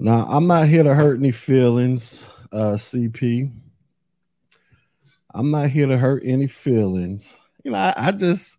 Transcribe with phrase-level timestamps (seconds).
[0.00, 3.52] Now, I'm not here to hurt any feelings, uh, CP.
[5.34, 7.36] I'm not here to hurt any feelings.
[7.64, 8.56] You know, I, I just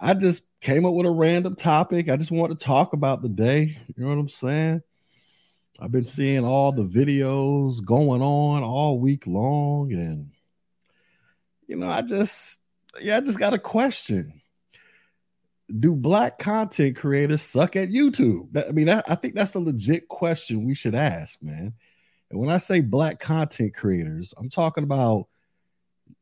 [0.00, 2.08] I just came up with a random topic.
[2.08, 3.78] I just want to talk about the day.
[3.86, 4.82] You know what I'm saying?
[5.78, 10.30] I've been seeing all the videos going on all week long, and
[11.66, 12.60] you know, I just
[13.00, 14.37] yeah, I just got a question.
[15.78, 18.68] Do black content creators suck at YouTube?
[18.68, 21.74] I mean, I think that's a legit question we should ask, man.
[22.30, 25.28] And when I say black content creators, I'm talking about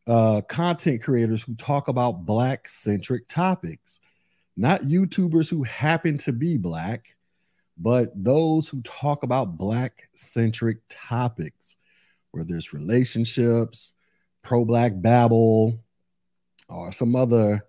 [0.06, 4.00] uh, content creators who talk about black centric topics,
[4.56, 7.14] not YouTubers who happen to be black,
[7.76, 11.76] but those who talk about black centric topics,
[12.30, 13.92] where there's relationships,
[14.42, 15.78] pro black babble,
[16.68, 17.64] or some other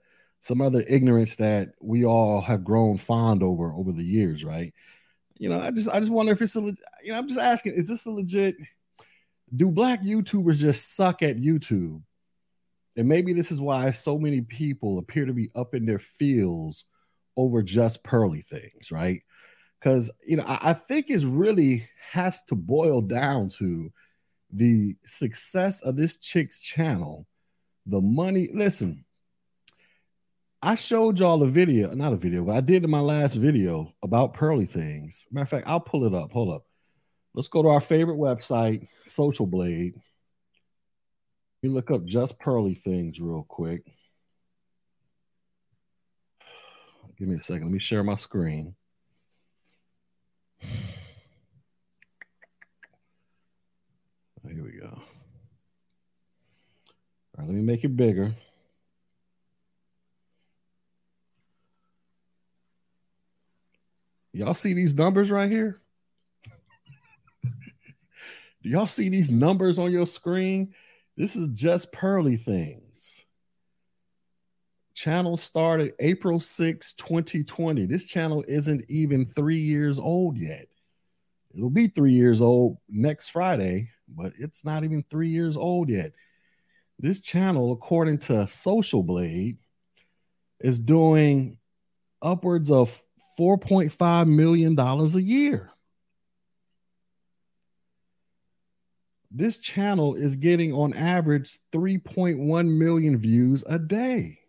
[0.47, 4.73] some other ignorance that we all have grown fond over over the years, right?
[5.37, 7.73] You know, I just I just wonder if it's a you know I'm just asking,
[7.73, 8.55] is this a legit?
[9.53, 12.01] Do black YouTubers just suck at YouTube?
[12.95, 16.85] And maybe this is why so many people appear to be up in their fields
[17.35, 19.21] over just pearly things, right?
[19.79, 23.91] Because you know, I, I think it really has to boil down to
[24.53, 27.27] the success of this chick's channel,
[27.85, 28.49] the money.
[28.53, 29.03] Listen,
[30.61, 33.93] I showed y'all a video, not a video, but I did in my last video
[34.01, 35.27] about pearly things.
[35.31, 36.31] Matter of fact, I'll pull it up.
[36.31, 36.65] Hold up.
[37.35, 39.93] Let's go to our favorite website, Social Blade.
[41.61, 43.83] You look up just pearly things real quick.
[47.19, 47.63] Give me a second.
[47.63, 48.75] Let me share my screen.
[54.47, 54.87] Here we go.
[54.87, 55.03] All
[57.37, 58.33] right, let me make it bigger.
[64.37, 65.81] Y'all see these numbers right here?
[67.43, 70.75] Do y'all see these numbers on your screen?
[71.15, 73.25] This is just pearly things.
[74.93, 77.87] Channel started April 6, 2020.
[77.87, 80.67] This channel isn't even three years old yet.
[81.55, 86.13] It'll be three years old next Friday, but it's not even three years old yet.
[86.99, 89.57] This channel, according to Social Blade,
[90.59, 91.57] is doing
[92.21, 93.01] upwards of
[93.37, 95.71] $4.5 million a year.
[99.29, 104.39] This channel is getting on average 3.1 million views a day.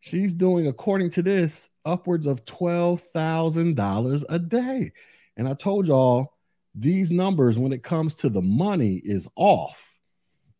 [0.00, 4.92] She's doing, according to this, upwards of $12,000 a day.
[5.36, 6.34] And I told y'all
[6.74, 9.82] these numbers, when it comes to the money, is off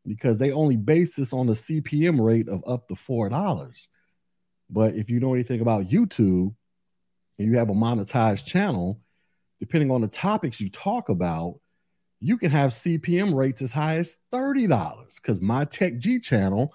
[0.06, 3.88] because they only base this on the CPM rate of up to $4.
[4.70, 6.54] But if you know anything about YouTube
[7.38, 9.00] and you have a monetized channel,
[9.60, 11.58] depending on the topics you talk about,
[12.20, 16.72] you can have CPM rates as high as $30 because my Tech G channel,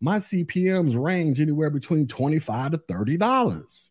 [0.00, 3.90] my CPMs range anywhere between 25 to $30.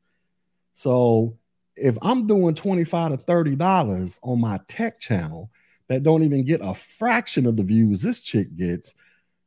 [0.74, 1.38] So
[1.76, 5.50] if I'm doing 25 to $30 on my tech channel
[5.88, 8.94] that don't even get a fraction of the views this chick gets,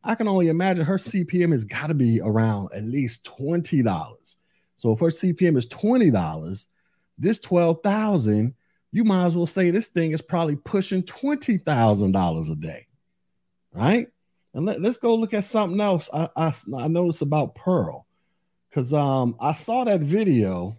[0.02, 4.36] I can only imagine her CPM has got to be around at least $20.
[4.76, 6.66] So if her CPM is $20,
[7.18, 8.54] this 12,000
[8.94, 12.86] you might as well say this thing is probably pushing $20,000 a day,
[13.72, 14.06] right?
[14.54, 18.06] And let, us go look at something else I, I, I noticed about Pearl
[18.70, 20.78] because um, I saw that video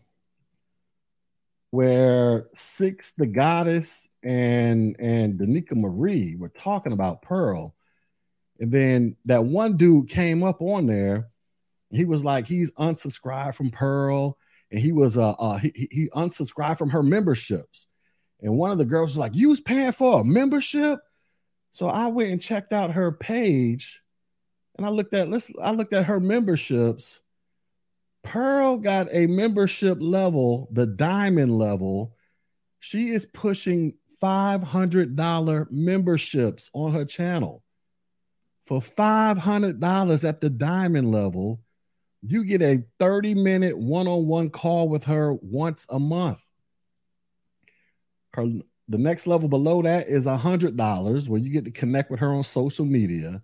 [1.71, 7.75] where Six the Goddess and and Danica Marie were talking about Pearl.
[8.61, 11.27] And then that one dude came up on there.
[11.95, 14.37] He was like, he's unsubscribed from Pearl,
[14.71, 17.87] and he was uh, uh he, he unsubscribed from her memberships.
[18.41, 20.99] And one of the girls was like, You was paying for a membership?
[21.71, 24.01] So I went and checked out her page
[24.77, 27.21] and I looked at let's I looked at her memberships.
[28.23, 32.15] Pearl got a membership level, the diamond level.
[32.79, 37.63] She is pushing $500 memberships on her channel.
[38.65, 41.61] For $500 at the diamond level,
[42.27, 46.39] you get a 30 minute one on one call with her once a month.
[48.33, 48.47] Her
[48.87, 52.19] the next level below that is a hundred dollars where you get to connect with
[52.19, 53.41] her on social media.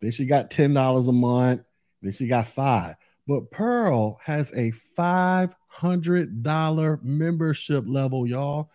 [0.00, 1.62] Then she got ten dollars a month.
[2.02, 2.96] Then she got five.
[3.26, 8.70] But Pearl has a five hundred dollar membership level, y'all.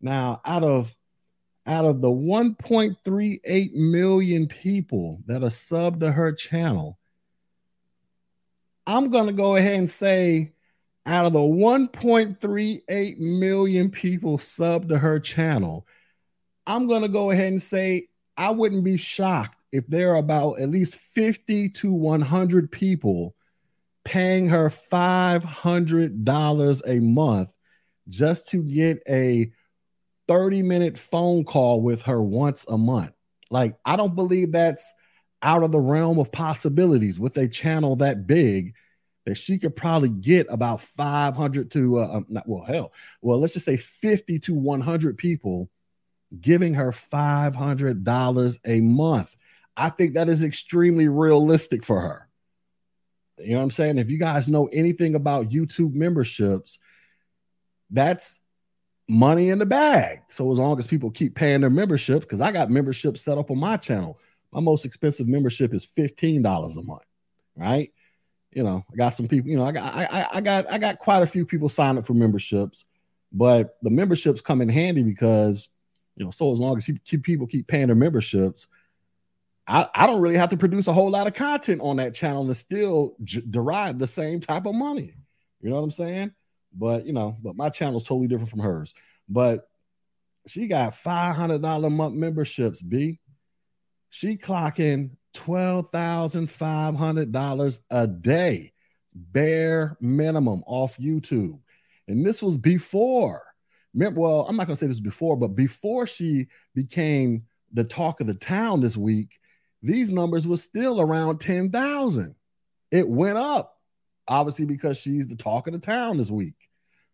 [0.00, 0.94] Now, out of
[1.66, 6.97] out of the 1.38 million people that are subbed to her channel,
[8.88, 10.54] I'm gonna go ahead and say
[11.08, 15.86] out of the 1.38 million people sub to her channel,
[16.66, 20.60] I'm going to go ahead and say I wouldn't be shocked if there are about
[20.60, 23.34] at least 50 to 100 people
[24.04, 27.48] paying her $500 a month
[28.08, 29.50] just to get a
[30.28, 33.12] 30 minute phone call with her once a month.
[33.50, 34.92] Like, I don't believe that's
[35.42, 38.74] out of the realm of possibilities with a channel that big
[39.24, 43.52] that she could probably get about 500 to, uh, um, not, well, hell, well, let's
[43.52, 45.68] just say 50 to 100 people
[46.40, 49.36] giving her $500 a month.
[49.76, 52.28] I think that is extremely realistic for her.
[53.38, 53.98] You know what I'm saying?
[53.98, 56.78] If you guys know anything about YouTube memberships,
[57.90, 58.40] that's
[59.08, 60.22] money in the bag.
[60.30, 63.50] So as long as people keep paying their membership, because I got membership set up
[63.50, 64.18] on my channel,
[64.52, 67.02] my most expensive membership is $15 a month,
[67.56, 67.92] right?
[68.52, 70.98] You know, I got some people, you know, I got I, I got I got
[70.98, 72.86] quite a few people sign up for memberships,
[73.30, 75.68] but the memberships come in handy because
[76.16, 76.88] you know, so as long as
[77.22, 78.66] people keep paying their memberships,
[79.68, 82.46] I, I don't really have to produce a whole lot of content on that channel
[82.46, 85.14] and still j- derive the same type of money.
[85.60, 86.32] You know what I'm saying?
[86.72, 88.94] But you know, but my channel is totally different from hers.
[89.28, 89.68] But
[90.46, 92.80] she got five hundred dollar a month memberships.
[92.80, 93.20] B,
[94.10, 98.72] she clocking twelve thousand five hundred dollars a day,
[99.14, 101.58] bare minimum off YouTube,
[102.06, 103.44] and this was before.
[103.94, 108.34] Well, I'm not gonna say this before, but before she became the talk of the
[108.34, 109.38] town this week,
[109.82, 112.34] these numbers were still around 10,000.
[112.90, 113.78] It went up,
[114.26, 116.56] obviously, because she's the talk of the town this week,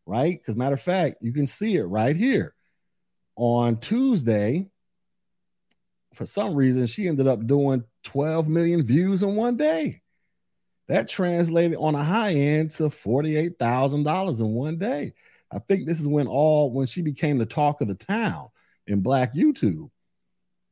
[0.07, 0.39] right?
[0.39, 2.55] Because, matter of fact, you can see it right here.
[3.37, 4.69] On Tuesday,
[6.15, 10.03] for some reason, she ended up doing 12 million views in one day.
[10.89, 15.15] That translated on a high end to $48,000 in one day.
[15.51, 18.49] I think this is when all when she became the talk of the town
[18.87, 19.91] in black YouTube.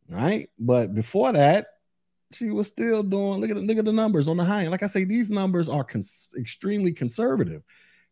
[0.09, 0.51] Right.
[0.59, 1.67] But before that,
[2.33, 4.71] she was still doing look at the, look at the numbers on the high end.
[4.71, 7.63] Like I say, these numbers are cons- extremely conservative.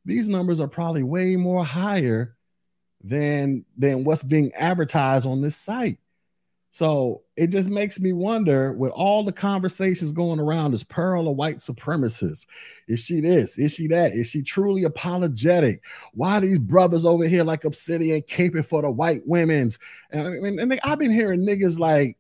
[0.05, 2.37] These numbers are probably way more higher
[3.03, 5.99] than than what's being advertised on this site.
[6.73, 11.33] So it just makes me wonder with all the conversations going around is Pearl a
[11.33, 12.47] white supremacist?
[12.87, 13.59] Is she this?
[13.59, 14.13] Is she that?
[14.13, 15.83] Is she truly apologetic?
[16.15, 19.79] Why these brothers over here like Obsidian caping for the white women's?
[20.11, 22.17] And, and, and they, I've been hearing niggas like,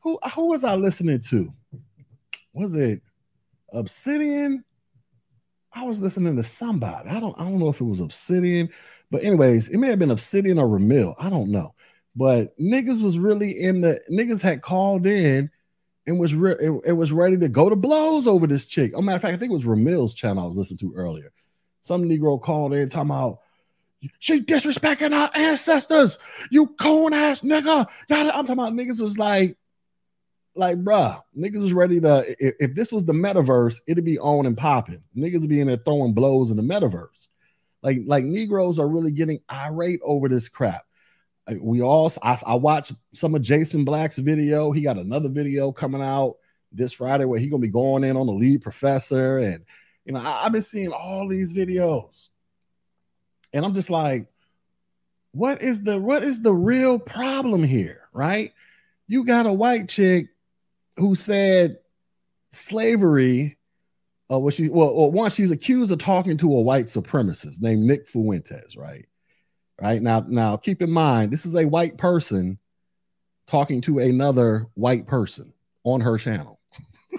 [0.00, 1.52] who who was I listening to?
[2.52, 3.00] Was it
[3.72, 4.64] Obsidian?
[5.72, 7.08] I was listening to somebody.
[7.08, 8.68] I don't I don't know if it was Obsidian,
[9.10, 11.14] but anyways, it may have been Obsidian or Ramil.
[11.18, 11.73] I don't know.
[12.16, 15.50] But niggas was really in the niggas had called in
[16.06, 18.92] and was re- it, it, was ready to go to blows over this chick.
[18.94, 21.32] Oh, matter of fact, I think it was Ramil's channel I was listening to earlier.
[21.82, 23.40] Some Negro called in talking about
[24.18, 26.18] she disrespecting our ancestors.
[26.50, 27.86] You coon ass nigga.
[28.10, 29.56] I'm talking about niggas was like
[30.56, 32.24] like, bruh, niggas was ready to.
[32.38, 35.02] If, if, this was the metaverse, it'd be on and popping.
[35.16, 37.28] Niggas would be in there throwing blows in the metaverse.
[37.82, 40.84] Like, like Negroes are really getting irate over this crap.
[41.60, 44.72] We all, I, I watched some of Jason Black's video.
[44.72, 46.36] He got another video coming out
[46.72, 49.64] this Friday where he gonna be going in on the lead professor, and
[50.04, 52.28] you know, I, I've been seeing all these videos,
[53.52, 54.26] and I'm just like,
[55.32, 58.52] what is the what is the real problem here, right?
[59.06, 60.28] You got a white chick
[60.96, 61.78] who said
[62.52, 63.58] slavery
[64.30, 67.82] uh, was she well, well one she's accused of talking to a white supremacist named
[67.82, 69.06] Nick Fuentes, right?
[69.80, 72.58] Right now, now keep in mind this is a white person
[73.46, 75.52] talking to another white person
[75.82, 76.60] on her channel.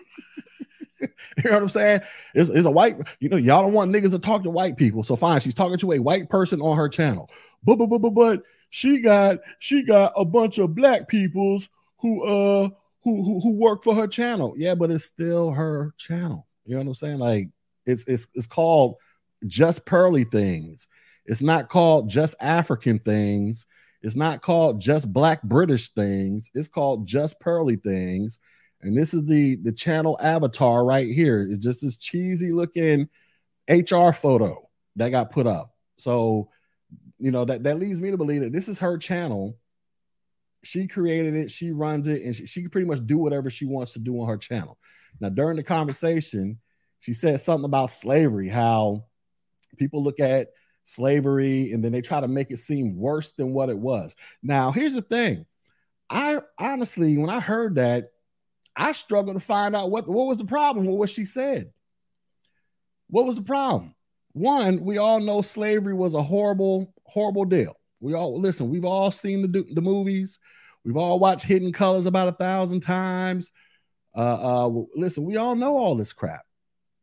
[1.02, 1.08] you
[1.44, 2.02] know what I'm saying?
[2.34, 5.04] It's, it's a white, you know, y'all don't want niggas to talk to white people.
[5.04, 7.30] So fine, she's talking to a white person on her channel.
[7.64, 11.70] But but but but, but she got she got a bunch of black peoples
[12.00, 12.70] who uh
[13.04, 14.54] who, who who work for her channel.
[14.58, 16.48] Yeah, but it's still her channel.
[16.66, 17.20] You know what I'm saying?
[17.20, 17.50] Like
[17.86, 18.96] it's it's it's called
[19.48, 20.88] just pearly things.
[21.26, 23.66] It's not called just African things.
[24.02, 26.52] It's not called just black British things.
[26.54, 28.40] It's called just pearly things.
[28.82, 31.42] And this is the the channel avatar right here.
[31.42, 33.10] It's just this cheesy looking
[33.68, 35.74] HR photo that got put up.
[35.98, 36.50] So,
[37.18, 39.58] you know, that that leads me to believe that this is her channel
[40.66, 43.66] she created it, she runs it, and she, she can pretty much do whatever she
[43.66, 44.78] wants to do on her channel.
[45.20, 46.60] Now, during the conversation,
[47.00, 49.06] she said something about slavery, how
[49.78, 50.50] people look at
[50.86, 54.16] slavery and then they try to make it seem worse than what it was.
[54.42, 55.46] Now, here's the thing.
[56.10, 58.12] I honestly, when I heard that,
[58.76, 61.72] I struggled to find out what, what was the problem with what she said.
[63.08, 63.96] What was the problem?
[64.36, 67.80] one, we all know slavery was a horrible, horrible deal.
[68.02, 70.40] We all listen, we've all seen the, the movies,
[70.84, 73.52] we've all watched Hidden Colors about a thousand times.
[74.16, 76.45] Uh, uh, listen, we all know all this crap,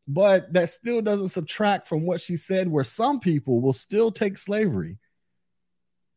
[0.08, 4.38] but that still doesn't subtract from what she said, where some people will still take
[4.38, 4.98] slavery.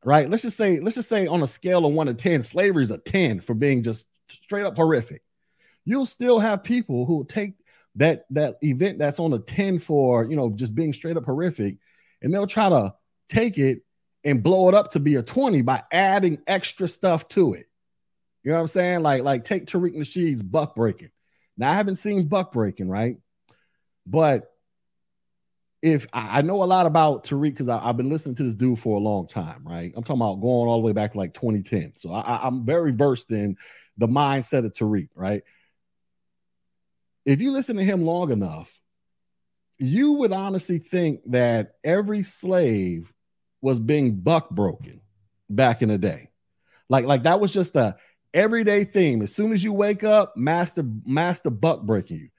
[0.03, 0.29] Right?
[0.29, 2.91] Let's just say, let's just say on a scale of one to 10, slavery is
[2.91, 4.05] a 10 for being just
[4.43, 5.23] straight up horrific.
[5.83, 7.53] You'll still have people who take
[7.95, 11.77] that that event that's on a 10 for you know just being straight up horrific
[12.21, 12.93] and they'll try to
[13.29, 13.81] take it
[14.23, 17.67] and blow it up to be a 20 by adding extra stuff to it
[18.43, 21.09] you know what i'm saying like like take tariq nasheed's buck breaking
[21.57, 23.17] now i haven't seen buck breaking right
[24.05, 24.51] but
[25.81, 28.97] if I, know a lot about Tariq because I've been listening to this dude for
[28.97, 29.93] a long time, right?
[29.95, 31.93] I'm talking about going all the way back to like 2010.
[31.95, 33.55] So I, I'm very versed in
[33.97, 35.43] the mindset of Tariq, right?
[37.25, 38.79] if you listen to him long enough,
[39.77, 43.11] you would honestly think that every slave
[43.61, 45.01] was being buck broken
[45.49, 46.29] back in the day.
[46.87, 47.97] Like, like that was just a
[48.33, 49.21] everyday theme.
[49.21, 52.29] As soon as you wake up, master, master buck breaking you.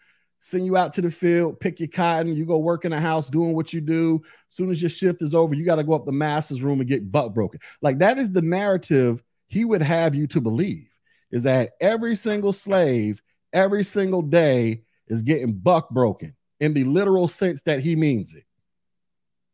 [0.47, 3.29] Send you out to the field, pick your cotton, you go work in the house
[3.29, 4.23] doing what you do.
[4.49, 6.79] As soon as your shift is over, you got to go up the master's room
[6.79, 7.59] and get buck broken.
[7.83, 10.89] Like that is the narrative he would have you to believe
[11.33, 13.21] is that every single slave
[13.53, 18.45] every single day is getting buck broken in the literal sense that he means it.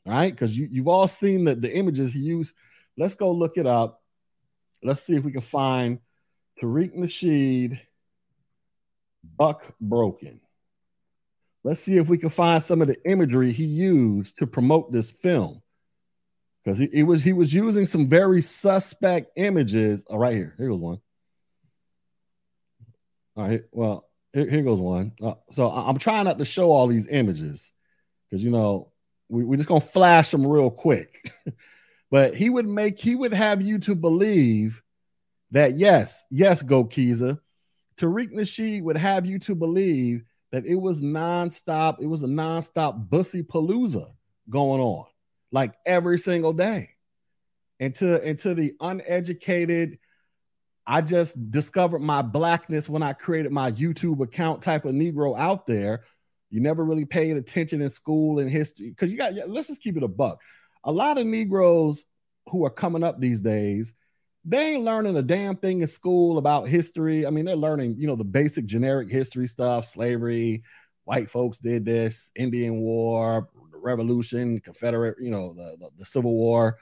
[0.05, 2.55] Right, because you, you've all seen the, the images he used.
[2.99, 4.03] Let's go look it up.
[4.83, 6.01] Let's see if we can find
[6.61, 7.81] Tariq Nasheed
[9.39, 10.43] buck broken.
[11.64, 15.11] Let's see if we can find some of the imagery he used to promote this
[15.11, 15.62] film.
[16.64, 20.04] Because he, he was he was using some very suspect images.
[20.09, 20.54] Oh, right here.
[20.59, 21.00] Here goes one.
[23.37, 23.62] All right.
[23.73, 25.12] Well, here, here goes one.
[25.23, 27.73] Uh, so I'm trying not to show all these images
[28.28, 28.92] because you know
[29.28, 31.33] we, we're just gonna flash them real quick.
[32.11, 34.83] but he would make he would have you to believe
[35.50, 37.38] that yes, yes, Go Kiza.
[37.99, 43.09] Tariq Nasheed would have you to believe that it was nonstop, it was a nonstop
[43.11, 44.13] bussy palooza
[44.49, 45.07] going on,
[45.51, 46.91] like every single day.
[47.81, 49.99] And to, and to the uneducated,
[50.87, 55.67] I just discovered my blackness when I created my YouTube account type of Negro out
[55.67, 56.05] there.
[56.51, 59.97] You never really paid attention in school and history because you got, let's just keep
[59.97, 60.41] it a buck.
[60.85, 62.05] A lot of Negroes
[62.51, 63.95] who are coming up these days,
[64.45, 67.27] they ain't learning a damn thing in school about history.
[67.27, 70.63] I mean, they're learning, you know, the basic generic history stuff, slavery,
[71.05, 76.35] white folks did this, Indian War, the Revolution, Confederate, you know, the, the, the Civil
[76.35, 76.79] War.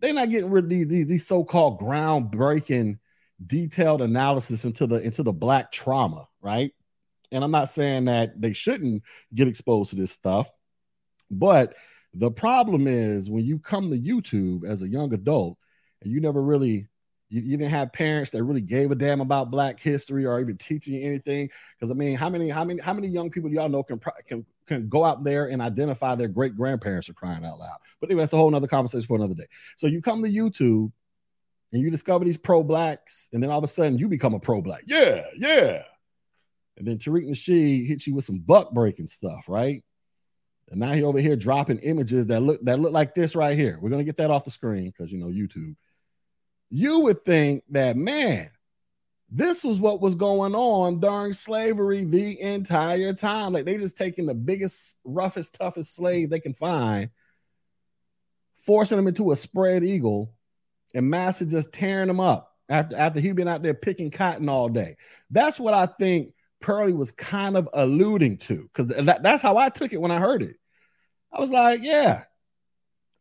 [0.00, 2.98] They're not getting rid of these, these, these so-called groundbreaking
[3.44, 6.72] detailed analysis into the into the black trauma, right?
[7.32, 9.02] And I'm not saying that they shouldn't
[9.34, 10.50] get exposed to this stuff,
[11.30, 11.74] but
[12.12, 15.58] the problem is when you come to YouTube as a young adult
[16.04, 16.86] and you never really
[17.30, 20.56] you, you, didn't have parents that really gave a damn about black history or even
[20.56, 23.82] teaching anything because i mean how many how many how many young people y'all know
[23.82, 27.78] can can can go out there and identify their great grandparents are crying out loud
[28.00, 29.46] but anyway that's a whole nother conversation for another day
[29.76, 30.92] so you come to youtube
[31.74, 34.38] and you discover these pro blacks, and then all of a sudden you become a
[34.38, 34.84] pro black.
[34.86, 35.82] Yeah, yeah.
[36.76, 39.82] And then Tariq Nasheed hits you with some buck breaking stuff, right?
[40.70, 43.78] And now he over here dropping images that look that look like this right here.
[43.80, 45.74] We're gonna get that off the screen because you know YouTube.
[46.76, 48.50] You would think that man,
[49.30, 53.52] this was what was going on during slavery the entire time.
[53.52, 57.10] Like they just taking the biggest, roughest, toughest slave they can find,
[58.62, 60.34] forcing them into a spread eagle,
[60.94, 64.68] and Massa just tearing them up after after he been out there picking cotton all
[64.68, 64.96] day.
[65.30, 69.68] That's what I think Pearlie was kind of alluding to because that, that's how I
[69.68, 70.56] took it when I heard it.
[71.32, 72.24] I was like, yeah,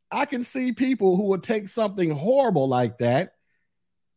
[0.10, 3.32] I can see people who would take something horrible like that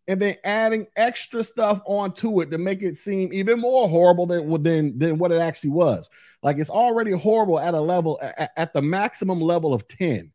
[0.09, 4.63] and then adding extra stuff onto it to make it seem even more horrible than
[4.63, 6.09] than than what it actually was.
[6.43, 10.33] Like it's already horrible at a level at, at the maximum level of 10.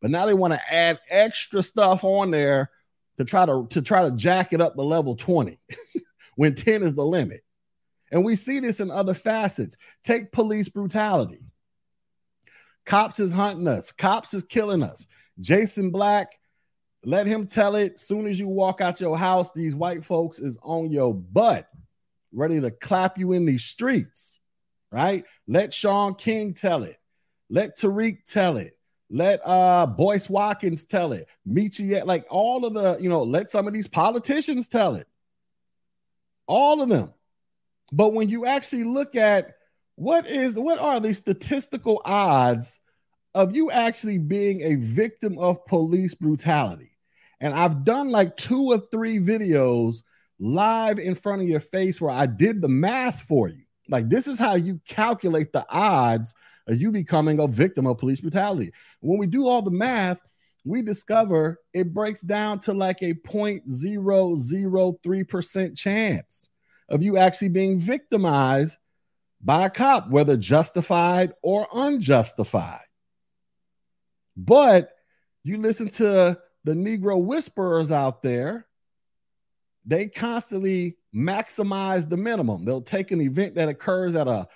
[0.00, 2.70] But now they want to add extra stuff on there
[3.18, 5.58] to try to to try to jack it up to level 20
[6.36, 7.42] when 10 is the limit.
[8.12, 9.76] And we see this in other facets.
[10.04, 11.40] Take police brutality.
[12.86, 13.92] Cops is hunting us.
[13.92, 15.06] Cops is killing us.
[15.38, 16.39] Jason Black,
[17.04, 17.98] let him tell it.
[17.98, 21.68] Soon as you walk out your house, these white folks is on your butt,
[22.32, 24.38] ready to clap you in these streets.
[24.92, 25.24] Right?
[25.46, 26.98] Let Shaun King tell it.
[27.48, 28.76] Let Tariq tell it.
[29.08, 31.28] Let uh Boyce Watkins tell it.
[31.44, 35.06] Michie, like all of the, you know, let some of these politicians tell it.
[36.46, 37.12] All of them.
[37.92, 39.54] But when you actually look at
[39.96, 42.80] what is what are the statistical odds
[43.34, 46.89] of you actually being a victim of police brutality.
[47.40, 50.02] And I've done like two or three videos
[50.38, 53.62] live in front of your face where I did the math for you.
[53.88, 56.34] Like, this is how you calculate the odds
[56.66, 58.72] of you becoming a victim of police brutality.
[59.00, 60.20] When we do all the math,
[60.64, 66.48] we discover it breaks down to like a 0.003% chance
[66.88, 68.76] of you actually being victimized
[69.40, 72.84] by a cop, whether justified or unjustified.
[74.36, 74.90] But
[75.42, 78.66] you listen to the Negro whisperers out there,
[79.84, 82.64] they constantly maximize the minimum.
[82.64, 84.46] They'll take an event that occurs at a,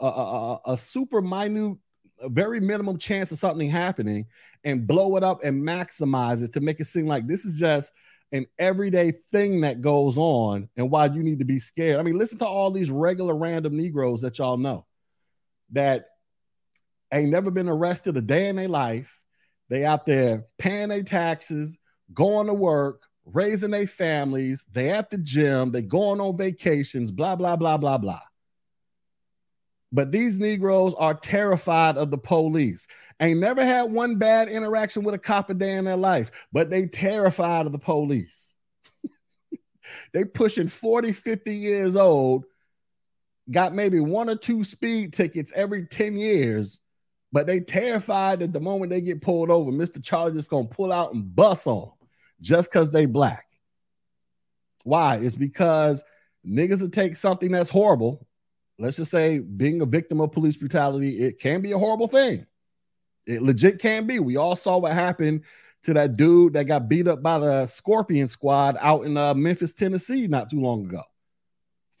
[0.00, 1.78] a, a, a super minute,
[2.20, 4.26] a very minimum chance of something happening
[4.64, 7.92] and blow it up and maximize it to make it seem like this is just
[8.32, 12.00] an everyday thing that goes on and why you need to be scared.
[12.00, 14.84] I mean, listen to all these regular random Negroes that y'all know
[15.72, 16.06] that
[17.12, 19.12] ain't never been arrested a day in their life.
[19.68, 21.76] They out there paying their taxes,
[22.12, 24.64] going to work, raising their families.
[24.72, 25.72] They at the gym.
[25.72, 27.10] They going on vacations.
[27.10, 28.20] Blah blah blah blah blah.
[29.92, 32.86] But these Negroes are terrified of the police.
[33.20, 36.68] Ain't never had one bad interaction with a cop a day in their life, but
[36.68, 38.52] they terrified of the police.
[40.12, 42.44] they pushing 40, 50 years old,
[43.50, 46.78] got maybe one or two speed tickets every 10 years,
[47.36, 50.02] but they terrified that the moment they get pulled over, Mr.
[50.02, 52.08] Charlie just gonna pull out and bust on them
[52.40, 53.44] just because they black.
[54.84, 55.16] Why?
[55.16, 56.02] It's because
[56.46, 58.26] niggas will take something that's horrible.
[58.78, 62.46] Let's just say being a victim of police brutality, it can be a horrible thing.
[63.26, 64.18] It legit can be.
[64.18, 65.42] We all saw what happened
[65.82, 69.74] to that dude that got beat up by the Scorpion Squad out in uh, Memphis,
[69.74, 71.02] Tennessee, not too long ago.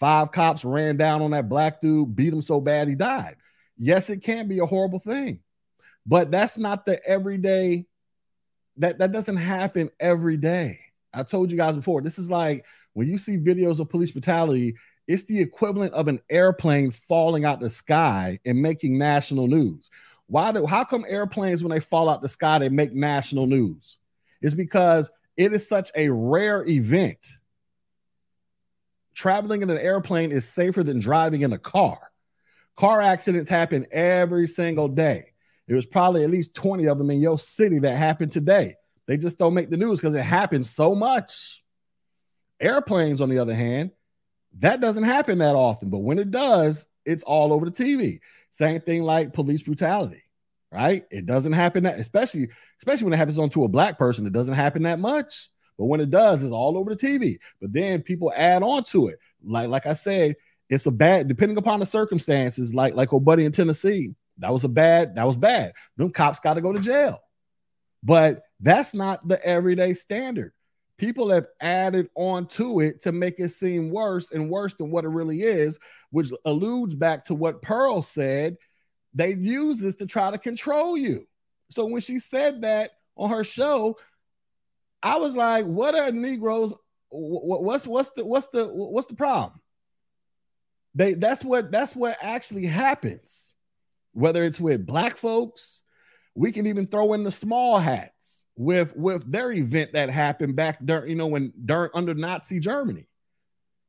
[0.00, 3.36] Five cops ran down on that black dude, beat him so bad he died.
[3.78, 5.40] Yes, it can be a horrible thing,
[6.06, 7.86] but that's not the everyday.
[8.78, 10.80] That that doesn't happen every day.
[11.12, 12.02] I told you guys before.
[12.02, 14.76] This is like when you see videos of police brutality.
[15.08, 19.88] It's the equivalent of an airplane falling out the sky and making national news.
[20.26, 23.98] Why do how come airplanes when they fall out the sky they make national news?
[24.42, 27.24] It's because it is such a rare event.
[29.14, 32.10] Traveling in an airplane is safer than driving in a car.
[32.76, 35.32] Car accidents happen every single day.
[35.66, 38.76] There was probably at least 20 of them in your city that happened today.
[39.06, 41.62] They just don't make the news because it happens so much.
[42.60, 43.90] Airplanes, on the other hand,
[44.58, 45.90] that doesn't happen that often.
[45.90, 48.20] But when it does, it's all over the TV.
[48.50, 50.22] Same thing like police brutality,
[50.72, 51.04] right?
[51.10, 54.26] It doesn't happen that, especially especially when it happens onto a black person.
[54.26, 57.38] It doesn't happen that much, but when it does, it's all over the TV.
[57.60, 60.36] But then people add on to it, like like I said,
[60.68, 62.74] it's a bad depending upon the circumstances.
[62.74, 65.72] Like like old buddy in Tennessee, that was a bad that was bad.
[65.96, 67.20] Them cops got to go to jail,
[68.02, 70.52] but that's not the everyday standard
[70.98, 75.04] people have added on to it to make it seem worse and worse than what
[75.04, 75.78] it really is,
[76.10, 78.56] which alludes back to what Pearl said.
[79.14, 81.26] They use this to try to control you.
[81.70, 83.98] So when she said that on her show,
[85.02, 86.72] I was like, "What are Negroes?
[87.10, 89.60] What's what's the what's the what's the problem?"
[90.96, 93.52] They that's what that's what actually happens.
[94.12, 95.82] Whether it's with black folks,
[96.34, 100.78] we can even throw in the small hats with with their event that happened back
[100.82, 103.06] during you know when during under Nazi Germany.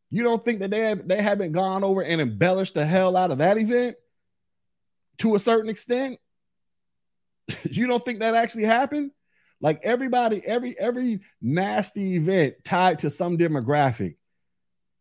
[0.10, 3.32] You don't think that they have they haven't gone over and embellished the hell out
[3.32, 3.96] of that event
[5.20, 6.20] to a certain extent?
[7.64, 9.12] you don't think that actually happened?
[9.62, 14.18] Like everybody, every every nasty event tied to some demographic.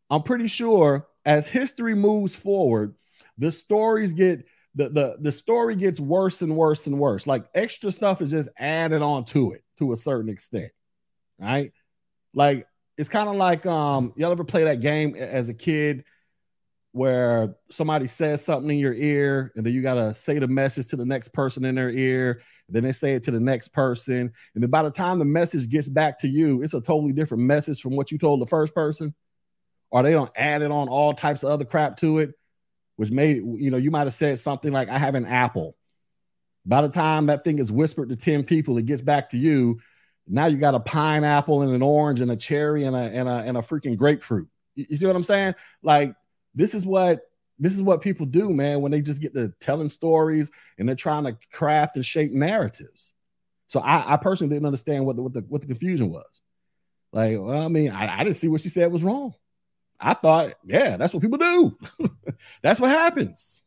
[0.08, 2.94] I'm pretty sure as history moves forward,
[3.36, 7.26] the stories get the, the the story gets worse and worse and worse.
[7.26, 10.70] Like extra stuff is just added on to it to a certain extent.
[11.38, 11.72] Right?
[12.32, 16.04] Like it's kind of like um y'all ever play that game as a kid
[16.92, 20.96] where somebody says something in your ear and then you gotta say the message to
[20.96, 24.62] the next person in their ear then they say it to the next person and
[24.62, 27.82] then by the time the message gets back to you it's a totally different message
[27.82, 29.14] from what you told the first person
[29.90, 32.34] or they don't add it on all types of other crap to it
[32.96, 35.76] which made you know you might have said something like i have an apple.
[36.64, 39.80] By the time that thing is whispered to 10 people it gets back to you.
[40.26, 43.32] Now you got a pineapple and an orange and a cherry and a and a,
[43.32, 44.48] and a freaking grapefruit.
[44.74, 45.54] You, see what i'm saying?
[45.82, 46.14] Like
[46.54, 47.20] this is what
[47.58, 50.96] this is what people do man when they just get to telling stories and they're
[50.96, 53.12] trying to craft and shape narratives.
[53.68, 56.40] So i, I personally didn't understand what the, what the what the confusion was.
[57.12, 59.34] Like well i mean I, I didn't see what she said was wrong
[60.00, 61.76] I thought, yeah, that's what people do.
[62.62, 63.62] that's what happens.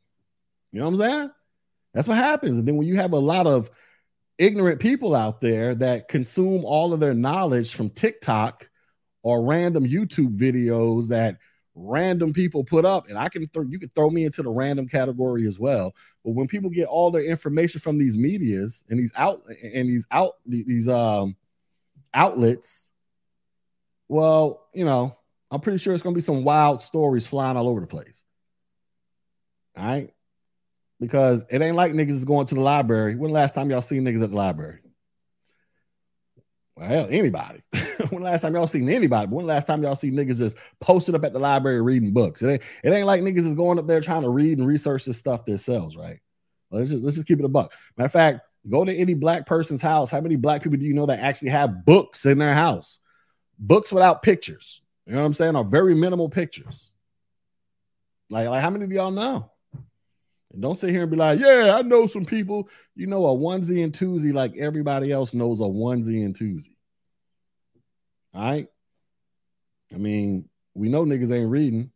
[0.71, 1.31] You know what I'm saying?
[1.93, 2.57] That's what happens.
[2.57, 3.69] And then when you have a lot of
[4.37, 8.69] ignorant people out there that consume all of their knowledge from TikTok
[9.21, 11.37] or random YouTube videos that
[11.75, 14.87] random people put up, and I can throw you can throw me into the random
[14.87, 15.93] category as well.
[16.23, 20.05] But when people get all their information from these medias and these out and these
[20.11, 21.35] out these um
[22.13, 22.91] outlets,
[24.07, 25.17] well, you know,
[25.51, 28.23] I'm pretty sure it's gonna be some wild stories flying all over the place.
[29.77, 30.13] All right.
[30.99, 33.15] Because it ain't like niggas is going to the library.
[33.15, 34.79] When the last time y'all seen niggas at the library?
[36.75, 37.61] Well, anybody.
[38.09, 39.27] when the last time y'all seen anybody?
[39.27, 42.41] When the last time y'all see niggas just posted up at the library reading books?
[42.41, 45.05] It ain't, it ain't like niggas is going up there trying to read and research
[45.05, 46.19] this stuff themselves, right?
[46.71, 47.73] Let's just let's just keep it a buck.
[47.97, 50.11] Matter of fact, go to any black person's house.
[50.11, 52.99] How many black people do you know that actually have books in their house?
[53.57, 54.81] Books without pictures.
[55.09, 55.55] You know what I'm saying?
[55.55, 56.91] Are very minimal pictures.
[58.29, 59.49] Like, like how many do y'all know?
[60.53, 62.69] And don't sit here and be like, yeah, I know some people.
[62.95, 66.75] You know a onesie and twosie like everybody else knows a onesie and twosie.
[68.35, 68.67] All right.
[69.91, 71.89] I mean, we know niggas ain't reading.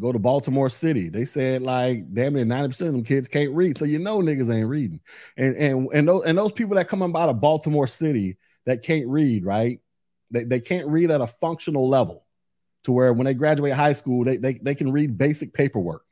[0.00, 1.10] Go to Baltimore City.
[1.10, 3.76] They said like damn near 90% of them kids can't read.
[3.76, 5.00] So you know niggas ain't reading.
[5.36, 9.08] And and and those and those people that come about of Baltimore City that can't
[9.08, 9.80] read, right?
[10.34, 12.24] They, they can't read at a functional level
[12.84, 16.04] to where when they graduate high school, they, they, they can read basic paperwork.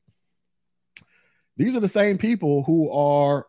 [1.57, 3.47] These are the same people who are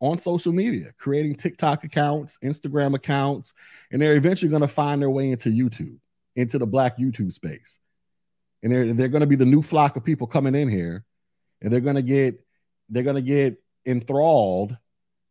[0.00, 3.52] on social media, creating TikTok accounts, Instagram accounts,
[3.90, 5.98] and they're eventually going to find their way into YouTube,
[6.36, 7.78] into the black YouTube space.
[8.62, 11.04] And they're, they're going to be the new flock of people coming in here,
[11.60, 12.40] and they're going to get
[12.88, 14.76] they're going to get enthralled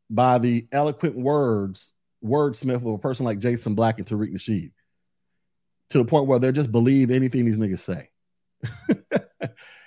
[0.09, 4.71] by the eloquent words wordsmith of a person like Jason Black and Tariq Nasheed
[5.89, 8.09] to the point where they'll just believe anything these niggas say.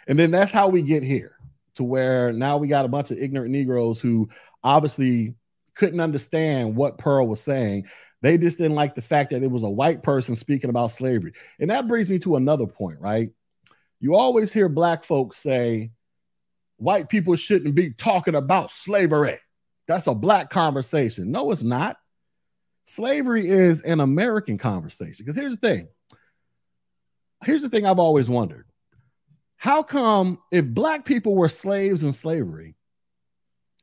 [0.06, 1.36] and then that's how we get here
[1.74, 4.28] to where now we got a bunch of ignorant Negroes who
[4.62, 5.34] obviously
[5.74, 7.86] couldn't understand what Pearl was saying.
[8.22, 11.32] They just didn't like the fact that it was a white person speaking about slavery.
[11.58, 13.30] And that brings me to another point, right?
[13.98, 15.90] You always hear black folks say,
[16.76, 19.38] white people shouldn't be talking about slavery.
[19.86, 21.30] That's a black conversation.
[21.30, 21.96] No, it's not.
[22.86, 25.24] Slavery is an American conversation.
[25.24, 25.88] Because here's the thing.
[27.44, 28.66] Here's the thing I've always wondered.
[29.56, 32.76] How come if black people were slaves in slavery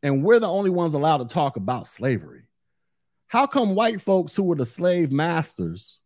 [0.01, 2.43] and we're the only ones allowed to talk about slavery,
[3.27, 5.99] how come white folks who were the slave masters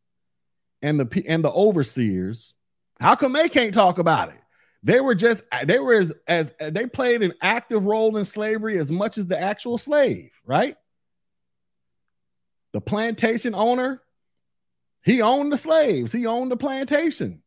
[0.81, 2.53] and the and the overseers,
[2.99, 4.39] how come they can't talk about it?
[4.83, 8.91] They were just they were as, as they played an active role in slavery as
[8.91, 10.75] much as the actual slave, right?
[12.73, 14.01] The plantation owner,
[15.03, 17.43] he owned the slaves, he owned the plantation.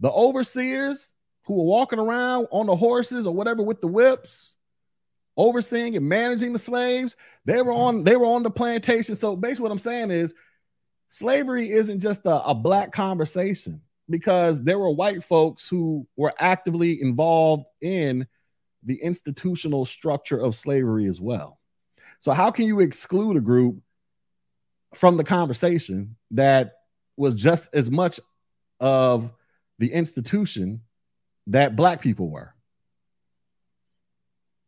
[0.00, 1.12] The overseers
[1.44, 4.56] who were walking around on the horses or whatever with the whips,
[5.36, 9.14] overseeing and managing the slaves, they were on they were on the plantation.
[9.14, 10.34] So basically, what I'm saying is
[11.08, 17.00] slavery isn't just a, a black conversation because there were white folks who were actively
[17.02, 18.26] involved in
[18.84, 21.58] the institutional structure of slavery as well.
[22.20, 23.76] So how can you exclude a group
[24.94, 26.74] from the conversation that
[27.16, 28.20] was just as much
[28.80, 29.30] of
[29.78, 30.82] the institution
[31.48, 32.54] that black people were.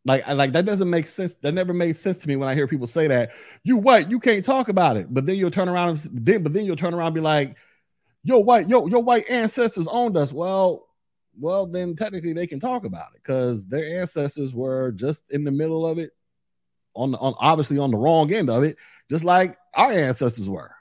[0.05, 1.35] Like, I, like that doesn't make sense.
[1.35, 3.31] That never made sense to me when I hear people say that.
[3.63, 5.13] You white, you can't talk about it.
[5.13, 7.55] But then you'll turn around and then, but then you'll turn around and be like,
[8.23, 10.33] your white, yo, your white ancestors owned us.
[10.33, 10.87] Well,
[11.39, 15.51] well, then technically they can talk about it because their ancestors were just in the
[15.51, 16.11] middle of it,
[16.95, 18.77] on, on obviously on the wrong end of it,
[19.09, 20.71] just like our ancestors were.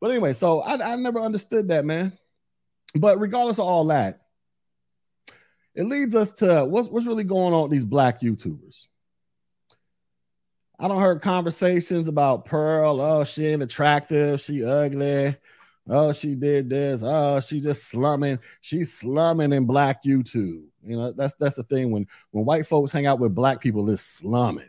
[0.00, 2.12] but anyway, so I, I never understood that, man.
[2.94, 4.22] But regardless of all that,
[5.74, 8.86] it leads us to what's what's really going on with these black YouTubers.
[10.78, 13.00] I don't heard conversations about Pearl.
[13.00, 14.40] Oh, she ain't attractive.
[14.40, 15.36] She ugly.
[15.88, 17.02] Oh, she did this.
[17.04, 18.38] Oh, she just slumming.
[18.60, 20.64] She's slumming in black YouTube.
[20.84, 23.88] You know, that's that's the thing when when white folks hang out with black people,
[23.90, 24.68] it's slumming.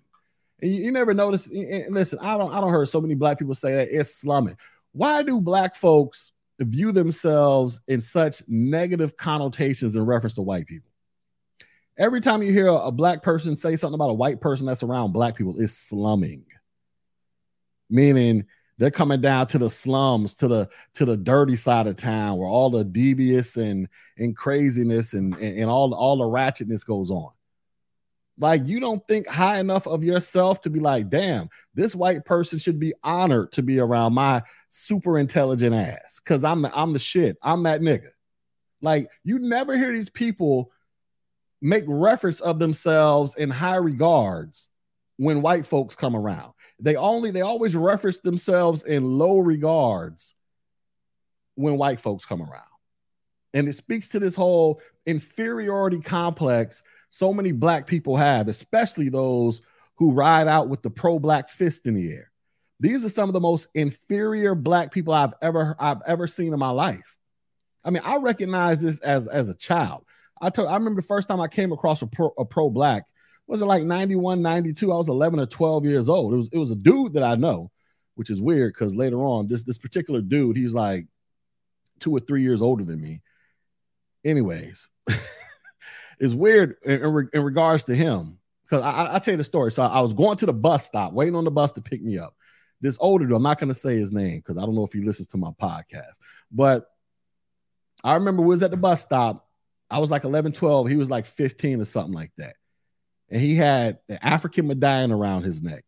[0.64, 1.46] And you, you never notice.
[1.48, 4.58] And listen, I don't I don't heard so many black people say that it's slumming.
[4.94, 10.90] Why do black folks view themselves in such negative connotations in reference to white people?
[11.98, 15.12] Every time you hear a, black person say something about a white person that's around
[15.12, 16.46] black people, is slumming.
[17.90, 18.46] Meaning
[18.78, 22.48] they're coming down to the slums, to the to the dirty side of town where
[22.48, 27.32] all the devious and and craziness and, and, and all, all the ratchetness goes on.
[28.40, 32.58] Like you don't think high enough of yourself to be like, damn, this white person
[32.58, 36.20] should be honored to be around my super intelligent ass.
[36.20, 37.38] Cause I'm I'm the shit.
[37.44, 38.10] I'm that nigga.
[38.82, 40.72] Like you never hear these people
[41.62, 44.70] make reference of themselves in high regards
[45.18, 46.54] when white folks come around.
[46.80, 50.34] They only they always reference themselves in low regards
[51.56, 52.64] when white folks come around.
[53.54, 56.82] And it speaks to this whole inferiority complex
[57.14, 59.62] so many black people have, especially those
[59.98, 62.32] who ride out with the pro-black fist in the air.
[62.80, 66.60] These are some of the most inferior black people I've ever I've ever seen in
[66.60, 67.16] my life.
[67.84, 70.06] I mean, I recognize this as as a child.
[70.42, 73.06] I told I remember the first time I came across a pro, a pro black
[73.46, 74.92] was it like 91, 92?
[74.92, 76.34] I was 11 or 12 years old.
[76.34, 77.70] It was it was a dude that I know,
[78.16, 81.06] which is weird because later on, this this particular dude, he's like
[82.00, 83.22] two or three years older than me.
[84.26, 84.90] Anyways,
[86.24, 89.72] it's weird in, in, in, regards to him because I, I tell you the story.
[89.72, 92.18] So I was going to the bus stop, waiting on the bus to pick me
[92.18, 92.36] up.
[92.82, 94.94] This older dude, I'm not going to say his name because I don't know if
[94.94, 96.14] he listens to my podcast,
[96.52, 96.90] but
[98.04, 99.48] I remember we was at the bus stop.
[99.90, 100.88] I was like 11, 12.
[100.88, 102.56] He was like 15 or something like that
[103.34, 105.84] and he had an African medallion around his neck.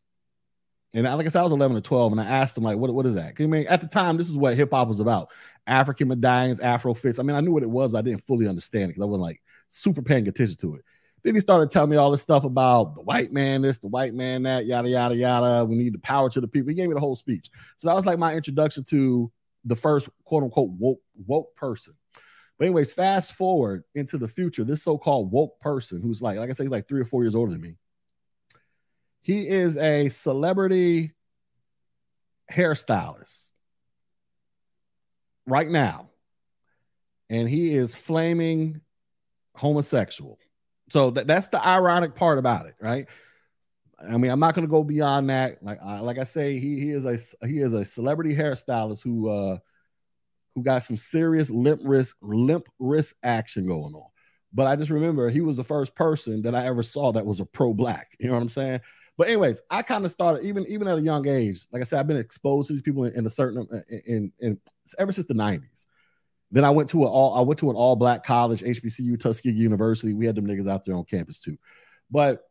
[0.95, 2.91] And like I said, I was 11 or 12, and I asked him, like, what,
[2.93, 3.34] what is that?
[3.38, 5.30] I mean, at the time, this is what hip hop was about
[5.67, 7.19] African medallions, Afro fits.
[7.19, 9.06] I mean, I knew what it was, but I didn't fully understand it because I
[9.06, 10.82] wasn't like super paying attention to it.
[11.23, 14.13] Then he started telling me all this stuff about the white man, this, the white
[14.13, 15.65] man, that, yada, yada, yada.
[15.65, 16.69] We need the power to the people.
[16.69, 17.49] He gave me the whole speech.
[17.78, 19.32] So that was like my introduction to
[19.63, 21.95] the first quote unquote woke, woke person.
[22.58, 26.54] But anyways, fast forward into the future, this so-called woke person who's like, like I
[26.54, 27.75] say, he's like three or four years older than me.
[29.21, 31.13] He is a celebrity
[32.51, 33.51] hairstylist
[35.47, 36.10] right now.
[37.32, 38.82] And he is flaming
[39.56, 40.39] homosexual.
[40.91, 43.08] So that, that's the ironic part about it, right?
[44.00, 45.63] I mean, I'm not going to go beyond that.
[45.63, 49.30] Like, I, like I say, he he is a he is a celebrity hairstylist who
[49.30, 49.58] uh
[50.54, 54.08] who got some serious limp wrist limp wrist action going on.
[54.54, 57.39] But I just remember he was the first person that I ever saw that was
[57.39, 58.15] a pro black.
[58.20, 58.82] You know what I'm saying?
[59.18, 61.65] But anyways, I kind of started even even at a young age.
[61.72, 64.32] Like I said, I've been exposed to these people in, in a certain in, in,
[64.39, 64.60] in
[65.00, 65.88] ever since the 90s.
[66.56, 69.52] Then I went to an all I went to an all black college, HBCU, Tuskegee
[69.52, 70.13] University.
[70.13, 71.58] We had them niggas out there on campus too.
[72.10, 72.48] But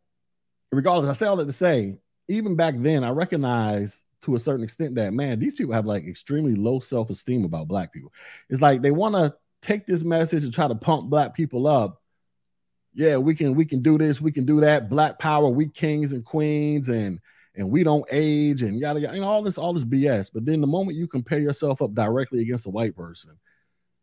[0.71, 4.63] regardless, I say all that to say, even back then, I recognized to a certain
[4.63, 8.13] extent that man, these people have like extremely low self esteem about black people.
[8.51, 12.03] It's like they want to take this message and try to pump black people up.
[12.93, 14.91] Yeah, we can we can do this, we can do that.
[14.91, 17.21] Black power, we kings and queens, and
[17.55, 20.31] and we don't age, and yada yada, know, all this all this BS.
[20.31, 23.39] But then the moment you compare yourself up directly against a white person,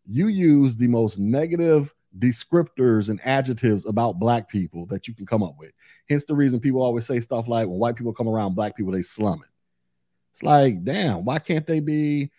[0.06, 5.44] you use the most negative descriptors and adjectives about black people that you can come
[5.44, 5.72] up with.
[6.10, 8.92] Hence the reason people always say stuff like when white people come around black people,
[8.92, 9.50] they slum it.
[10.34, 12.32] It's like, damn, why can't they be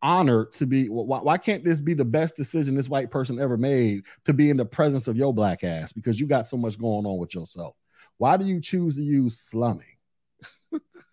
[0.00, 0.88] honored to be?
[0.88, 4.50] Why, why can't this be the best decision this white person ever made to be
[4.50, 7.34] in the presence of your black ass because you got so much going on with
[7.34, 7.74] yourself?
[8.18, 9.96] Why do you choose to use slumming?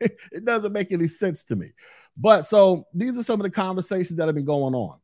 [0.32, 1.72] it doesn't make any sense to me.
[2.16, 4.98] But so these are some of the conversations that have been going on.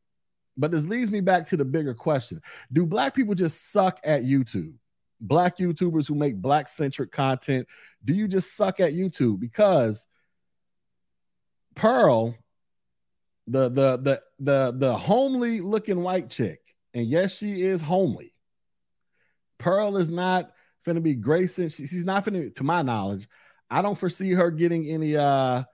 [0.56, 2.40] But this leads me back to the bigger question
[2.72, 4.74] Do black people just suck at YouTube?
[5.20, 7.66] black YouTubers who make black centric content,
[8.04, 9.40] do you just suck at YouTube?
[9.40, 10.06] Because
[11.74, 12.34] Pearl,
[13.46, 16.60] the the the the the homely looking white chick,
[16.94, 18.34] and yes, she is homely.
[19.58, 20.52] Pearl is not
[20.84, 21.68] gonna be Grayson.
[21.68, 23.28] She, she's not gonna, to my knowledge.
[23.70, 25.64] I don't foresee her getting any uh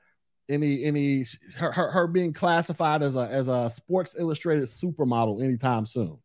[0.49, 1.27] any any
[1.57, 6.19] her, her, her being classified as a as a Sports Illustrated supermodel anytime soon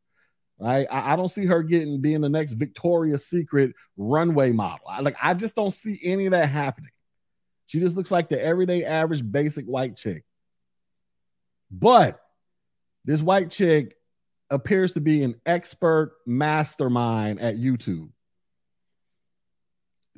[0.59, 0.87] right?
[0.89, 4.87] I, I, don't see her getting being the next Victoria's Secret runway model.
[4.89, 6.91] I, like I just don't see any of that happening.
[7.67, 10.23] She just looks like the everyday average basic white chick.
[11.69, 12.19] But
[13.05, 13.95] this white chick
[14.49, 18.09] appears to be an expert mastermind at YouTube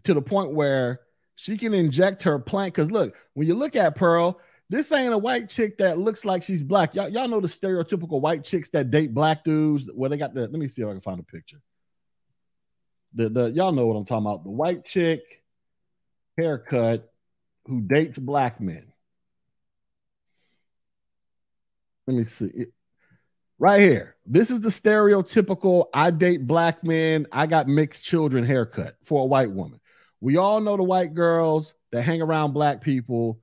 [0.03, 1.01] to the point where
[1.39, 2.73] she can inject her plant.
[2.73, 6.43] Because look, when you look at Pearl, this ain't a white chick that looks like
[6.43, 6.93] she's black.
[6.93, 10.41] Y'all, y'all know the stereotypical white chicks that date black dudes where they got the.
[10.41, 11.61] Let me see if I can find a picture.
[13.13, 14.43] The the y'all know what I'm talking about.
[14.43, 15.21] The white chick
[16.37, 17.09] haircut
[17.67, 18.91] who dates black men.
[22.05, 22.65] Let me see.
[23.59, 24.17] Right here.
[24.25, 29.25] This is the stereotypical I date black men, I got mixed children haircut for a
[29.25, 29.79] white woman.
[30.21, 33.39] We all know the white girls that hang around black people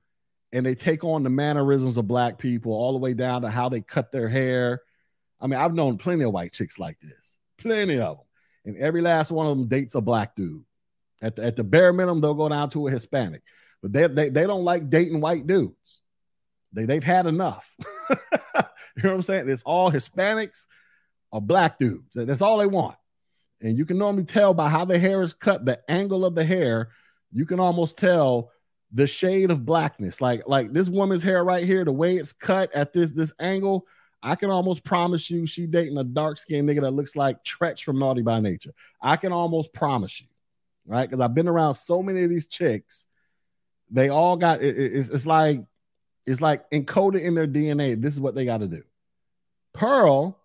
[0.51, 3.69] and they take on the mannerisms of black people all the way down to how
[3.69, 4.81] they cut their hair.
[5.41, 8.25] I mean, I've known plenty of white chicks like this, plenty of them.
[8.65, 10.63] And every last one of them dates a black dude.
[11.21, 13.41] At the, at the bare minimum, they'll go down to a Hispanic,
[13.81, 16.01] but they, they, they don't like dating white dudes.
[16.73, 17.69] They, they've had enough.
[18.09, 18.15] you
[19.03, 19.49] know what I'm saying?
[19.49, 20.67] It's all Hispanics
[21.31, 22.11] or black dudes.
[22.13, 22.97] That's all they want.
[23.61, 26.45] And you can normally tell by how the hair is cut, the angle of the
[26.45, 26.89] hair,
[27.31, 28.51] you can almost tell
[28.91, 30.21] the shade of blackness.
[30.21, 33.85] Like like this woman's hair right here, the way it's cut at this this angle,
[34.21, 37.83] I can almost promise you she dating a dark skinned nigga that looks like Treach
[37.83, 38.73] from Naughty by Nature.
[39.01, 40.27] I can almost promise you,
[40.85, 41.09] right?
[41.09, 43.05] Because I've been around so many of these chicks.
[43.89, 45.61] They all got it, it, it's like
[46.25, 47.99] it's like encoded in their DNA.
[47.99, 48.83] This is what they got to do.
[49.73, 50.37] Pearl,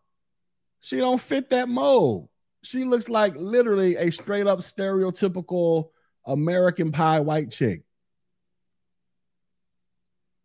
[0.80, 2.28] she don't fit that mold.
[2.62, 5.88] She looks like literally a straight up stereotypical
[6.26, 7.82] American pie white chick.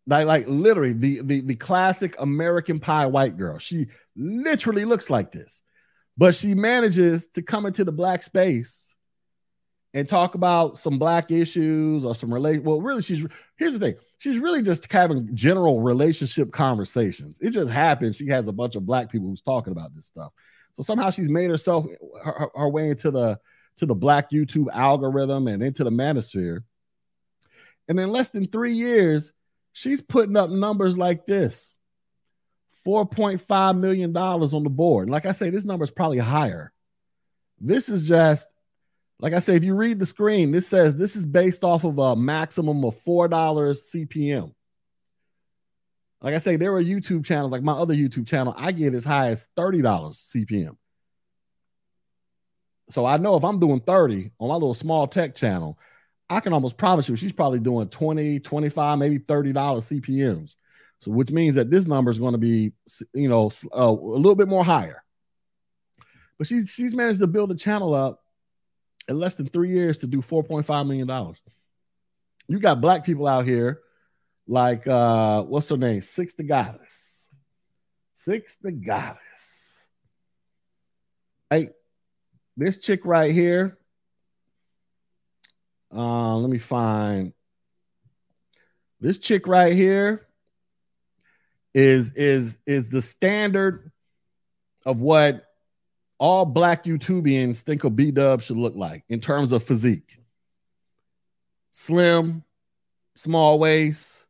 [0.08, 3.60] Like, like literally the, the the classic American pie white girl.
[3.60, 5.62] She literally looks like this,
[6.18, 8.96] but she manages to come into the black space
[9.94, 12.64] and talk about some black issues or some relate.
[12.64, 13.26] Well, really, she's
[13.58, 13.96] here's the thing.
[14.18, 17.40] She's really just having general relationship conversations.
[17.42, 20.32] It just happens she has a bunch of black people who's talking about this stuff.
[20.78, 21.88] So somehow she's made herself
[22.24, 23.40] her, her way into the
[23.78, 26.60] to the black YouTube algorithm and into the manosphere.
[27.88, 29.34] And in less than three years,
[29.74, 31.78] she's putting up numbers like this
[32.86, 35.10] $4.5 million on the board.
[35.10, 36.72] Like I say, this number is probably higher.
[37.60, 38.48] This is just,
[39.20, 41.98] like I say, if you read the screen, this says this is based off of
[41.98, 44.54] a maximum of $4 CPM.
[46.22, 49.04] Like I say, there are YouTube channels, like my other YouTube channel, I get as
[49.04, 50.76] high as $30 CPM.
[52.90, 55.78] So I know if I'm doing 30 on my little small tech channel,
[56.30, 60.56] I can almost promise you she's probably doing 20, 25, maybe $30 CPMs.
[61.00, 62.74] So which means that this number is going to be,
[63.14, 65.04] you know, uh, a little bit more higher.
[66.38, 68.24] But she's she's managed to build a channel up
[69.08, 71.36] in less than three years to do $4.5 million.
[72.48, 73.82] You got black people out here
[74.48, 76.02] like uh what's her name?
[76.02, 77.30] Six the Goddess.
[78.14, 79.88] Six the Goddess.
[81.50, 81.70] Hey,
[82.56, 83.78] this chick right here.
[85.94, 87.32] Uh, let me find
[89.00, 90.28] this chick right here
[91.74, 93.92] is is is the standard
[94.86, 95.44] of what
[96.18, 100.18] all black YouTubians think a B dub should look like in terms of physique.
[101.72, 102.44] Slim,
[103.16, 104.26] small waist,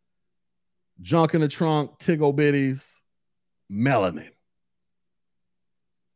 [1.02, 3.00] junk in the trunk, tiggle bitties,
[3.72, 4.30] melanin.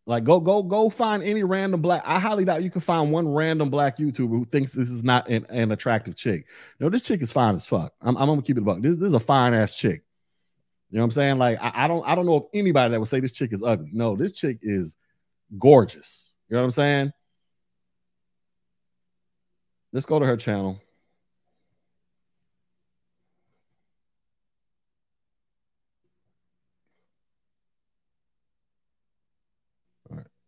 [0.07, 2.01] Like go go go find any random black.
[2.05, 5.29] I highly doubt you can find one random black YouTuber who thinks this is not
[5.29, 6.47] an, an attractive chick.
[6.79, 7.93] No, this chick is fine as fuck.
[8.01, 8.97] I'm, I'm gonna keep it about this.
[8.97, 10.03] This is a fine ass chick.
[10.89, 11.37] You know what I'm saying?
[11.37, 13.63] Like I, I don't I don't know if anybody that would say this chick is
[13.63, 13.91] ugly.
[13.93, 14.95] No, this chick is
[15.59, 16.33] gorgeous.
[16.49, 17.13] You know what I'm saying?
[19.93, 20.81] Let's go to her channel.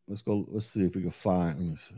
[0.07, 0.45] Let's go.
[0.49, 1.59] Let's see if we can find.
[1.59, 1.95] Let me see.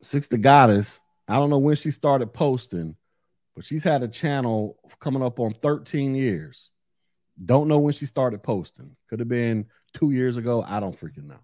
[0.00, 1.00] Six the Goddess.
[1.26, 2.94] I don't know when she started posting,
[3.56, 6.70] but she's had a channel coming up on 13 years.
[7.42, 8.94] Don't know when she started posting.
[9.08, 10.62] Could have been two years ago.
[10.62, 11.40] I don't freaking know.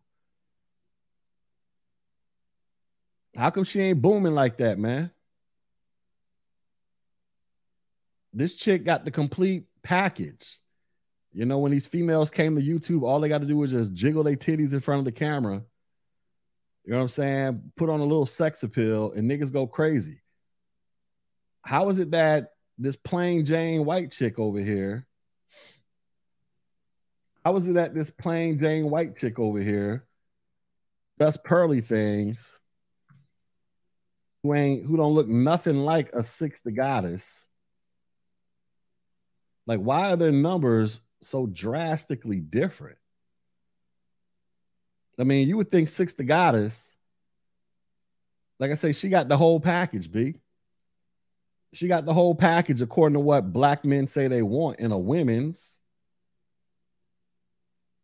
[3.36, 5.10] How come she ain't booming like that, man?
[8.32, 10.58] This chick got the complete package.
[11.32, 13.92] You know, when these females came to YouTube, all they got to do was just
[13.92, 15.62] jiggle their titties in front of the camera.
[16.84, 17.72] You know what I'm saying?
[17.76, 20.22] Put on a little sex appeal and niggas go crazy.
[21.62, 25.06] How is it that this plain Jane white chick over here?
[27.44, 30.06] How is it that this plain Jane white chick over here
[31.18, 32.59] does pearly things
[34.42, 37.48] who ain't who don't look nothing like a six the goddess.
[39.66, 42.96] Like, why are their numbers so drastically different?
[45.18, 46.94] I mean, you would think six the goddess.
[48.58, 50.34] Like I say, she got the whole package, B.
[51.72, 54.98] She got the whole package according to what black men say they want in a
[54.98, 55.78] women's.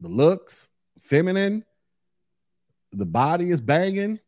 [0.01, 0.69] The looks,
[1.01, 1.65] feminine,
[2.93, 4.21] the body is banging,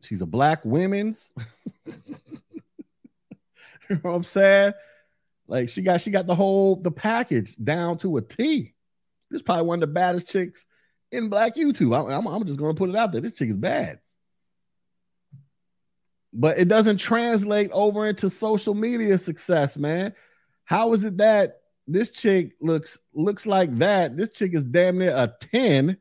[0.00, 1.32] She's a black women's.
[1.86, 1.94] you
[3.90, 4.72] know what I'm saying?
[5.46, 8.74] Like she got she got the whole the package down to a T.
[9.30, 10.64] This is probably one of the baddest chicks
[11.10, 11.96] in black YouTube.
[11.96, 13.20] I, I'm, I'm just gonna put it out there.
[13.20, 14.00] This chick is bad.
[16.32, 20.12] But it doesn't translate over into social media success, man.
[20.64, 24.16] How is it that this chick looks looks like that?
[24.16, 25.96] This chick is damn near a 10.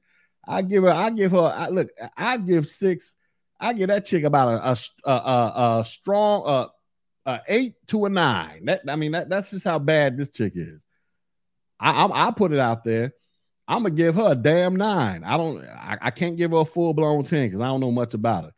[0.46, 3.16] I give her, I give her, I look, I give six
[3.60, 6.68] I give that chick about a a, a, a strong uh,
[7.26, 8.66] a eight to a nine.
[8.66, 10.86] That I mean that that's just how bad this chick is.
[11.80, 13.14] I I, I put it out there.
[13.68, 15.24] I'm gonna give her a damn nine.
[15.24, 15.64] I don't.
[15.64, 18.46] I, I can't give her a full blown ten because I don't know much about
[18.46, 18.52] her.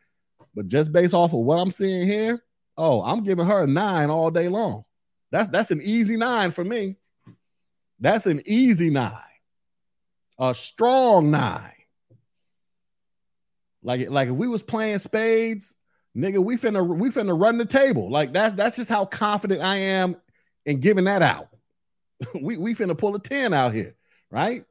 [0.54, 2.42] But just based off of what I'm seeing here,
[2.76, 4.84] oh, I'm giving her a nine all day long.
[5.32, 6.96] That's that's an easy nine for me.
[7.98, 9.12] That's an easy nine,
[10.38, 11.72] a strong nine.
[13.82, 15.74] Like like if we was playing spades,
[16.16, 18.10] nigga, we finna we finna run the table.
[18.10, 20.16] Like that's that's just how confident I am
[20.66, 21.48] in giving that out.
[22.40, 23.96] we we finna pull a 10 out here,
[24.30, 24.64] right?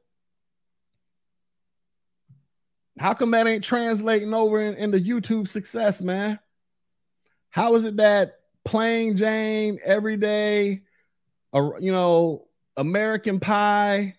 [2.98, 6.38] How come that ain't translating over in, into YouTube success, man?
[7.48, 10.82] How is it that plain Jane, everyday,
[11.52, 12.46] uh, you know,
[12.76, 14.16] American Pie,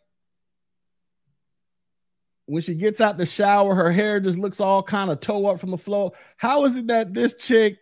[2.52, 5.58] when she gets out the shower, her hair just looks all kind of toe up
[5.58, 6.12] from the floor.
[6.36, 7.78] How is it that this chick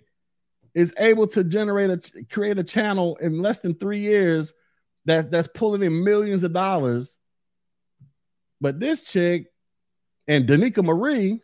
[0.76, 4.54] is able to generate a create a channel in less than three years
[5.06, 7.18] that that's pulling in millions of dollars?
[8.62, 9.48] But this chick
[10.28, 11.42] and Danica Marie,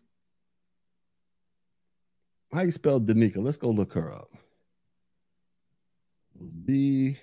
[2.54, 3.38] how you spell Danica?
[3.38, 4.30] Let's go look her up.
[6.64, 7.18] B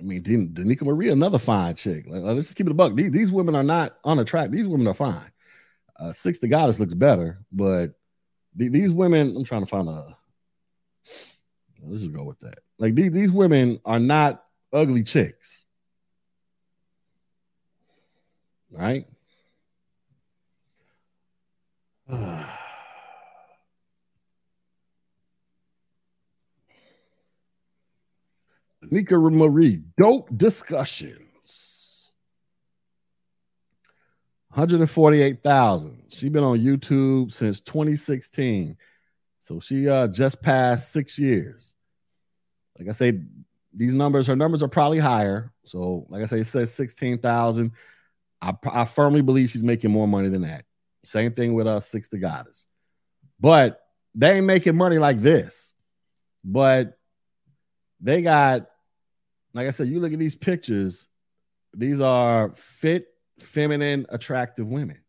[0.00, 2.04] I mean, Danica Marie, another fine chick.
[2.06, 2.94] Like, let's just keep it a buck.
[2.94, 4.52] These, these women are not unattractive.
[4.52, 5.30] These women are fine.
[5.98, 7.94] Uh, Six the Goddess looks better, but
[8.56, 10.16] th- these women, I'm trying to find a.
[11.82, 12.60] Let's just go with that.
[12.78, 15.64] Like these women are not ugly chicks.
[18.70, 19.06] Right?
[28.90, 32.10] Nika Marie, dope discussions.
[34.50, 36.04] 148,000.
[36.08, 38.76] She's been on YouTube since 2016.
[39.40, 41.74] So she uh just passed six years.
[42.78, 43.20] Like I say,
[43.74, 45.52] these numbers, her numbers are probably higher.
[45.64, 47.72] So, like I say, it says 16,000.
[48.40, 50.64] I, I firmly believe she's making more money than that.
[51.04, 52.66] Same thing with uh Six the Goddess.
[53.40, 53.80] But
[54.14, 55.74] they ain't making money like this.
[56.44, 56.98] But
[58.00, 58.68] they got
[59.58, 61.08] like I said, you look at these pictures,
[61.74, 63.08] these are fit,
[63.40, 65.00] feminine, attractive women,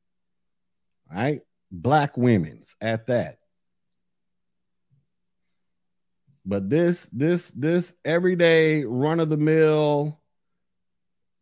[1.12, 1.42] right?
[1.72, 3.38] Black women's at that.
[6.44, 10.20] But this, this, this everyday run of the mill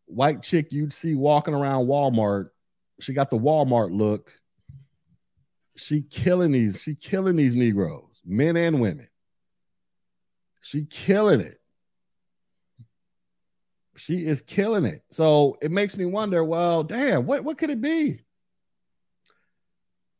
[0.04, 2.50] white chick you'd see walking around Walmart,
[3.00, 4.30] she got the Walmart look.
[5.78, 9.08] She killing these, she killing these Negroes, men and women.
[10.60, 11.57] She killing it
[13.98, 15.02] she is killing it.
[15.10, 18.20] So it makes me wonder, well, damn, what, what could it be?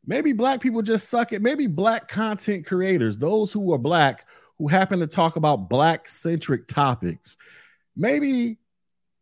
[0.05, 1.41] Maybe black people just suck it.
[1.41, 4.25] Maybe black content creators, those who are black,
[4.57, 7.37] who happen to talk about black centric topics,
[7.95, 8.57] maybe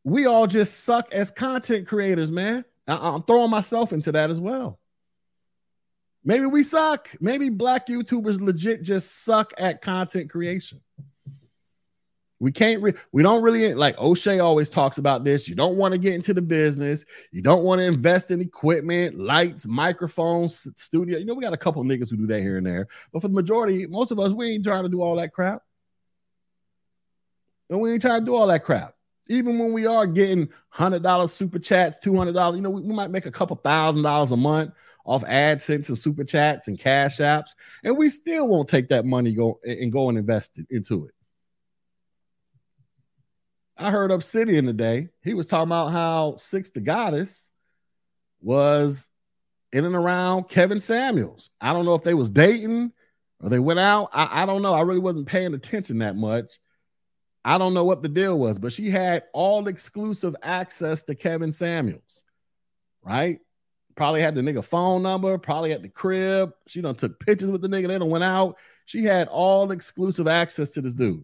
[0.04, 2.64] we all just suck as content creators, man.
[2.88, 4.80] I- I'm throwing myself into that as well.
[6.24, 7.10] Maybe we suck.
[7.20, 10.82] Maybe black YouTubers legit just suck at content creation.
[12.40, 15.50] We can't re- we don't really like O'Shea always talks about this.
[15.50, 17.04] You don't want to get into the business.
[17.32, 21.18] You don't want to invest in equipment, lights, microphones, studio.
[21.18, 22.88] You know, we got a couple niggas who do that here and there.
[23.12, 25.64] But for the majority, most of us, we ain't trying to do all that crap.
[27.70, 28.94] And we ain't trying to do all that crap.
[29.30, 32.82] Even when we are getting hundred dollars super chats, two hundred dollars, you know, we,
[32.82, 34.72] we might make a couple thousand dollars a month
[35.06, 37.50] off AdSense and super chats and cash apps,
[37.84, 41.14] and we still won't take that money go and go and invest it into it.
[43.78, 45.10] I heard Obsidian today.
[45.24, 47.50] He was talking about how Six the Goddess
[48.42, 49.08] was
[49.72, 51.50] in and around Kevin Samuels.
[51.62, 52.92] I don't know if they was dating
[53.42, 54.10] or they went out.
[54.14, 54.74] I, I don't know.
[54.74, 56.60] I really wasn't paying attention that much.
[57.46, 61.52] I don't know what the deal was, but she had all exclusive access to Kevin
[61.52, 62.24] Samuels,
[63.04, 63.40] right?
[63.96, 66.52] Probably had the nigga phone number, probably at the crib.
[66.68, 67.88] She done took pictures with the nigga.
[67.88, 68.58] They done went out.
[68.86, 71.24] She had all exclusive access to this dude.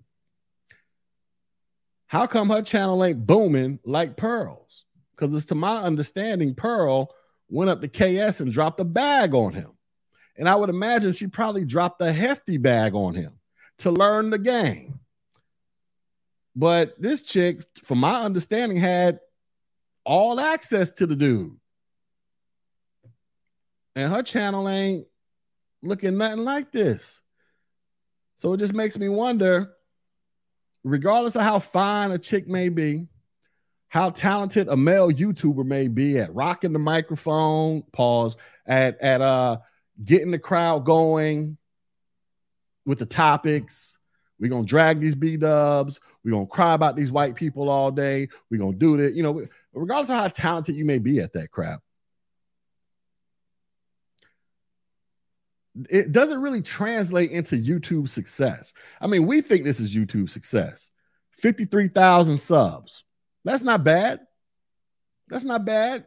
[2.14, 4.86] How come her channel ain't booming like Pearl's?
[5.16, 7.12] Because it's to my understanding, Pearl
[7.50, 9.72] went up to KS and dropped a bag on him.
[10.38, 13.40] And I would imagine she probably dropped a hefty bag on him
[13.80, 15.00] to learn the game.
[16.56, 19.20] But this chick, from my understanding, had
[20.06, 21.58] all access to the dude.
[23.96, 25.08] And her channel ain't
[25.82, 27.22] looking nothing like this.
[28.36, 29.73] So it just makes me wonder
[30.84, 33.08] regardless of how fine a chick may be,
[33.90, 39.58] how talented a male YouTuber may be at rocking the microphone, pause, at at uh
[40.04, 41.58] getting the crowd going
[42.86, 44.00] with the topics.
[44.40, 46.00] We're gonna drag these B dubs.
[46.24, 48.28] We're gonna cry about these white people all day.
[48.50, 51.52] We're gonna do that, you know, regardless of how talented you may be at that
[51.52, 51.82] crap.
[55.90, 58.74] It doesn't really translate into YouTube success.
[59.02, 60.92] I mean, we think this is YouTube success.
[61.40, 63.04] 53,000 subs.
[63.44, 64.20] That's not bad.
[65.28, 66.06] That's not bad.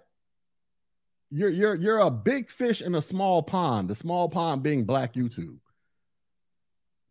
[1.31, 3.91] You're you're you're a big fish in a small pond.
[3.91, 5.59] The small pond being Black YouTube.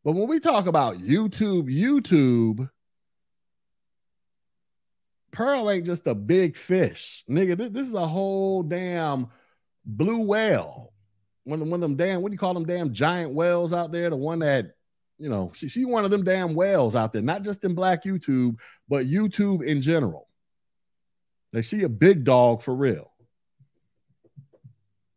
[0.05, 2.69] But when we talk about YouTube, YouTube,
[5.31, 7.57] Pearl ain't just a big fish, nigga.
[7.57, 9.27] This, this is a whole damn
[9.83, 10.93] blue whale.
[11.45, 13.91] One of, one of them damn, what do you call them damn giant whales out
[13.91, 14.09] there?
[14.09, 14.75] The one that,
[15.17, 18.03] you know, she, she one of them damn whales out there, not just in black
[18.03, 18.57] YouTube,
[18.89, 20.27] but YouTube in general.
[21.53, 23.11] Like she a big dog for real.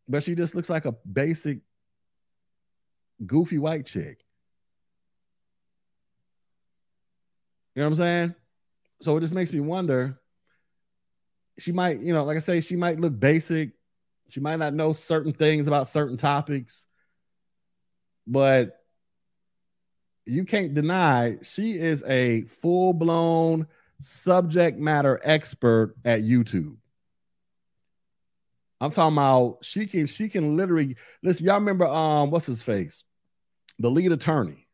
[0.07, 1.59] But she just looks like a basic
[3.26, 4.24] goofy white chick.
[7.74, 8.35] You know what I'm saying?
[9.01, 10.20] So it just makes me wonder.
[11.59, 13.70] She might, you know, like I say, she might look basic.
[14.29, 16.87] She might not know certain things about certain topics,
[18.26, 18.79] but
[20.26, 23.66] you can't deny she is a full blown
[24.01, 26.76] subject matter expert at YouTube.
[28.81, 31.47] I'm talking about she can she can literally listen.
[31.47, 33.05] Y'all remember um what's his face,
[33.79, 34.68] the lead attorney,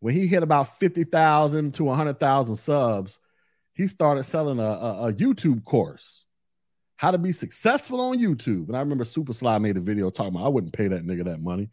[0.00, 3.18] when he hit about fifty thousand to hundred thousand subs,
[3.72, 6.25] he started selling a, a, a, YouTube course,
[6.96, 8.68] how to be successful on YouTube.
[8.68, 11.24] And I remember Super Sly made a video talking about I wouldn't pay that nigga
[11.24, 11.70] that money.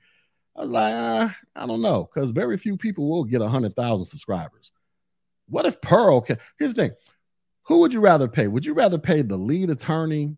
[0.55, 4.05] I was like, uh, I don't know, because very few people will get hundred thousand
[4.05, 4.71] subscribers.
[5.49, 6.37] What if Pearl can?
[6.59, 6.91] Here's the thing:
[7.63, 8.47] who would you rather pay?
[8.47, 10.35] Would you rather pay the lead attorney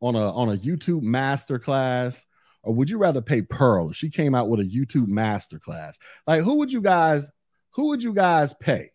[0.00, 2.26] on a on a YouTube master class,
[2.62, 5.98] or would you rather pay Pearl if she came out with a YouTube master class?
[6.26, 7.30] Like, who would you guys?
[7.72, 8.90] Who would you guys pay?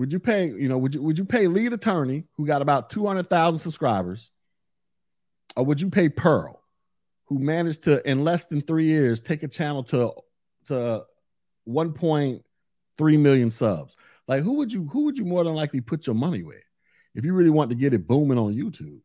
[0.00, 0.46] Would you pay?
[0.46, 3.58] You know, would you would you pay lead attorney who got about two hundred thousand
[3.58, 4.30] subscribers,
[5.56, 6.62] or would you pay Pearl,
[7.26, 10.12] who managed to in less than three years take a channel to
[10.68, 11.04] to
[11.68, 13.98] 1.3 million subs.
[14.26, 16.62] Like who would you who would you more than likely put your money with
[17.14, 19.00] if you really want to get it booming on YouTube?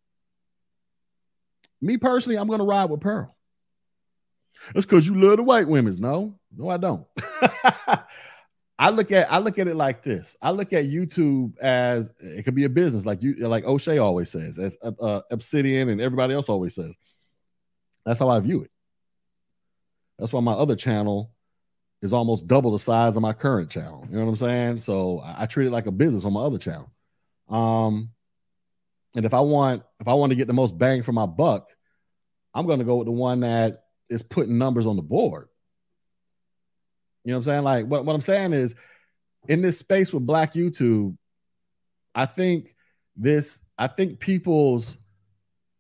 [1.82, 3.36] Me personally, I'm gonna ride with Pearl.
[4.74, 6.00] That's because you love the white women's.
[6.00, 7.06] No, no, I don't.
[8.78, 10.36] I look at I look at it like this.
[10.42, 14.30] I look at YouTube as it could be a business, like you like O'Shea always
[14.30, 16.94] says, as uh, uh Obsidian and everybody else always says.
[18.06, 18.72] That's how I view it.
[20.20, 21.32] That's why my other channel
[22.02, 24.06] is almost double the size of my current channel.
[24.10, 24.78] You know what I'm saying?
[24.80, 26.92] So I, I treat it like a business on my other channel.
[27.50, 28.12] Um,
[29.16, 31.70] and if I want if I want to get the most bang for my buck,
[32.54, 35.48] I'm going to go with the one that is putting numbers on the board.
[37.26, 37.64] You know what I'm saying?
[37.64, 38.76] Like what, what I'm saying is
[39.48, 41.18] in this space with black YouTube,
[42.14, 42.76] I think
[43.18, 44.98] this I think people's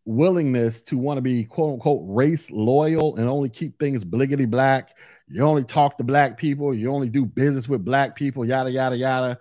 [0.05, 4.97] willingness to want to be quote unquote race loyal and only keep things bliggity black.
[5.27, 6.73] You only talk to black people.
[6.73, 8.43] You only do business with black people.
[8.43, 9.39] Yada yada yada.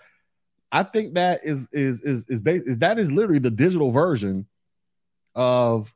[0.72, 4.46] I think that is is is is, based, is that is literally the digital version
[5.34, 5.92] of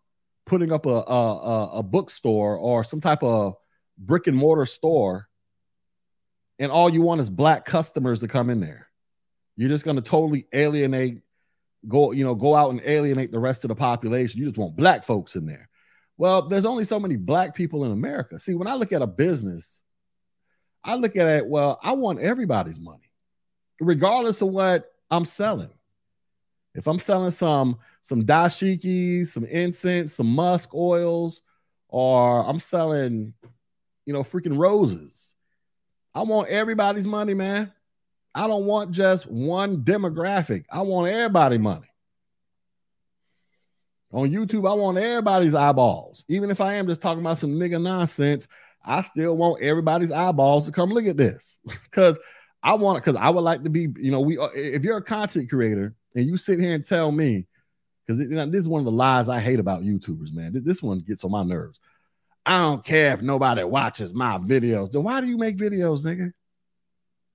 [0.46, 3.54] putting up a, a a bookstore or some type of
[3.98, 5.27] brick and mortar store,
[6.58, 8.88] and all you want is black customers to come in there.
[9.56, 11.22] You're just going to totally alienate
[11.86, 14.40] go you know go out and alienate the rest of the population.
[14.40, 15.68] You just want black folks in there.
[16.16, 18.40] Well there's only so many black people in america.
[18.40, 19.80] See when i look at a business
[20.84, 23.10] i look at it well i want everybody's money
[23.80, 25.70] regardless of what i'm selling.
[26.74, 31.42] If i'm selling some some dashikis some incense some musk oils
[31.88, 33.34] or i'm selling
[34.04, 35.27] you know freaking roses
[36.14, 37.72] i want everybody's money man
[38.38, 40.64] I don't want just one demographic.
[40.70, 41.88] I want everybody money.
[44.12, 46.24] On YouTube, I want everybody's eyeballs.
[46.28, 48.46] Even if I am just talking about some nigga nonsense,
[48.84, 51.58] I still want everybody's eyeballs to come look at this
[51.90, 52.18] because
[52.62, 53.04] I want it.
[53.04, 54.38] Because I would like to be, you know, we.
[54.38, 57.46] Uh, if you're a content creator and you sit here and tell me,
[58.06, 60.52] because you know, this is one of the lies I hate about YouTubers, man.
[60.54, 61.80] This one gets on my nerves.
[62.48, 64.90] I don't care if nobody watches my videos.
[64.90, 66.32] Then why do you make videos, nigga?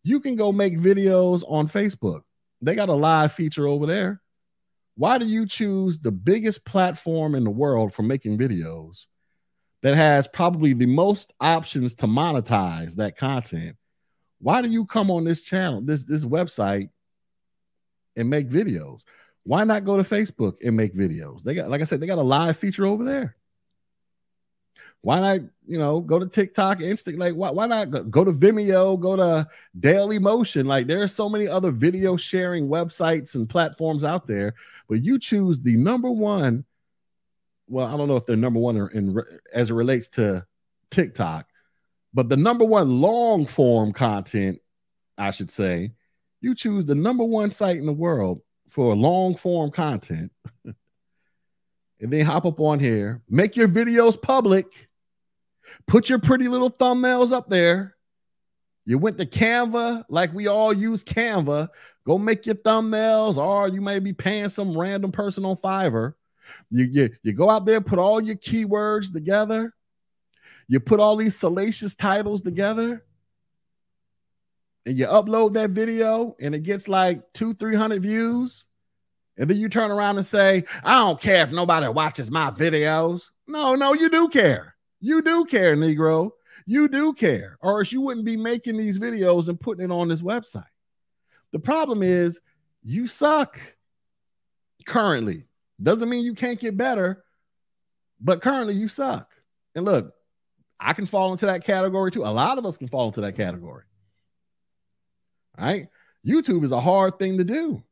[0.02, 2.22] You can go make videos on Facebook.
[2.64, 4.24] They got a live feature over there.
[4.96, 9.06] Why do you choose the biggest platform in the world for making videos
[9.84, 13.78] that has probably the most options to monetize that content?
[14.40, 16.90] Why do you come on this channel, this this website,
[18.16, 19.04] and make videos?
[19.44, 21.44] Why not go to Facebook and make videos?
[21.44, 23.36] They got, like I said, they got a live feature over there.
[25.04, 27.18] Why not, you know, go to TikTok, Insta?
[27.18, 29.46] Like, why, why not go to Vimeo, go to
[29.78, 30.66] Daily Motion?
[30.66, 34.56] Like, there are so many other video sharing websites and platforms out there,
[34.88, 36.64] but you choose the number one.
[37.68, 40.46] Well, I don't know if they're number one in, as it relates to
[40.90, 41.48] TikTok,
[42.14, 44.62] but the number one long form content,
[45.18, 45.92] I should say,
[46.40, 50.32] you choose the number one site in the world for long form content.
[50.64, 50.76] and
[52.00, 54.88] then hop up on here, make your videos public
[55.88, 57.96] Put your pretty little thumbnails up there.
[58.86, 61.70] You went to Canva, like we all use Canva.
[62.06, 66.16] Go make your thumbnails, or you may be paying some random person on Fiverr.
[66.70, 69.74] You, you, you go out there, put all your keywords together.
[70.68, 73.06] You put all these salacious titles together,
[74.86, 78.66] and you upload that video, and it gets like two, three hundred views.
[79.38, 83.32] And then you turn around and say, I don't care if nobody watches my videos.
[83.48, 84.73] No, no, you do care.
[85.04, 86.32] You do care, Negro.
[86.66, 90.08] You do care, or else you wouldn't be making these videos and putting it on
[90.08, 90.64] this website.
[91.52, 92.40] The problem is
[92.84, 93.60] you suck
[94.86, 95.44] currently.
[95.82, 97.26] Doesn't mean you can't get better,
[98.22, 99.30] but currently you suck.
[99.76, 100.14] And look,
[100.80, 102.24] I can fall into that category too.
[102.24, 103.84] A lot of us can fall into that category.
[105.60, 105.90] Right?
[106.26, 107.84] YouTube is a hard thing to do.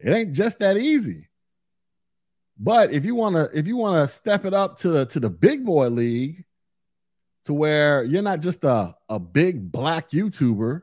[0.00, 1.28] It ain't just that easy.
[2.58, 5.20] But if you want to, if you want to step it up to the to
[5.20, 6.44] the big boy league,
[7.44, 10.82] to where you're not just a, a big black YouTuber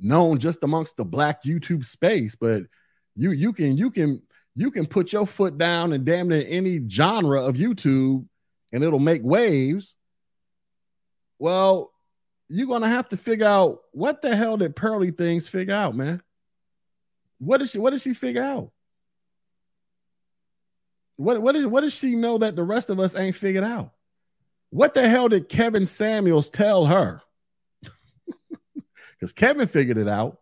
[0.00, 2.62] known just amongst the black YouTube space, but
[3.14, 4.22] you you can you can
[4.56, 8.26] you can put your foot down in damn near any genre of YouTube
[8.72, 9.96] and it'll make waves.
[11.38, 11.92] Well,
[12.48, 16.22] you're gonna have to figure out what the hell did Pearly things figure out, man.
[17.38, 18.72] What did she what did she figure out?
[21.16, 23.92] What what is what does she know that the rest of us ain't figured out?
[24.70, 27.22] What the hell did Kevin Samuels tell her?
[29.16, 30.40] Because Kevin figured it out.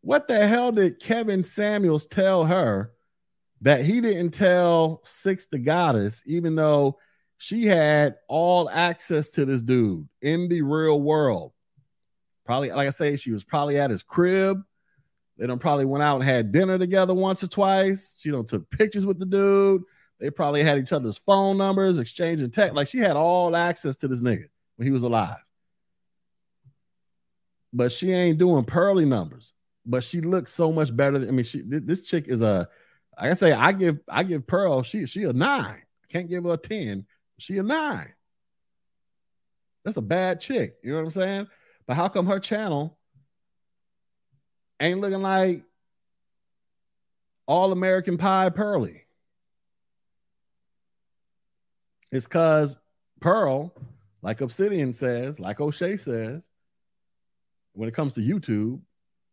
[0.00, 2.92] What the hell did Kevin Samuels tell her
[3.60, 6.98] that he didn't tell Six the Goddess, even though
[7.36, 11.52] she had all access to this dude in the real world?
[12.46, 14.62] Probably, like I say, she was probably at his crib.
[15.36, 18.16] They don't probably went out and had dinner together once or twice.
[18.18, 19.82] She don't took pictures with the dude.
[20.22, 22.76] They probably had each other's phone numbers, exchanging text.
[22.76, 24.44] Like she had all access to this nigga
[24.76, 25.44] when he was alive.
[27.72, 29.52] But she ain't doing pearly numbers.
[29.84, 31.18] But she looks so much better.
[31.18, 32.68] Than, I mean, she this chick is a.
[33.20, 34.84] Like I say, I give I give Pearl.
[34.84, 35.82] She she a nine.
[36.08, 37.04] can't give her a ten.
[37.38, 38.14] She a nine.
[39.84, 40.76] That's a bad chick.
[40.84, 41.48] You know what I'm saying?
[41.88, 42.96] But how come her channel
[44.78, 45.64] ain't looking like
[47.46, 49.01] all American Pie Pearly?
[52.12, 52.76] It's because
[53.20, 53.74] Pearl,
[54.20, 56.46] like Obsidian says, like O'Shea says,
[57.72, 58.80] when it comes to YouTube,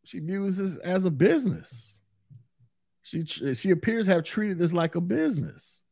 [0.05, 1.99] she views this as a business.
[3.03, 5.83] She she appears to have treated this like a business,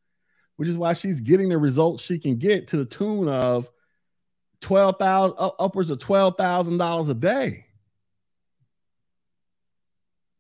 [0.56, 3.70] which is why she's getting the results she can get to the tune of
[4.62, 7.66] twelve thousand upwards of twelve thousand dollars a day.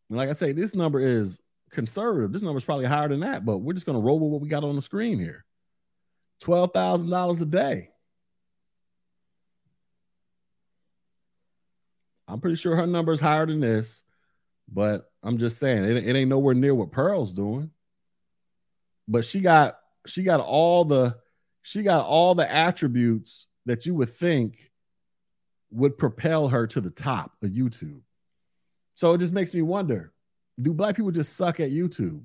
[0.09, 1.41] And like I say, this number is
[1.71, 2.31] conservative.
[2.31, 4.41] This number is probably higher than that, but we're just going to roll with what
[4.41, 5.43] we got on the screen here.
[6.43, 7.89] $12,000 a day.
[12.27, 14.03] I'm pretty sure her number is higher than this,
[14.67, 17.71] but I'm just saying it, it ain't nowhere near what Pearl's doing.
[19.07, 21.17] But she got she got all the
[21.61, 24.71] she got all the attributes that you would think
[25.71, 28.01] would propel her to the top of YouTube.
[28.95, 30.13] So it just makes me wonder,
[30.61, 32.23] do black people just suck at YouTube?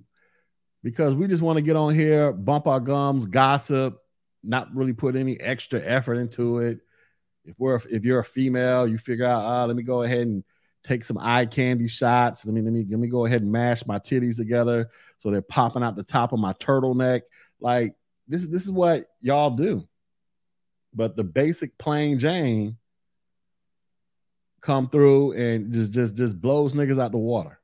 [0.82, 4.01] Because we just want to get on here, bump our gums, gossip,
[4.42, 6.80] not really put any extra effort into it.
[7.44, 10.44] If we're if you're a female, you figure out, ah, let me go ahead and
[10.84, 12.44] take some eye candy shots.
[12.44, 15.42] Let me let me let me go ahead and mash my titties together so they're
[15.42, 17.22] popping out the top of my turtleneck.
[17.60, 17.94] Like
[18.28, 19.86] this, this is what y'all do.
[20.94, 22.76] But the basic plain Jane
[24.60, 27.58] come through and just just just blows niggas out the water.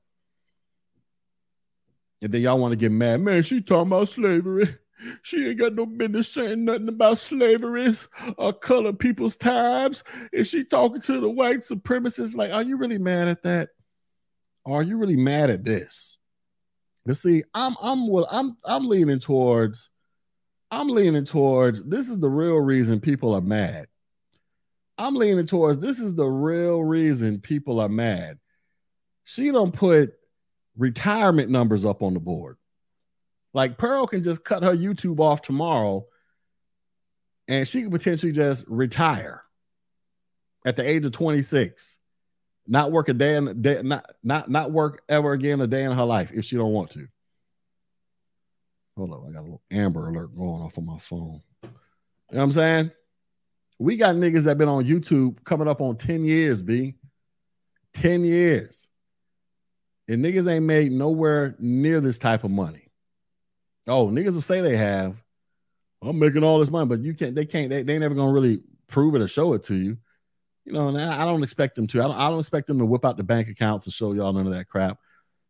[2.20, 3.20] And then y'all want to get mad.
[3.20, 4.76] Man, she talking about slavery.
[5.23, 10.03] She ain't got no business saying nothing about slaveries or uh, color people's times.
[10.33, 12.35] Is she talking to the white supremacists?
[12.35, 13.71] Like, are you really mad at that?
[14.67, 16.19] Are you really mad at this?
[17.07, 19.89] You see, I'm I'm well, I'm I'm leaning towards
[20.71, 23.87] I'm leaning towards this is the real reason people are mad.
[24.99, 28.39] I'm leaning towards this is the real reason people are mad.
[29.25, 30.13] She don't put
[30.77, 32.58] retirement numbers up on the board.
[33.55, 36.07] Like Pearl can just cut her YouTube off tomorrow
[37.47, 39.43] and she could potentially just retire
[40.67, 41.99] at the age of 26
[42.69, 45.93] not work a day in day, not not not work ever again a day in
[45.93, 47.09] her life if she don't want to.
[48.97, 51.41] Hold up i got a little amber alert going off on my phone.
[51.63, 51.71] You know
[52.29, 52.91] what i'm saying?
[53.79, 56.97] We got niggas that been on youtube coming up on 10 years b.
[57.95, 58.89] 10 years.
[60.09, 62.88] And niggas ain't made nowhere near this type of money
[63.89, 65.16] oh niggas will say they have
[66.03, 68.32] i'm making all this money but you can't they can't they, they ain't never gonna
[68.32, 69.97] really prove it or show it to you
[70.68, 72.03] you know, and I don't expect them to.
[72.03, 74.34] I don't, I don't expect them to whip out the bank accounts and show y'all
[74.34, 74.99] none of that crap.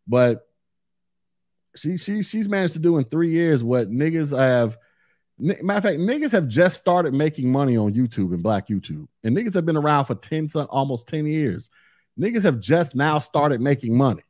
[0.07, 0.47] But
[1.75, 4.79] she she she's managed to do in three years what niggas have.
[5.41, 9.37] Matter of fact, niggas have just started making money on YouTube and Black YouTube, and
[9.37, 11.69] niggas have been around for ten, some almost ten years.
[12.19, 14.23] Niggas have just now started making money.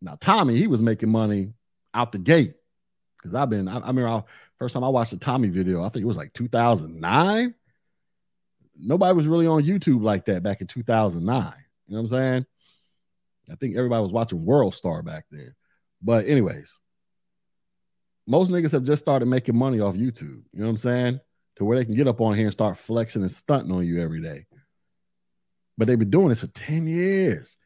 [0.00, 1.54] Now Tommy, he was making money
[1.94, 2.54] out the gate
[3.16, 3.68] because I've been.
[3.68, 4.24] I, I remember
[4.58, 5.84] first time I watched the Tommy video.
[5.84, 7.54] I think it was like 2009
[8.78, 11.52] nobody was really on YouTube like that back in 2009.
[11.86, 12.46] You know what I'm saying?
[13.50, 15.54] I think everybody was watching World Star back then.
[16.02, 16.78] But, anyways,
[18.26, 20.42] most niggas have just started making money off YouTube.
[20.52, 21.20] You know what I'm saying?
[21.56, 24.00] To where they can get up on here and start flexing and stunting on you
[24.00, 24.46] every day.
[25.76, 27.56] But they've been doing this for 10 years.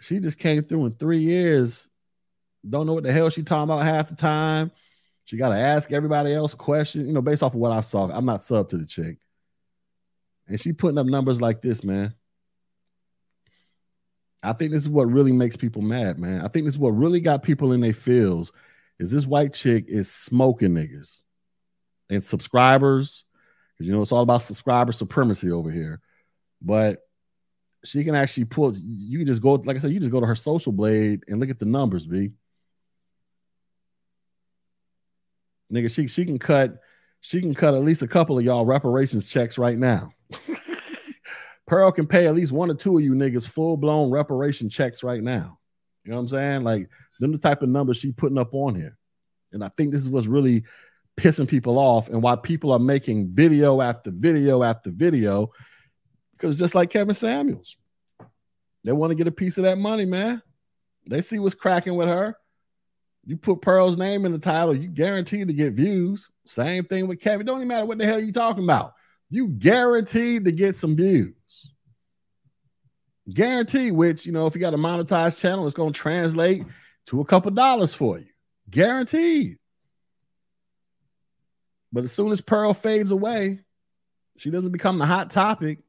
[0.00, 1.88] She just came through in three years.
[2.68, 4.70] Don't know what the hell she talking about half the time.
[5.24, 8.08] She got to ask everybody else questions, you know, based off of what I saw.
[8.10, 9.18] I'm not sub to the chick.
[10.46, 12.14] And she putting up numbers like this, man.
[14.42, 16.40] I think this is what really makes people mad, man.
[16.40, 18.52] I think this is what really got people in their feels
[18.98, 21.22] is this white chick is smoking niggas
[22.08, 23.24] and subscribers.
[23.76, 26.00] Because you know it's all about subscriber supremacy over here.
[26.60, 27.00] But
[27.84, 30.26] she can actually pull you can just go, like I said, you just go to
[30.26, 32.32] her social blade and look at the numbers, B.
[35.72, 36.76] Nigga, she she can cut
[37.20, 40.10] she can cut at least a couple of y'all reparations checks right now.
[41.66, 45.02] Pearl can pay at least one or two of you niggas full blown reparation checks
[45.02, 45.58] right now.
[46.04, 46.64] You know what I'm saying?
[46.64, 46.88] Like
[47.20, 48.96] them the type of numbers she putting up on here.
[49.52, 50.64] And I think this is what's really
[51.16, 55.50] pissing people off and why people are making video after video after video.
[56.32, 57.76] Because just like Kevin Samuels,
[58.84, 60.40] they want to get a piece of that money, man.
[61.08, 62.36] They see what's cracking with her.
[63.28, 66.30] You put Pearl's name in the title, you guaranteed to get views.
[66.46, 67.46] Same thing with Kevin.
[67.46, 68.94] Don't even matter what the hell you talking about
[69.30, 71.72] you guaranteed to get some views.
[73.32, 76.64] Guaranteed, which, you know, if you got a monetized channel, it's going to translate
[77.06, 78.26] to a couple dollars for you.
[78.70, 79.58] Guaranteed.
[81.92, 83.60] But as soon as Pearl fades away,
[84.38, 85.80] she doesn't become the hot topic,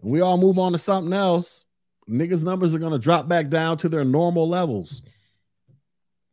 [0.00, 1.64] and we all move on to something else,
[2.08, 5.02] niggas' numbers are going to drop back down to their normal levels.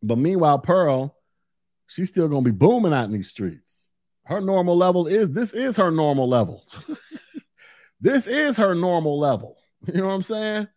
[0.03, 1.15] But meanwhile, Pearl,
[1.87, 3.83] she's still to be booming out in these streets
[4.25, 6.65] her normal level is this is her normal level.
[8.01, 9.57] this is her normal level.
[9.85, 10.69] You know what I'm saying?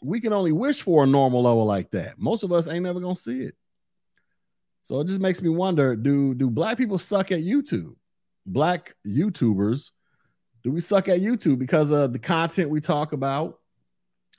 [0.00, 2.18] We can only wish for a normal level like that.
[2.18, 3.54] Most of us ain't never gonna see it.
[4.82, 7.96] So it just makes me wonder: Do do black people suck at YouTube?
[8.46, 9.90] Black YouTubers,
[10.62, 13.58] do we suck at YouTube because of the content we talk about,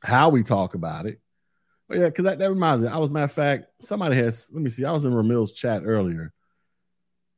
[0.02, 1.22] how we talk about it?
[1.90, 2.88] But yeah, because that, that reminds me.
[2.88, 4.50] I was matter of fact, somebody has.
[4.54, 4.86] Let me see.
[4.86, 6.32] I was in Ramil's chat earlier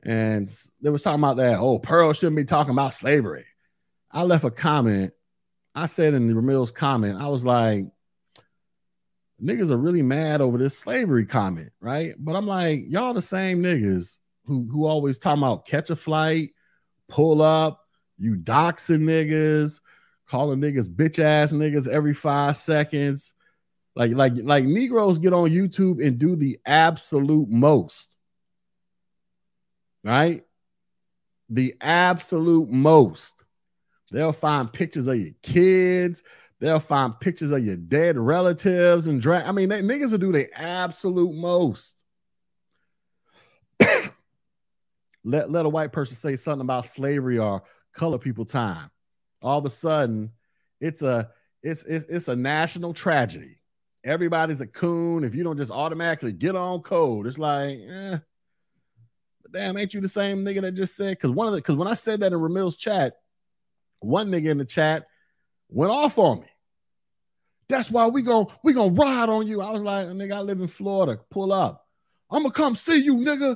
[0.04, 1.60] and they was talking about that.
[1.60, 3.46] Oh, Pearl shouldn't be talking about slavery.
[4.12, 5.14] I left a comment.
[5.76, 7.86] I said in Ramil's comment, I was like,
[9.42, 12.14] niggas are really mad over this slavery comment, right?
[12.18, 16.52] But I'm like, y'all the same niggas who who always talking about catch a flight,
[17.08, 17.86] pull up,
[18.18, 19.80] you doxing niggas,
[20.28, 23.34] calling niggas bitch ass niggas every five seconds.
[23.96, 28.18] Like, like, like Negroes get on YouTube and do the absolute most
[30.04, 30.44] right?
[31.50, 33.44] The absolute most.
[34.12, 36.24] They'll find pictures of your kids.
[36.60, 39.46] They'll find pictures of your dead relatives and drag.
[39.46, 42.04] I mean, they, niggas will do the absolute most.
[45.24, 47.64] let, let a white person say something about slavery or
[47.96, 48.90] color people time.
[49.42, 50.32] All of a sudden,
[50.80, 51.32] it's a
[51.64, 53.61] it's it's, it's a national tragedy.
[54.04, 55.24] Everybody's a coon.
[55.24, 58.18] If you don't just automatically get on code, it's like, eh,
[59.52, 61.12] damn, ain't you the same nigga that just said?
[61.12, 63.14] Because one of the because when I said that in Ramil's chat,
[64.00, 65.06] one nigga in the chat
[65.70, 66.48] went off on me.
[67.70, 69.62] That's why we going we gonna ride on you.
[69.62, 71.22] I was like, nigga, I live in Florida.
[71.30, 71.86] Pull up.
[72.30, 73.56] I'm gonna come see you, nigga.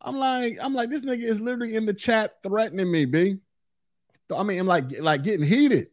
[0.00, 3.38] I'm like, I'm like, this nigga is literally in the chat threatening me, B.
[4.34, 5.88] I mean, I'm like, like getting heated.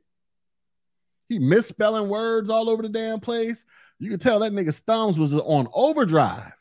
[1.29, 3.65] He misspelling words all over the damn place.
[4.03, 6.51] You could tell that nigga's thumbs was on overdrive.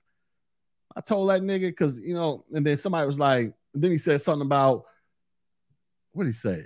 [0.94, 4.20] I told that nigga because you know, and then somebody was like, then he said
[4.20, 4.84] something about
[6.12, 6.64] what did he say?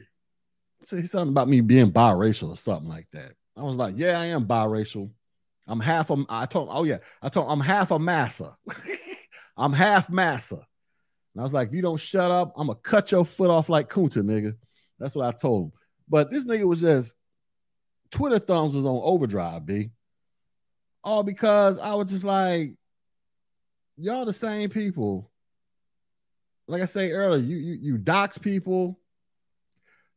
[0.81, 3.33] He said something about me being biracial or something like that.
[3.57, 5.09] I was like, yeah, I am biracial.
[5.67, 6.23] I'm half a.
[6.29, 6.69] I told.
[6.71, 7.51] Oh yeah, I told.
[7.51, 8.55] I'm half a massa.
[9.57, 10.57] I'm half massa.
[10.57, 13.71] And I was like, if you don't shut up, I'm gonna cut your foot off
[13.71, 14.55] like Kunta, nigga.
[14.99, 15.73] That's what I told him.
[16.07, 17.15] But this nigga was just
[18.11, 19.91] Twitter thumbs was on overdrive, B.
[21.07, 22.73] All because I was just like,
[23.97, 25.31] y'all the same people.
[26.67, 28.99] Like I say earlier, you you you dox people,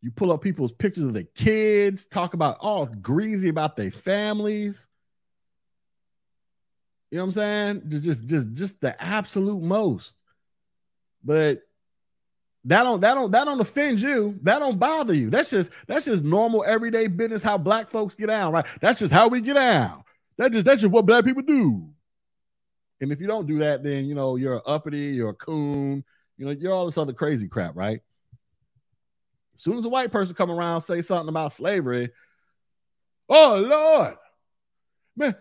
[0.02, 4.88] you pull up people's pictures of their kids, talk about all greasy about their families.
[7.12, 7.84] You know what I'm saying?
[7.90, 10.16] Just just just just the absolute most.
[11.24, 11.62] But
[12.66, 14.40] that don't that don't that don't offend you.
[14.42, 15.30] That don't bother you.
[15.30, 18.66] That's just that's just normal everyday business how black folks get out, right?
[18.82, 20.06] That's just how we get out.
[20.40, 21.90] That just that's just what black people do.
[23.02, 26.04] And if you don't do that, then you know you're an uppity, you're a coon,
[26.38, 28.00] you know, you're all this other crazy crap, right?
[29.56, 32.10] As soon as a white person come around, say something about slavery,
[33.28, 34.16] oh Lord,
[35.18, 35.36] man,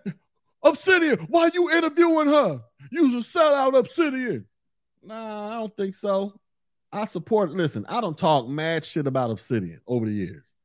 [0.65, 2.61] Obsidian, why you interviewing her?
[2.91, 4.47] You's a sellout Obsidian.
[5.05, 6.41] Nah, I don't think so.
[6.91, 7.53] I support.
[7.53, 10.58] Listen, I don't talk mad shit about Obsidian over the years.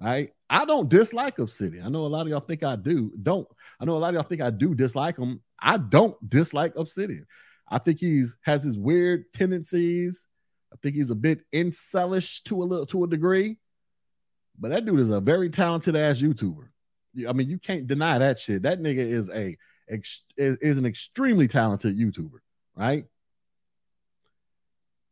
[0.00, 0.30] Right?
[0.48, 1.84] I don't dislike Obsidian.
[1.84, 3.12] I know a lot of y'all think I do.
[3.22, 3.48] Don't.
[3.80, 5.40] I know a lot of y'all think I do dislike him.
[5.60, 7.26] I don't dislike Obsidian.
[7.68, 10.28] I think he's has his weird tendencies.
[10.72, 13.58] I think he's a bit incelish to a little to a degree.
[14.58, 16.68] But that dude is a very talented ass YouTuber.
[17.28, 18.62] I mean, you can't deny that shit.
[18.62, 19.56] That nigga is a
[19.88, 22.38] is, is an extremely talented YouTuber,
[22.76, 23.04] right?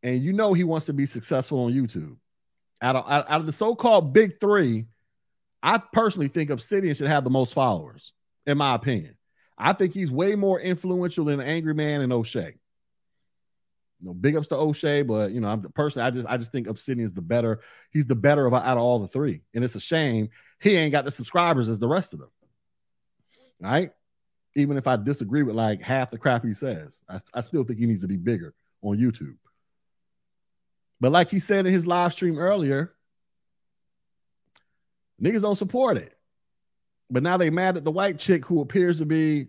[0.03, 2.15] and you know he wants to be successful on YouTube.
[2.81, 4.85] Out of, out of the so-called big three,
[5.63, 8.13] I personally think Obsidian should have the most followers,
[8.45, 9.17] in my opinion.
[9.57, 12.55] I think he's way more influential than Angry Man and O'Shea.
[13.99, 16.51] You know, big ups to O'Shea, but you know, I'm personally, I just I just
[16.51, 17.61] think Obsidian is the better.
[17.91, 20.91] He's the better of out of all the three, and it's a shame he ain't
[20.91, 22.29] got the subscribers as the rest of them.
[23.59, 23.91] Right?
[24.55, 27.79] Even if I disagree with like half the crap he says, I, I still think
[27.79, 28.53] he needs to be bigger
[28.83, 29.37] on YouTube.
[30.99, 32.93] But like he said in his live stream earlier,
[35.21, 36.13] niggas don't support it.
[37.09, 39.47] But now they mad at the white chick who appears to be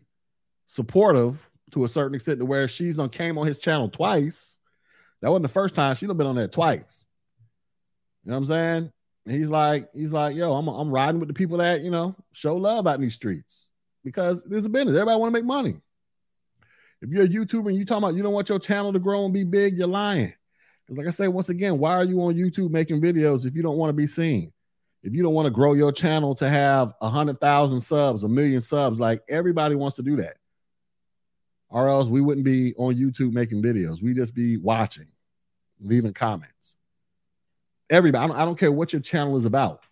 [0.66, 4.58] supportive to a certain extent to where she's done came on his channel twice.
[5.20, 5.96] That wasn't the first time.
[5.96, 7.04] She's been on there twice.
[8.24, 8.92] You know what I'm saying?
[9.26, 12.14] And he's like, he's like, yo, I'm I'm riding with the people that, you know,
[12.32, 13.68] show love out in these streets.
[14.04, 14.94] Because there's a business.
[14.94, 15.76] Everybody want to make money.
[17.02, 19.24] If you're a YouTuber and you talking about you don't want your channel to grow
[19.24, 20.32] and be big, you're lying.
[20.88, 23.76] Like I say, once again, why are you on YouTube making videos if you don't
[23.76, 24.52] want to be seen?
[25.02, 28.28] If you don't want to grow your channel to have a hundred thousand subs, a
[28.28, 30.36] million subs, like everybody wants to do that.
[31.68, 34.02] Or else we wouldn't be on YouTube making videos.
[34.02, 35.06] We just be watching,
[35.80, 36.76] leaving comments.
[37.90, 39.82] Everybody, I don't, I don't care what your channel is about.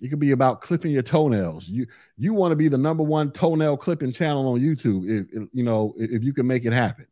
[0.00, 1.68] It could be about clipping your toenails.
[1.68, 5.48] You you want to be the number one toenail clipping channel on YouTube if, if
[5.52, 7.06] you know if you can make it happen.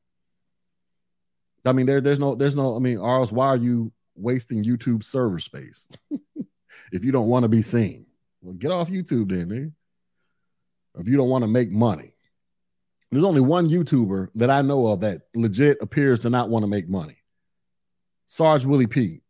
[1.68, 2.76] I mean, there, there's no, there's no.
[2.76, 5.86] I mean, Arles, why are you wasting YouTube server space
[6.92, 8.06] if you don't want to be seen?
[8.40, 9.74] Well, get off YouTube then, man.
[10.98, 12.12] If you don't want to make money,
[13.10, 16.66] there's only one YouTuber that I know of that legit appears to not want to
[16.66, 17.16] make money.
[18.26, 19.20] Sarge Willie P.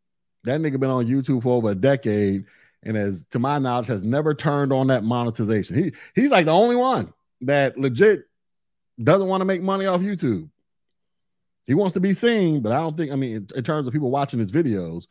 [0.45, 2.45] That nigga been on YouTube for over a decade,
[2.83, 5.77] and as to my knowledge, has never turned on that monetization.
[5.77, 7.13] He he's like the only one
[7.43, 8.25] that legit
[9.03, 10.49] doesn't want to make money off YouTube.
[11.69, 13.13] He wants to be seen, but I don't think.
[13.13, 15.07] I mean, in, in terms of people watching his videos,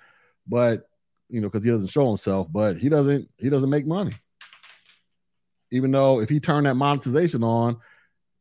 [0.48, 0.90] but
[1.30, 3.30] you know, because he doesn't show himself, but he doesn't.
[3.38, 4.16] He doesn't make money.
[5.70, 7.78] Even though if he turned that monetization on,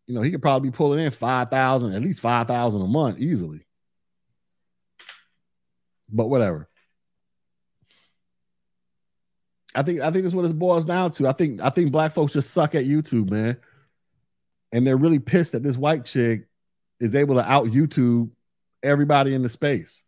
[0.06, 2.86] you know, he could probably be pulling in five thousand, at least five thousand a
[2.86, 3.66] month easily.
[6.08, 6.70] But whatever.
[9.74, 11.28] I think I think that's what it boils down to.
[11.28, 13.58] I think I think black folks just suck at YouTube, man.
[14.72, 16.45] And they're really pissed at this white chick
[17.00, 18.30] is able to out YouTube
[18.82, 20.02] everybody in the space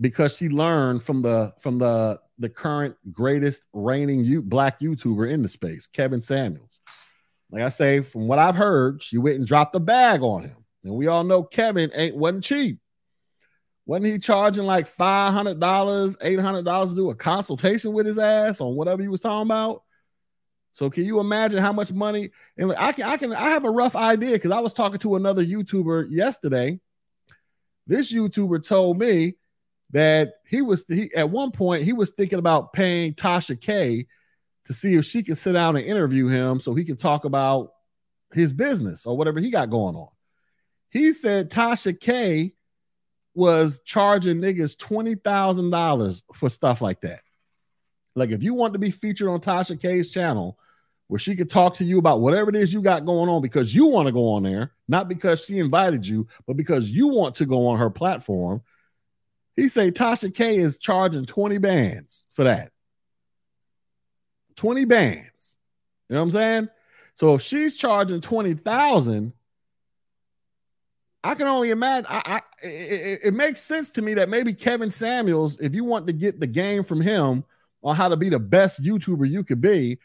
[0.00, 5.42] because she learned from the from the the current greatest reigning you, black YouTuber in
[5.42, 6.80] the space, Kevin Samuels.
[7.50, 10.56] Like I say, from what I've heard, she went and dropped the bag on him,
[10.84, 12.78] and we all know Kevin ain't wasn't cheap.
[13.86, 18.06] Wasn't he charging like five hundred dollars, eight hundred dollars to do a consultation with
[18.06, 19.82] his ass on whatever he was talking about?
[20.72, 22.30] So can you imagine how much money?
[22.56, 25.16] And I can, I can, I have a rough idea because I was talking to
[25.16, 26.80] another YouTuber yesterday,
[27.86, 29.36] This YouTuber told me
[29.90, 34.06] that he was he at one point he was thinking about paying Tasha K
[34.64, 37.72] to see if she could sit down and interview him so he could talk about
[38.32, 40.08] his business or whatever he got going on.
[40.90, 42.54] He said Tasha K
[43.34, 47.20] was charging niggas $20,000 for stuff like that.
[48.14, 50.58] Like if you want to be featured on Tasha K's channel
[51.12, 53.74] where she could talk to you about whatever it is you got going on because
[53.74, 57.34] you want to go on there, not because she invited you, but because you want
[57.34, 58.62] to go on her platform.
[59.54, 62.72] He say Tasha K is charging 20 bands for that.
[64.56, 65.56] 20 bands.
[66.08, 66.68] You know what I'm saying?
[67.16, 69.34] So if she's charging 20,000,
[71.22, 72.06] I can only imagine.
[72.08, 76.06] I, I it, it, makes sense to me that maybe Kevin Samuels, if you want
[76.06, 77.44] to get the game from him
[77.82, 79.98] on how to be the best YouTuber you could be,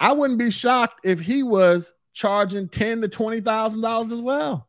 [0.00, 4.68] I wouldn't be shocked if he was charging ten to twenty thousand dollars as well.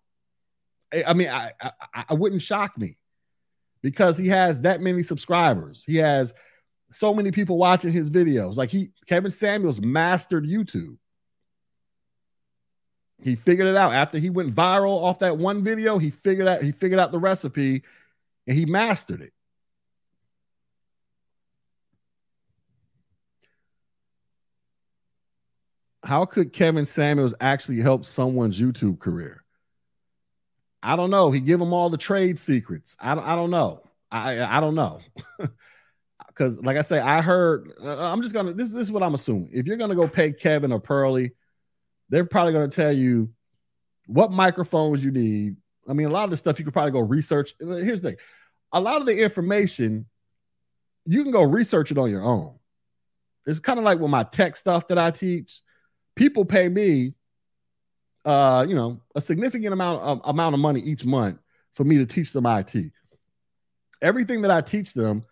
[1.05, 2.97] I mean, I, I I wouldn't shock me
[3.81, 5.83] because he has that many subscribers.
[5.85, 6.33] He has
[6.91, 8.55] so many people watching his videos.
[8.55, 10.97] Like he, Kevin Samuels mastered YouTube.
[13.21, 15.97] He figured it out after he went viral off that one video.
[15.97, 17.83] He figured out he figured out the recipe,
[18.47, 19.33] and he mastered it.
[26.09, 29.43] How could Kevin Samuels actually help someone's YouTube career?
[30.81, 31.29] I don't know.
[31.29, 32.95] He give them all the trade secrets.
[32.99, 33.83] I, I don't know.
[34.11, 35.01] I I don't know.
[36.27, 37.73] because like I say, I heard.
[37.79, 38.53] Uh, I'm just gonna.
[38.53, 39.51] This, this is what I'm assuming.
[39.53, 41.33] If you're gonna go pay Kevin or Pearly,
[42.09, 43.29] they're probably gonna tell you
[44.07, 45.57] what microphones you need.
[45.87, 47.53] I mean, a lot of the stuff you could probably go research.
[47.61, 48.17] Uh, here's the thing:
[48.71, 50.07] a lot of the information
[51.05, 52.55] you can go research it on your own.
[53.45, 55.61] It's kind of like with my tech stuff that I teach.
[56.19, 57.13] People pay me,
[58.25, 61.39] uh, you know, a significant amount of amount of money each month
[61.75, 62.91] for me to teach them IT.
[64.01, 65.23] Everything that I teach them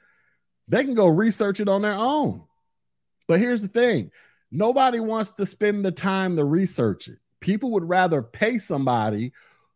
[0.67, 2.43] they can go research it on their own.
[3.27, 4.11] But here's the thing
[4.51, 7.19] nobody wants to spend the time to research it.
[7.39, 9.33] People would rather pay somebody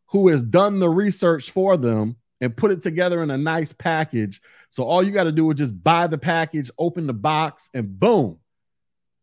[0.08, 4.42] who has done the research for them and put it together in a nice package.
[4.70, 8.00] So all you got to do is just buy the package, open the box, and
[8.00, 8.40] boom,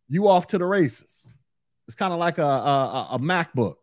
[0.08, 1.28] you off to the races.
[1.88, 3.76] It's kind of like a, a, a MacBook.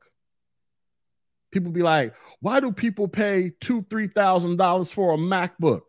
[1.51, 5.81] People be like, why do people pay two, three thousand dollars for a MacBook?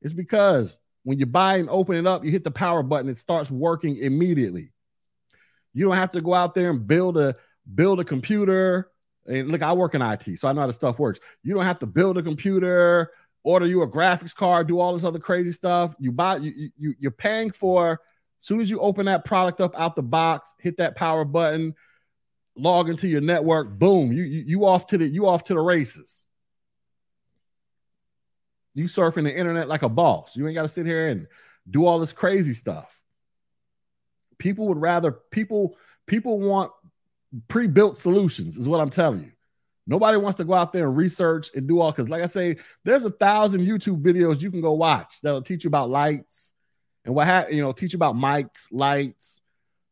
[0.00, 3.18] It's because when you buy and open it up, you hit the power button, it
[3.18, 4.70] starts working immediately.
[5.72, 7.34] You don't have to go out there and build a
[7.74, 8.90] build a computer.
[9.26, 11.20] And look, I work in IT, so I know how the stuff works.
[11.42, 13.10] You don't have to build a computer,
[13.42, 15.94] order you a graphics card, do all this other crazy stuff.
[15.98, 18.00] You buy you, you you're paying for
[18.40, 21.74] soon as you open that product up out the box, hit that power button,
[22.56, 25.60] log into your network, boom, you you, you off to the you off to the
[25.60, 26.26] races
[28.74, 30.36] you surfing the internet like a boss.
[30.36, 31.26] You ain't got to sit here and
[31.68, 32.98] do all this crazy stuff.
[34.38, 35.76] People would rather people
[36.06, 36.72] people want
[37.48, 39.32] pre-built solutions is what I'm telling you.
[39.86, 42.56] Nobody wants to go out there and research and do all because, like I say,
[42.84, 46.52] there's a thousand YouTube videos you can go watch that'll teach you about lights
[47.10, 49.40] and what ha- you know, teach you about mics, lights.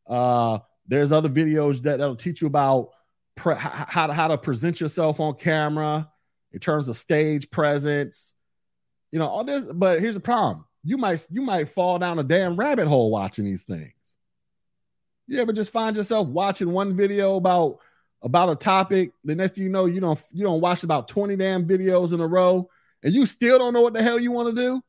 [0.07, 2.91] Uh, there's other videos that, that'll teach you about
[3.35, 6.09] pre- how to how to present yourself on camera
[6.53, 8.33] in terms of stage presence,
[9.11, 10.63] you know, all this, but here's the problem.
[10.85, 13.91] You might you might fall down a damn rabbit hole watching these things.
[15.27, 17.79] You ever just find yourself watching one video about
[18.21, 21.35] about a topic, the next thing you know, you don't you don't watch about 20
[21.35, 22.69] damn videos in a row,
[23.03, 24.81] and you still don't know what the hell you want to do.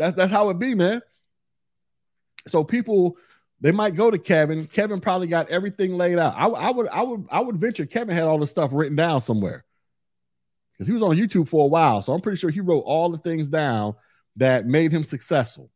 [0.00, 1.02] That's that's how it be, man.
[2.48, 3.16] So people
[3.60, 4.66] they might go to Kevin.
[4.66, 6.34] Kevin probably got everything laid out.
[6.34, 9.20] I, I would I would I would venture Kevin had all the stuff written down
[9.20, 9.64] somewhere
[10.72, 12.00] because he was on YouTube for a while.
[12.00, 13.94] So I'm pretty sure he wrote all the things down
[14.36, 15.70] that made him successful.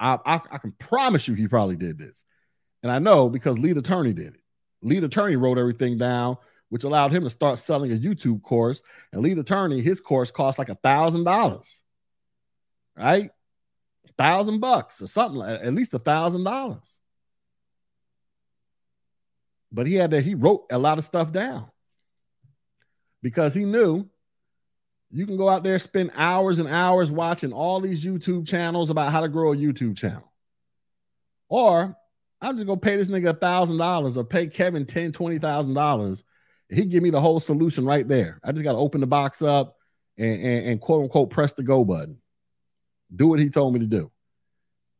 [0.00, 2.24] I, I, I can promise you he probably did this.
[2.82, 4.40] And I know because Lead Attorney did it.
[4.82, 6.38] Lead Attorney wrote everything down,
[6.70, 8.82] which allowed him to start selling a YouTube course.
[9.12, 11.82] And Lead Attorney, his course cost like a thousand dollars,
[13.00, 13.30] right?
[14.08, 17.00] A thousand bucks or something, at least a thousand dollars.
[19.72, 21.70] But he had to, he wrote a lot of stuff down
[23.22, 24.08] because he knew
[25.10, 29.12] you can go out there spend hours and hours watching all these YouTube channels about
[29.12, 30.30] how to grow a YouTube channel.
[31.48, 31.96] Or
[32.40, 35.74] I'm just gonna pay this nigga a thousand dollars or pay Kevin ten, twenty thousand
[35.74, 36.22] dollars.
[36.68, 38.40] He give me the whole solution right there.
[38.44, 39.76] I just gotta open the box up
[40.16, 42.18] and, and, and quote unquote press the go button.
[43.14, 44.10] Do what he told me to do.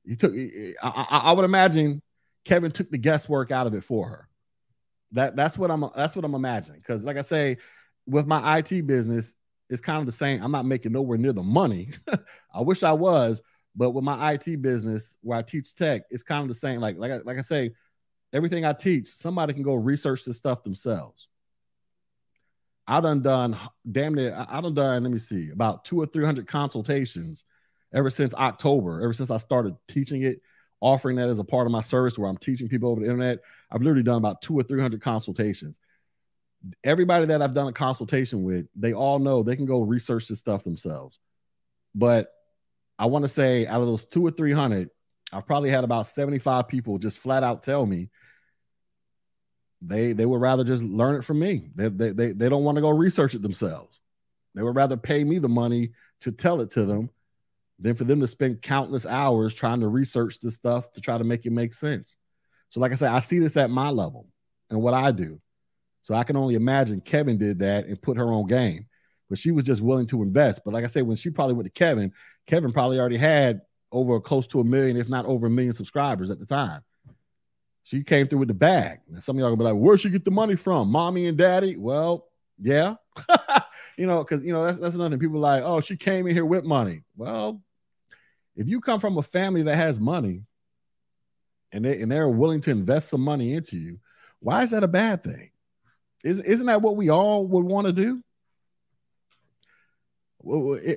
[0.04, 2.02] He took I, I, I would imagine
[2.44, 4.28] Kevin took the guesswork out of it for her.
[5.12, 6.80] That that's what I'm that's what I'm imagining.
[6.80, 7.58] Because like I say,
[8.06, 9.34] with my IT business,
[9.68, 10.42] it's kind of the same.
[10.42, 11.90] I'm not making nowhere near the money.
[12.54, 13.42] I wish I was,
[13.74, 16.80] but with my IT business where I teach tech, it's kind of the same.
[16.80, 17.72] Like like I, like I say,
[18.32, 21.28] everything I teach, somebody can go research this stuff themselves.
[22.86, 23.56] I done done
[23.90, 24.46] damn near.
[24.48, 25.02] I done done.
[25.02, 27.44] Let me see, about two or three hundred consultations
[27.92, 29.02] ever since October.
[29.02, 30.40] Ever since I started teaching it,
[30.80, 33.40] offering that as a part of my service, where I'm teaching people over the internet.
[33.70, 35.78] I've literally done about two or three hundred consultations.
[36.84, 40.38] Everybody that I've done a consultation with, they all know they can go research this
[40.38, 41.18] stuff themselves.
[41.94, 42.30] But
[42.98, 44.90] I want to say, out of those two or three hundred,
[45.32, 48.10] I've probably had about seventy five people just flat out tell me
[49.82, 51.70] they they would rather just learn it from me.
[51.74, 54.00] They they they, they don't want to go research it themselves.
[54.54, 57.10] They would rather pay me the money to tell it to them
[57.80, 61.24] than for them to spend countless hours trying to research this stuff to try to
[61.24, 62.16] make it make sense.
[62.68, 64.28] So, like I said, I see this at my level
[64.68, 65.40] and what I do.
[66.02, 68.86] So I can only imagine Kevin did that and put her on game,
[69.28, 70.62] but she was just willing to invest.
[70.64, 72.12] But like I said, when she probably went to Kevin,
[72.46, 73.60] Kevin probably already had
[73.92, 76.82] over close to a million, if not over a million subscribers at the time.
[77.82, 79.00] She came through with the bag.
[79.20, 80.90] Some of y'all gonna be like, where'd she get the money from?
[80.90, 81.76] Mommy and daddy?
[81.76, 82.28] Well,
[82.58, 82.94] yeah.
[83.96, 85.18] you know, because you know, that's that's another thing.
[85.18, 87.02] People like, oh, she came in here with money.
[87.16, 87.62] Well,
[88.56, 90.44] if you come from a family that has money
[91.72, 93.98] and they and they're willing to invest some money into you,
[94.40, 95.50] why is that a bad thing?
[96.24, 98.22] Isn't isn't that what we all would want to do?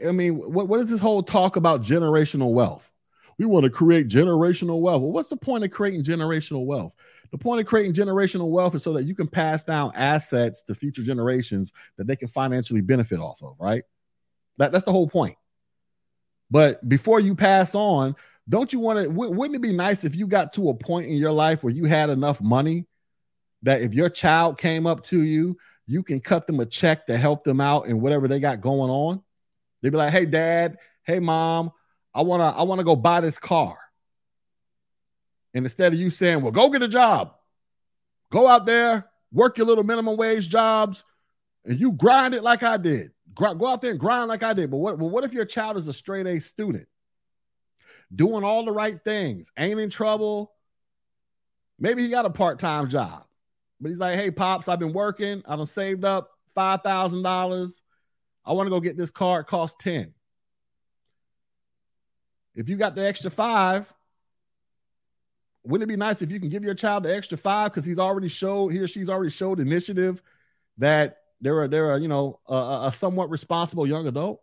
[0.08, 2.90] I mean, what, what is this whole talk about generational wealth?
[3.38, 5.02] we want to create generational wealth.
[5.02, 6.96] Well, what's the point of creating generational wealth?
[7.32, 10.76] The point of creating generational wealth is so that you can pass down assets to
[10.76, 13.84] future generations that they can financially benefit off of, right?
[14.58, 15.36] That, that's the whole point.
[16.54, 18.16] But before you pass on,
[18.48, 19.10] don't you want to?
[19.10, 21.86] Wouldn't it be nice if you got to a point in your life where you
[21.86, 22.86] had enough money
[23.64, 27.18] that if your child came up to you, you can cut them a check to
[27.18, 29.24] help them out in whatever they got going on?
[29.82, 31.72] They'd be like, hey, dad, hey, mom,
[32.14, 33.80] I want to I want to go buy this car.
[35.56, 37.34] And instead of you saying, "Well, go get a job.
[38.30, 41.04] Go out there, work your little minimum wage jobs
[41.66, 43.10] and you grind it like I did.
[43.36, 45.78] Go out there and grind like I did." But what well, what if your child
[45.78, 46.88] is a straight A student?
[48.14, 50.54] Doing all the right things, ain't in trouble.
[51.80, 53.26] Maybe he got a part-time job.
[53.82, 55.42] But he's like, "Hey, pops, I've been working.
[55.46, 57.82] I've saved up $5,000.
[58.46, 59.42] I want to go get this car.
[59.42, 60.14] It costs 10.
[62.56, 63.92] If you got the extra five,
[65.64, 68.00] wouldn't it be nice if you can give your child the extra five because he's
[68.00, 70.22] already showed he or she's already showed initiative
[70.78, 74.42] that they're a, they're a, you know a, a somewhat responsible young adult.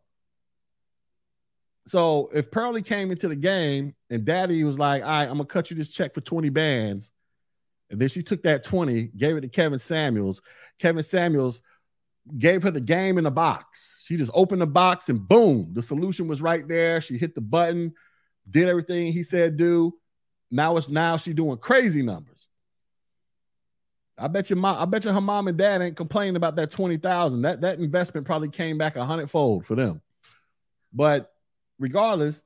[1.89, 5.47] So if Pearly came into the game and Daddy was like, "All right, I'm gonna
[5.47, 7.11] cut you this check for 20 bands,"
[7.91, 10.43] and then she took that 20, gave it to Kevin Samuels.
[10.79, 11.63] Kevin Samuels
[12.39, 13.97] gave her the game in the box.
[14.05, 17.01] She just opened the box and boom, the solution was right there.
[17.01, 17.95] She hit the button,
[18.49, 19.95] did everything he said do.
[20.51, 22.50] Now it's now she doing crazy numbers.
[24.21, 26.71] I bet your mom, I bet you her mom and dad ain't complaining about that
[26.71, 27.43] 20,000.
[27.43, 30.01] That that investment probably came back a hundredfold for them.
[30.93, 31.33] But
[31.79, 32.43] regardless,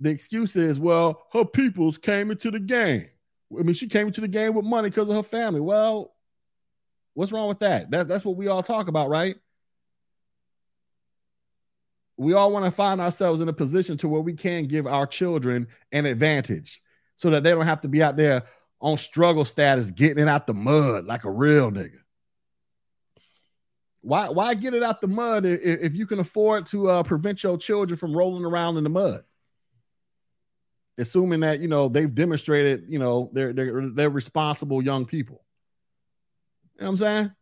[0.00, 3.06] the excuse is, well, her peoples came into the game.
[3.56, 5.60] I mean, she came into the game with money because of her family.
[5.60, 6.14] Well,
[7.14, 7.90] What's wrong with that?
[7.92, 9.36] that that's what we all talk about, right?
[12.16, 15.06] We all want to find ourselves in a position to where we can give our
[15.06, 16.80] children an advantage
[17.16, 18.42] so that they don't have to be out there
[18.84, 21.96] on struggle status getting it out the mud like a real nigga.
[24.02, 27.42] Why, why get it out the mud if, if you can afford to uh, prevent
[27.42, 29.24] your children from rolling around in the mud?
[30.98, 35.42] Assuming that you know they've demonstrated, you know, they're they're they're responsible young people.
[36.76, 37.32] You know what I'm saying?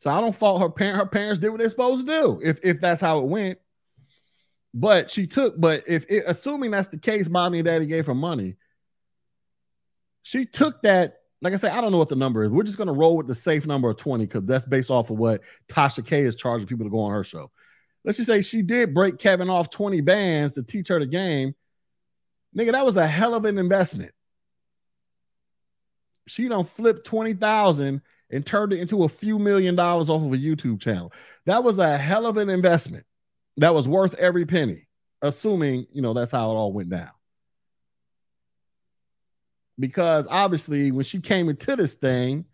[0.00, 0.98] So I don't fault her parent.
[0.98, 2.40] Her parents did what they're supposed to do.
[2.44, 3.58] If if that's how it went.
[4.72, 8.14] But she took, but if it, assuming that's the case, mommy and daddy gave her
[8.14, 8.56] money.
[10.30, 11.16] She took that.
[11.42, 12.50] Like I said, I don't know what the number is.
[12.50, 15.18] We're just gonna roll with the safe number of 20 because that's based off of
[15.18, 17.50] what Tasha K is charging people to go on her show.
[18.04, 21.54] Let's just say she did break Kevin off 20 bands to teach her the game.
[22.56, 24.12] Nigga, that was a hell of an investment
[26.30, 28.00] she don't flip 20,000
[28.30, 31.12] and turned it into a few million dollars off of a YouTube channel.
[31.46, 33.04] That was a hell of an investment.
[33.56, 34.86] That was worth every penny,
[35.22, 37.10] assuming, you know, that's how it all went down.
[39.80, 42.44] Because obviously, when she came into this thing,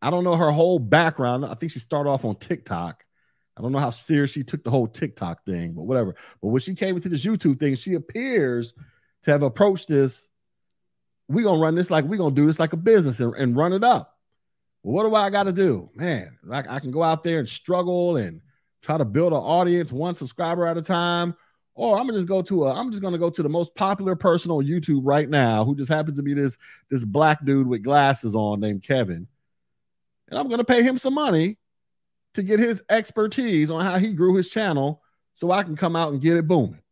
[0.00, 1.44] I don't know her whole background.
[1.44, 3.04] I think she started off on TikTok.
[3.56, 6.14] I don't know how serious she took the whole TikTok thing, but whatever.
[6.40, 8.74] But when she came into this YouTube thing, she appears
[9.24, 10.28] to have approached this
[11.28, 13.72] we're gonna run this like we're gonna do this like a business and, and run
[13.72, 14.16] it up.
[14.82, 15.90] Well, what do I got to do?
[15.94, 18.40] Man, like I can go out there and struggle and
[18.80, 21.34] try to build an audience one subscriber at a time.
[21.78, 23.74] Oh, or I'm gonna just go to a, I'm just gonna go to the most
[23.76, 26.58] popular person on YouTube right now, who just happens to be this
[26.90, 29.28] this black dude with glasses on named Kevin.
[30.28, 31.56] And I'm gonna pay him some money
[32.34, 35.02] to get his expertise on how he grew his channel
[35.34, 36.82] so I can come out and get it booming.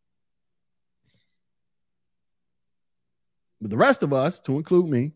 [3.61, 5.13] But the rest of us, to include me,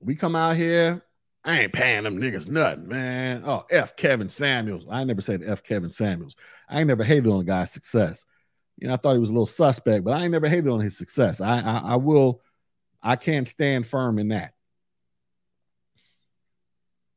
[0.00, 1.04] we come out here.
[1.44, 3.44] I ain't paying them niggas nothing, man.
[3.46, 4.84] Oh, F Kevin Samuels.
[4.90, 6.34] I never said F Kevin Samuels.
[6.68, 8.26] I ain't never hated on a guy's success.
[8.78, 10.80] You know, I thought he was a little suspect, but I ain't never hated on
[10.80, 11.40] his success.
[11.40, 12.40] I, I, I will,
[13.02, 14.54] I can't stand firm in that.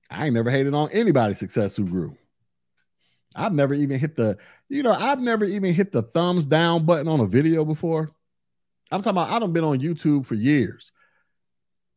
[0.09, 2.17] I ain't never hated on anybody's success who grew.
[3.35, 7.07] I've never even hit the, you know, I've never even hit the thumbs down button
[7.07, 8.11] on a video before.
[8.91, 10.91] I'm talking about I don't been on YouTube for years.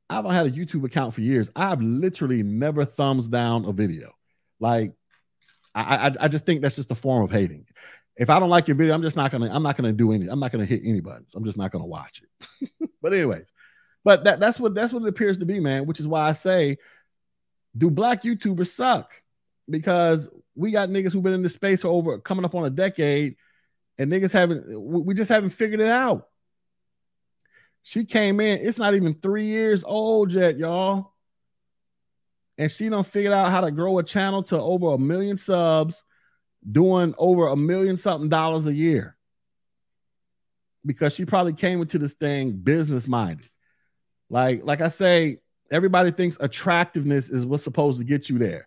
[0.08, 1.48] I've had a YouTube account for years.
[1.56, 4.12] I've literally never thumbs down a video.
[4.60, 4.92] Like,
[5.74, 7.66] I, I, I just think that's just a form of hating.
[8.16, 10.28] If I don't like your video, I'm just not gonna, I'm not gonna do any,
[10.28, 11.34] I'm not gonna hit any buttons.
[11.34, 12.90] I'm just not gonna watch it.
[13.02, 13.52] but anyways,
[14.04, 15.86] but that, that's what that's what it appears to be, man.
[15.86, 16.78] Which is why I say,
[17.76, 19.12] do black YouTubers suck?
[19.68, 22.70] Because we got niggas who've been in this space for over coming up on a
[22.70, 23.36] decade,
[23.98, 26.28] and niggas haven't, we just haven't figured it out.
[27.82, 31.12] She came in, it's not even three years old yet, y'all.
[32.56, 36.04] And she don't figure out how to grow a channel to over a million subs,
[36.70, 39.16] doing over a million something dollars a year.
[40.86, 43.48] Because she probably came into this thing business minded.
[44.28, 45.38] Like, like I say,
[45.70, 48.66] everybody thinks attractiveness is what's supposed to get you there.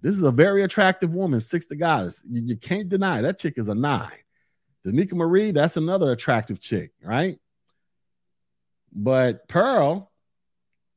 [0.00, 2.22] This is a very attractive woman, six to goddess.
[2.28, 4.10] You, you can't deny that chick is a nine.
[4.86, 7.38] Danica Marie, that's another attractive chick, right?
[8.92, 10.12] But Pearl,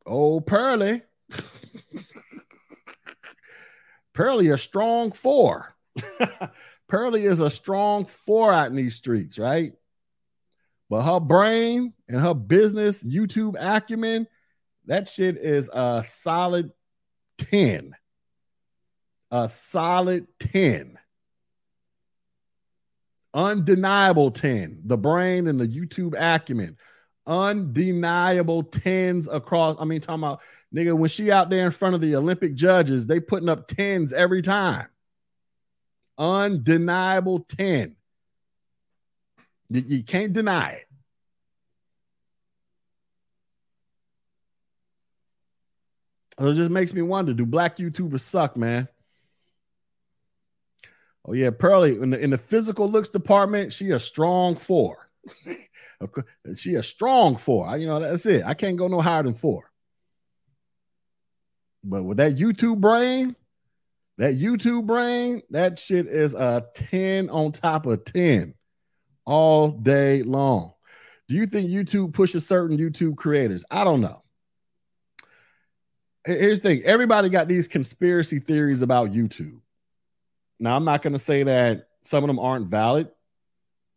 [0.05, 1.03] oh Pearly,
[4.14, 5.76] Pearly a strong four.
[6.87, 9.73] Pearly is a strong four out in these streets, right?
[10.89, 14.27] But her brain and her business YouTube acumen,
[14.85, 16.71] that shit is a solid
[17.49, 17.93] 10.
[19.31, 20.97] A solid 10.
[23.33, 24.81] Undeniable 10.
[24.85, 26.77] The brain and the YouTube acumen
[27.27, 29.75] undeniable tens across.
[29.79, 30.41] I mean, talking about
[30.73, 34.13] nigga, when she out there in front of the Olympic judges, they putting up tens
[34.13, 34.87] every time.
[36.18, 37.95] Undeniable 10.
[39.69, 40.88] You, you can't deny it.
[46.39, 48.88] it just makes me wonder: Do black YouTubers suck, man?
[51.26, 55.10] Oh yeah, Pearly in the in the physical looks department, she a strong four.
[56.56, 57.68] She a strong four.
[57.68, 58.44] I, you know, that's it.
[58.45, 59.72] I can't go no higher than four.
[61.84, 63.35] But with that YouTube brain,
[64.18, 68.53] that YouTube brain, that shit is a 10 on top of 10
[69.26, 70.73] all day long.
[71.27, 73.64] Do you think YouTube pushes certain YouTube creators?
[73.69, 74.23] I don't know.
[76.26, 79.60] Here's the thing everybody got these conspiracy theories about YouTube.
[80.60, 83.10] Now, I'm not going to say that some of them aren't valid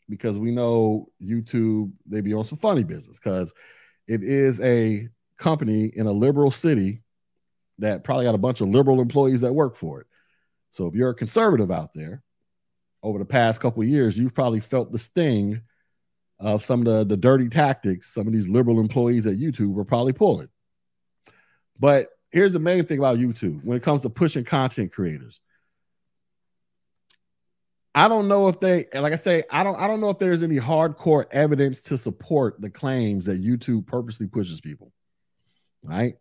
[0.09, 3.53] because we know YouTube they be on some funny business because
[4.07, 7.03] it is a company in a liberal city
[7.81, 10.07] that probably got a bunch of liberal employees that work for it.
[10.71, 12.23] So if you're a conservative out there,
[13.03, 15.63] over the past couple years, you've probably felt the sting
[16.39, 19.85] of some of the, the dirty tactics some of these liberal employees at YouTube were
[19.85, 20.49] probably pulling.
[21.79, 25.41] But here's the main thing about YouTube when it comes to pushing content creators.
[27.95, 30.43] I don't know if they like I say, I don't I don't know if there's
[30.43, 34.93] any hardcore evidence to support the claims that YouTube purposely pushes people.
[35.83, 36.15] Right?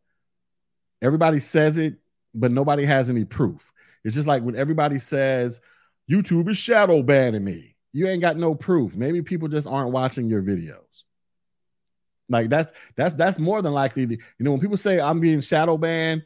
[1.02, 1.96] Everybody says it,
[2.34, 3.72] but nobody has any proof.
[4.04, 5.60] It's just like when everybody says
[6.10, 7.76] YouTube is shadow banning me.
[7.92, 8.96] You ain't got no proof.
[8.96, 11.04] Maybe people just aren't watching your videos.
[12.30, 14.06] Like that's that's that's more than likely.
[14.06, 16.24] To, you know, when people say I'm being shadow banned,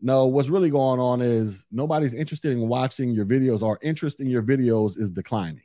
[0.00, 3.62] no, what's really going on is nobody's interested in watching your videos.
[3.62, 5.62] Our interest in your videos is declining.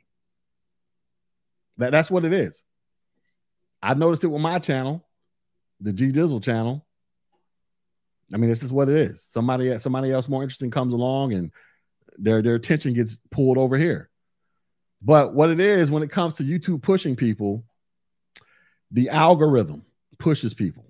[1.78, 2.62] That, that's what it is.
[3.82, 5.04] I noticed it with my channel,
[5.80, 6.86] the G Dizzle channel.
[8.32, 9.22] I mean, this is what it is.
[9.22, 11.52] Somebody, somebody else more interesting comes along, and
[12.18, 14.08] their their attention gets pulled over here.
[15.02, 17.64] But what it is when it comes to YouTube pushing people,
[18.90, 19.84] the algorithm
[20.18, 20.84] pushes people.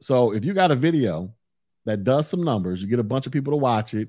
[0.00, 1.32] So if you got a video
[1.84, 2.82] that does some numbers.
[2.82, 4.08] You get a bunch of people to watch it,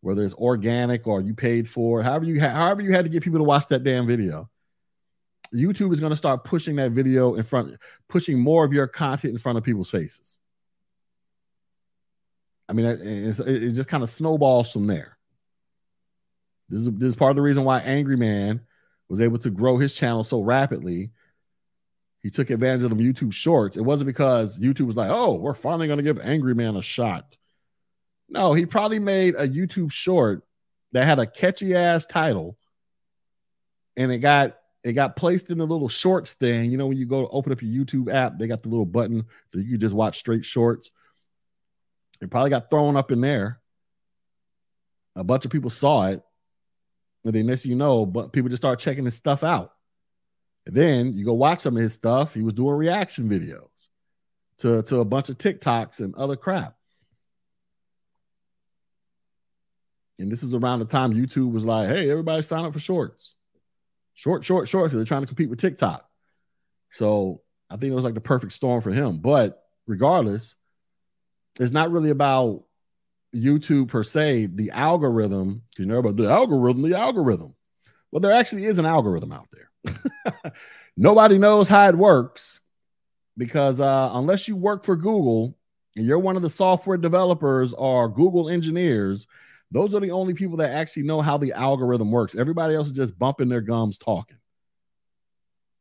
[0.00, 3.22] whether it's organic or you paid for however you ha- however you had to get
[3.22, 4.48] people to watch that damn video.
[5.54, 7.78] YouTube is going to start pushing that video in front,
[8.08, 10.38] pushing more of your content in front of people's faces.
[12.68, 15.16] I mean, it's, it just kind of snowballs from there.
[16.68, 18.60] This is, this is part of the reason why Angry Man
[19.08, 21.10] was able to grow his channel so rapidly.
[22.20, 23.76] He took advantage of the YouTube shorts.
[23.76, 26.82] It wasn't because YouTube was like, oh, we're finally going to give Angry Man a
[26.82, 27.36] shot.
[28.28, 30.44] No, he probably made a YouTube short
[30.92, 32.58] that had a catchy ass title
[33.96, 36.70] and it got it got placed in the little shorts thing.
[36.70, 38.86] You know, when you go to open up your YouTube app, they got the little
[38.86, 40.90] button that you just watch straight shorts.
[42.20, 43.60] It probably got thrown up in there.
[45.14, 46.22] A bunch of people saw it.
[47.24, 49.72] And then next you know, but people just start checking his stuff out.
[50.66, 52.34] And then you go watch some of his stuff.
[52.34, 53.88] He was doing reaction videos
[54.58, 56.76] to, to a bunch of TikToks and other crap.
[60.18, 63.34] And this is around the time YouTube was like, hey, everybody sign up for shorts.
[64.14, 66.08] Short, short, short, because they're trying to compete with TikTok.
[66.92, 69.18] So I think it was like the perfect storm for him.
[69.18, 70.56] But regardless,
[71.58, 72.64] it's not really about
[73.34, 77.54] YouTube per se, the algorithm, you know about the algorithm, the algorithm.
[78.10, 80.52] Well, there actually is an algorithm out there.
[80.96, 82.60] Nobody knows how it works
[83.36, 85.56] because uh, unless you work for Google
[85.94, 89.26] and you're one of the software developers or Google engineers,
[89.70, 92.34] those are the only people that actually know how the algorithm works.
[92.34, 94.38] Everybody else is just bumping their gums talking.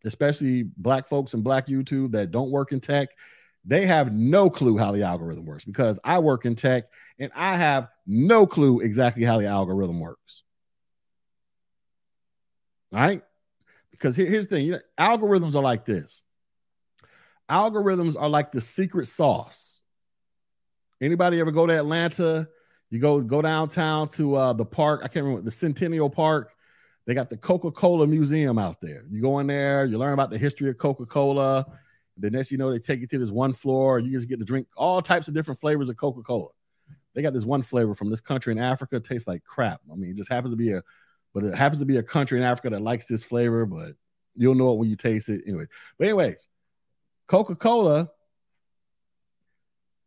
[0.03, 3.09] Especially black folks and black YouTube that don't work in tech
[3.67, 6.85] they have no clue how the algorithm works because I work in tech
[7.19, 10.43] and I have no clue exactly how the algorithm works.
[12.91, 13.21] Right?
[13.91, 16.23] Because here, here's the thing you know, algorithms are like this
[17.49, 19.81] algorithms are like the secret sauce.
[21.01, 22.47] Anybody ever go to Atlanta?
[22.89, 25.01] You go go downtown to uh, the park.
[25.03, 26.53] I can't remember the Centennial Park.
[27.05, 29.03] They got the Coca Cola Museum out there.
[29.09, 31.65] You go in there, you learn about the history of Coca Cola
[32.19, 34.45] the next you know, they take you to this one floor, you just get to
[34.45, 36.49] drink all types of different flavors of Coca Cola.
[37.13, 38.99] They got this one flavor from this country in Africa.
[38.99, 39.81] Tastes like crap.
[39.91, 40.83] I mean, it just happens to be a,
[41.33, 43.93] but it happens to be a country in Africa that likes this flavor, but
[44.35, 45.65] you'll know it when you taste it anyway.
[45.97, 46.47] But anyways,
[47.27, 48.09] Coca Cola,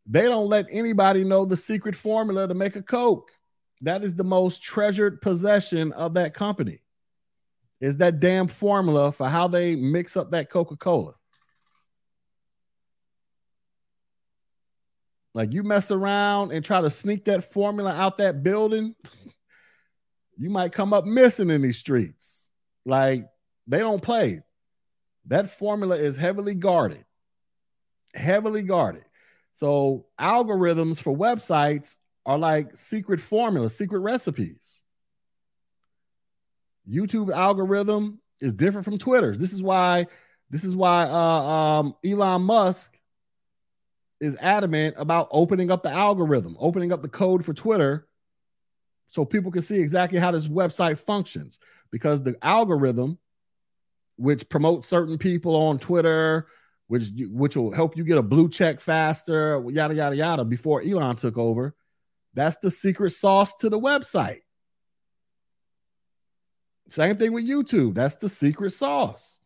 [0.06, 3.30] they don't let anybody know the secret formula to make a Coke.
[3.82, 6.80] That is the most treasured possession of that company.
[7.80, 11.14] Is that damn formula for how they mix up that Coca Cola.
[15.34, 18.94] Like you mess around and try to sneak that formula out that building,
[20.36, 22.48] you might come up missing in these streets.
[22.84, 23.26] Like
[23.66, 24.42] they don't play.
[25.26, 27.04] That formula is heavily guarded.
[28.14, 29.04] Heavily guarded.
[29.52, 31.96] So algorithms for websites
[32.26, 34.82] are like secret formulas, secret recipes.
[36.88, 39.38] YouTube algorithm is different from Twitter's.
[39.38, 40.06] This is why
[40.50, 42.98] this is why uh, um, Elon Musk
[44.20, 48.06] is adamant about opening up the algorithm, opening up the code for Twitter
[49.08, 51.58] so people can see exactly how this website functions.
[51.90, 53.18] Because the algorithm,
[54.16, 56.46] which promotes certain people on Twitter,
[56.86, 60.44] which which will help you get a blue check faster, yada yada yada.
[60.44, 61.74] Before Elon took over,
[62.34, 64.42] that's the secret sauce to the website.
[66.90, 67.94] Same thing with YouTube.
[67.94, 69.39] That's the secret sauce.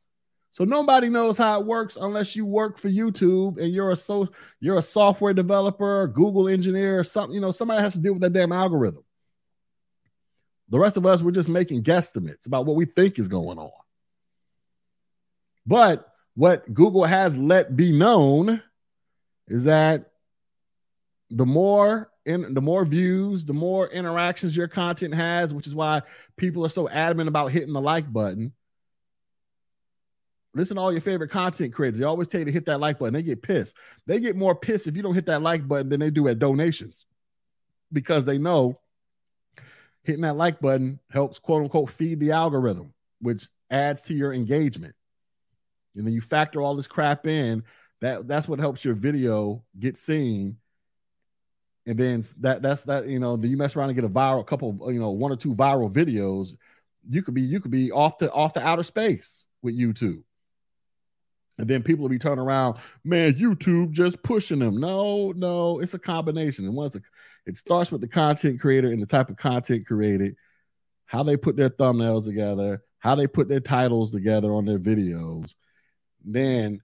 [0.54, 4.28] So nobody knows how it works unless you work for YouTube and you're a so
[4.60, 7.34] you're a software developer, Google engineer, or something.
[7.34, 9.02] You know, somebody has to deal with that damn algorithm.
[10.68, 13.72] The rest of us, we're just making guesstimates about what we think is going on.
[15.66, 18.62] But what Google has let be known
[19.48, 20.12] is that
[21.30, 26.02] the more in the more views, the more interactions your content has, which is why
[26.36, 28.52] people are so adamant about hitting the like button
[30.54, 31.98] listen to all your favorite content creators.
[31.98, 33.14] They always tell you to hit that like button.
[33.14, 33.76] They get pissed.
[34.06, 36.38] They get more pissed if you don't hit that like button than they do at
[36.38, 37.06] donations
[37.92, 38.78] because they know
[40.02, 44.94] hitting that like button helps quote unquote feed the algorithm, which adds to your engagement.
[45.96, 47.62] And then you factor all this crap in.
[48.00, 50.58] That that's what helps your video get seen.
[51.86, 54.46] And then that that's that you know, then you mess around and get a viral
[54.46, 56.56] couple of you know one or two viral videos.
[57.08, 60.22] You could be you could be off the off the outer space with YouTube.
[61.58, 64.80] And then people will be turning around, man, YouTube just pushing them.
[64.80, 66.64] No, no, it's a combination.
[66.64, 66.96] And once
[67.46, 70.34] it starts with the content creator and the type of content created,
[71.06, 75.54] how they put their thumbnails together, how they put their titles together on their videos.
[76.24, 76.80] Then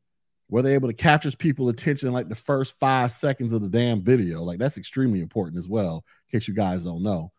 [0.49, 4.03] were they able to capture people's attention like the first five seconds of the damn
[4.03, 4.43] video?
[4.43, 7.33] Like that's extremely important as well, in case you guys don't know.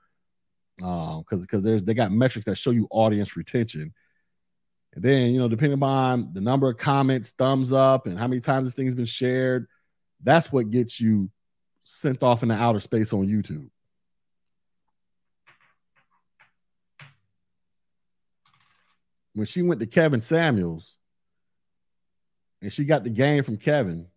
[0.81, 3.93] Um, because because there's they got metrics that show you audience retention
[4.93, 8.41] and then, you know, depending upon the number of comments, thumbs up, and how many
[8.41, 9.67] times this thing has been shared,
[10.21, 11.29] that's what gets you
[11.81, 13.69] sent off into outer space on YouTube.
[19.33, 20.97] When she went to Kevin Samuels
[22.61, 24.07] and she got the game from Kevin,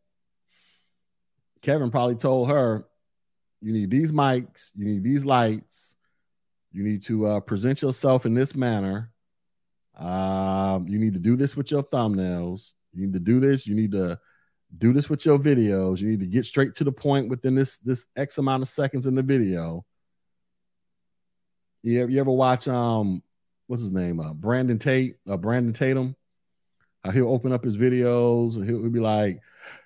[1.63, 2.85] Kevin probably told her,
[3.63, 5.95] You need these mics, you need these lights,
[6.73, 9.14] you need to uh, present yourself in this manner.
[9.99, 12.73] Um, you need to do this with your thumbnails.
[12.93, 13.67] You need to do this.
[13.67, 14.19] You need to
[14.77, 15.99] do this with your videos.
[15.99, 19.07] You need to get straight to the point within this this X amount of seconds
[19.07, 19.85] in the video.
[21.83, 23.23] You ever, you ever watch um
[23.67, 24.21] what's his name?
[24.21, 26.17] Uh, Brandon Tate, uh, Brandon Tatum.
[27.05, 29.41] Uh, he'll open up his videos and he'll, he'll be like,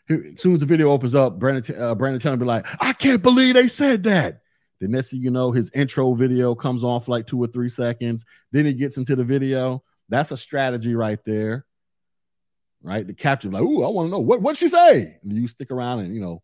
[0.08, 3.22] as soon as the video opens up, Brandon uh, Brandon Tatum be like, I can't
[3.22, 4.40] believe they said that.
[4.80, 8.24] The next thing you know, his intro video comes off like two or three seconds.
[8.52, 9.82] Then he gets into the video.
[10.08, 11.66] That's a strategy right there
[12.82, 13.06] right?
[13.06, 15.18] The capture, like, ooh, I want to know what what she say.
[15.22, 16.42] And you stick around, and you know,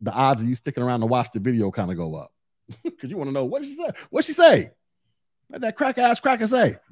[0.00, 2.32] the odds of you sticking around to watch the video kind of go up
[2.84, 3.90] because you want to know what she say.
[4.10, 4.70] What she say?
[5.48, 6.78] What that crack ass cracker say?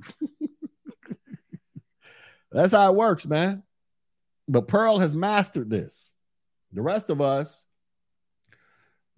[2.52, 3.62] That's how it works, man.
[4.48, 6.12] But Pearl has mastered this.
[6.72, 7.64] The rest of us,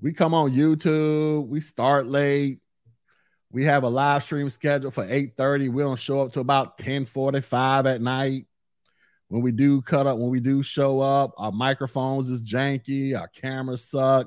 [0.00, 2.58] we come on YouTube, we start late.
[3.50, 5.68] We have a live stream scheduled for 8:30.
[5.68, 8.46] We don't show up to about 10:45 at night
[9.28, 13.28] when we do cut up, when we do show up, our microphones is janky, our
[13.28, 14.26] cameras suck.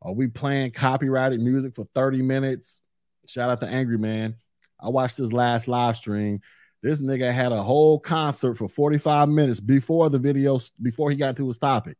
[0.00, 2.80] Are we playing copyrighted music for 30 minutes?
[3.26, 4.36] Shout out to Angry Man.
[4.80, 6.40] I watched his last live stream.
[6.80, 11.36] This nigga had a whole concert for 45 minutes before the video, before he got
[11.38, 11.96] to his topic.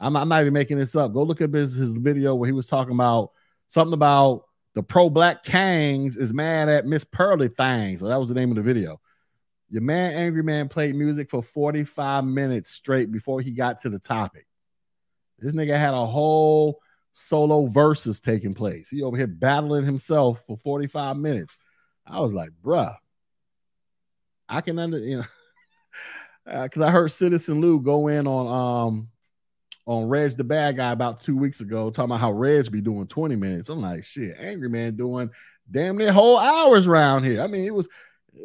[0.00, 1.12] I'm, I'm not even making this up.
[1.12, 3.32] Go look at his, his video where he was talking about
[3.66, 4.44] something about
[4.78, 7.98] the pro black Kangs is mad at Miss Pearly Things.
[7.98, 9.00] So that was the name of the video.
[9.68, 13.98] Your man, Angry Man, played music for 45 minutes straight before he got to the
[13.98, 14.46] topic.
[15.40, 16.78] This nigga had a whole
[17.12, 18.88] solo verses taking place.
[18.88, 21.58] He over here battling himself for 45 minutes.
[22.06, 22.94] I was like, bruh,
[24.48, 29.08] I can under, you know, because uh, I heard Citizen Lou go in on um
[29.88, 33.06] on Reg the bad guy about two weeks ago, talking about how Reg be doing
[33.06, 33.70] 20 minutes.
[33.70, 35.30] I'm like, shit, Angry Man doing
[35.70, 37.40] damn near whole hours around here.
[37.40, 37.88] I mean, it was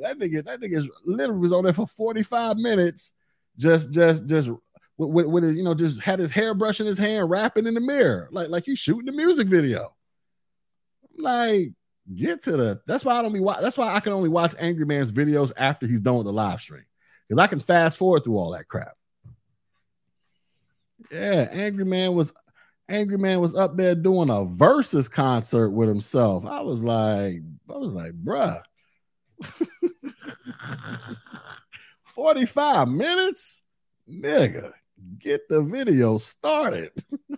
[0.01, 3.11] that nigga, that nigga literally was on there for 45 minutes,
[3.57, 4.49] just, just, just
[4.97, 7.73] with, with, with his, you know, just had his hairbrush in his hand, rapping in
[7.73, 9.93] the mirror, like, like he's shooting the music video.
[11.17, 11.73] like,
[12.15, 12.81] get to the.
[12.87, 13.43] That's why I don't be.
[13.61, 16.61] That's why I can only watch Angry Man's videos after he's done with the live
[16.61, 16.85] stream,
[17.27, 18.93] because I can fast forward through all that crap.
[21.11, 22.33] Yeah, Angry Man was
[22.89, 26.45] Angry Man was up there doing a versus concert with himself.
[26.45, 28.61] I was like, I was like, bruh.
[32.13, 33.63] 45 minutes?
[34.09, 34.73] Nigga,
[35.17, 36.91] get the video started.
[37.29, 37.37] you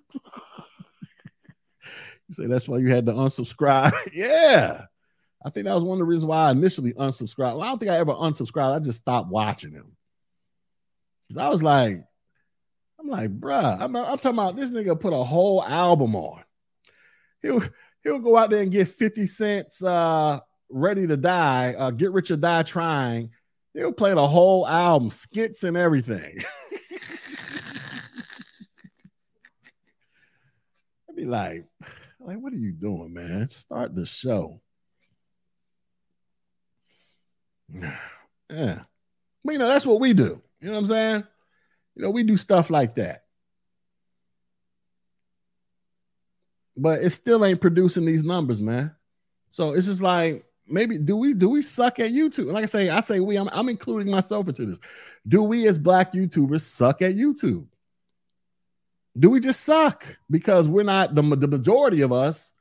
[2.31, 3.93] say that's why you had to unsubscribe.
[4.13, 4.85] yeah.
[5.45, 7.53] I think that was one of the reasons why I initially unsubscribed.
[7.53, 8.75] Well, I don't think I ever unsubscribed.
[8.75, 9.95] I just stopped watching him.
[11.29, 12.03] Cause I was like,
[13.05, 16.41] I'm like, bruh, I'm, I'm talking about this nigga put a whole album on.
[17.43, 17.63] He'll
[18.03, 22.31] he'll go out there and get 50 cents uh Ready to Die, uh, Get Rich
[22.31, 23.29] or Die Trying,
[23.75, 26.39] he'll play the whole album, skits and everything.
[31.07, 31.65] I'd be like,
[32.19, 33.47] like, what are you doing, man?
[33.49, 34.59] Start the show.
[38.47, 38.81] Yeah.
[39.43, 40.39] But, you know, that's what we do.
[40.61, 41.23] You know what I'm saying?
[41.95, 43.23] You know, we do stuff like that.
[46.77, 48.93] But it still ain't producing these numbers, man.
[49.51, 52.51] So it's just like maybe do we do we suck at YouTube?
[52.51, 53.37] Like I say, I say we.
[53.37, 54.79] I'm, I'm including myself into this.
[55.27, 57.65] Do we as black YouTubers suck at YouTube?
[59.17, 62.51] Do we just suck because we're not the the majority of us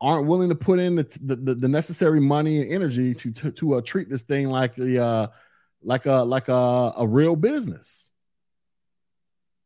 [0.00, 3.74] aren't willing to put in the the, the necessary money and energy to to, to
[3.74, 5.26] uh, treat this thing like the uh,
[5.84, 8.10] like a like a, a real business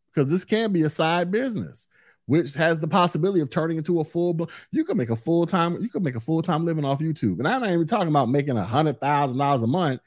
[0.09, 1.87] because this can be a side business
[2.29, 4.51] which has the possibility of turning into a full.
[4.71, 5.81] You could make a full time.
[5.81, 8.29] You could make a full time living off YouTube, and I'm not even talking about
[8.29, 10.03] making a hundred thousand dollars a month.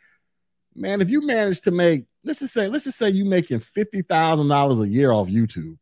[0.76, 4.04] Man, if you manage to make, let's just say, let's just say you're making fifty
[4.04, 5.80] thousand dollars a year off YouTube.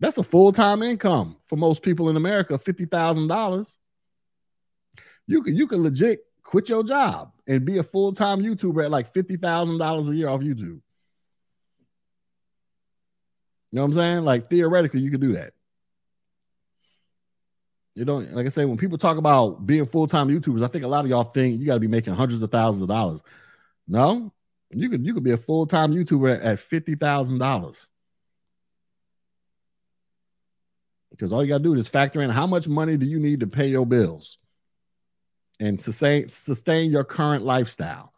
[0.00, 2.58] That's a full time income for most people in America.
[2.58, 3.78] Fifty thousand dollars.
[5.28, 8.90] You could you could legit quit your job and be a full time YouTuber at
[8.90, 10.80] like fifty thousand dollars a year off YouTube.
[13.70, 14.24] You know what I'm saying?
[14.24, 15.54] Like theoretically, you could do that.
[17.96, 20.84] You don't like I say when people talk about being full time YouTubers, I think
[20.84, 23.22] a lot of y'all think you got to be making hundreds of thousands of dollars.
[23.88, 24.32] No,
[24.70, 27.86] you could you could be a full time YouTuber at, fifty thousand dollars.
[31.10, 33.40] Because all you got to do is factor in how much money do you need
[33.40, 34.38] to pay your bills
[35.60, 38.12] and sustain sustain your current lifestyle.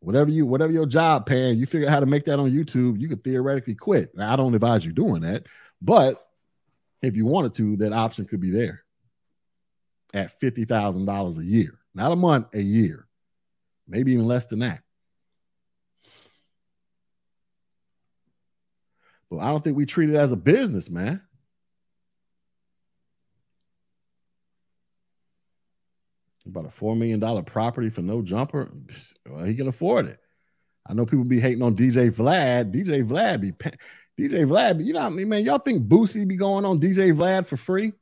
[0.00, 3.00] Whatever you whatever your job paying, you figure out how to make that on YouTube,
[3.00, 4.16] you could theoretically quit.
[4.16, 5.46] Now, I don't advise you doing that,
[5.82, 6.24] but
[7.02, 8.84] if you wanted to, that option could be there
[10.14, 13.06] at $50,000 a year, not a month, a year,
[13.86, 14.82] maybe even less than that.
[19.30, 21.20] But I don't think we treat it as a business, man.
[26.48, 28.70] About a $4 million property for no jumper.
[29.28, 30.18] Well, he can afford it.
[30.86, 32.74] I know people be hating on DJ Vlad.
[32.74, 33.52] DJ Vlad be
[34.18, 35.44] DJ Vlad, you know what I mean, man?
[35.44, 37.92] Y'all think Boosie be going on DJ Vlad for free?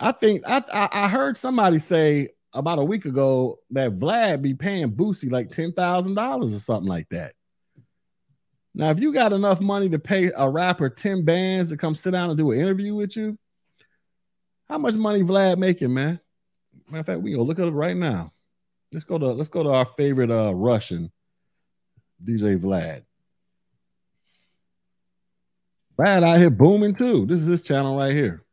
[0.00, 4.54] I think I, I, I heard somebody say about a week ago that Vlad be
[4.54, 7.34] paying Boosie like ten thousand dollars or something like that.
[8.74, 12.10] Now, if you got enough money to pay a rapper ten bands to come sit
[12.10, 13.38] down and do an interview with you,
[14.68, 16.20] how much money Vlad making, man?
[16.88, 18.32] Matter of fact, we go look at it right now.
[18.92, 21.12] Let's go to let's go to our favorite uh Russian
[22.24, 23.02] DJ Vlad.
[25.98, 27.26] Vlad out here booming too.
[27.26, 28.44] This is his channel right here.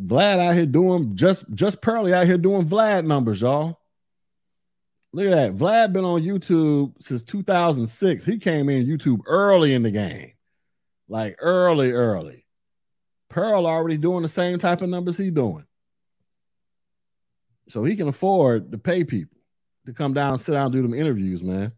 [0.00, 3.80] Vlad out here doing just just Pearly out here doing Vlad numbers, y'all.
[5.12, 5.56] Look at that.
[5.56, 8.24] Vlad been on YouTube since 2006.
[8.24, 10.32] He came in YouTube early in the game,
[11.08, 12.44] like early, early.
[13.30, 15.64] Pearl already doing the same type of numbers he doing,
[17.68, 19.38] so he can afford to pay people
[19.86, 21.72] to come down and sit down and do them interviews, man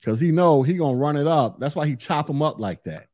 [0.00, 1.60] because he know he gonna run it up.
[1.60, 3.08] That's why he chop them up like that.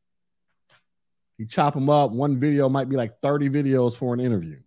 [1.37, 2.13] He chop them up.
[2.13, 4.59] One video might be like 30 videos for an interview.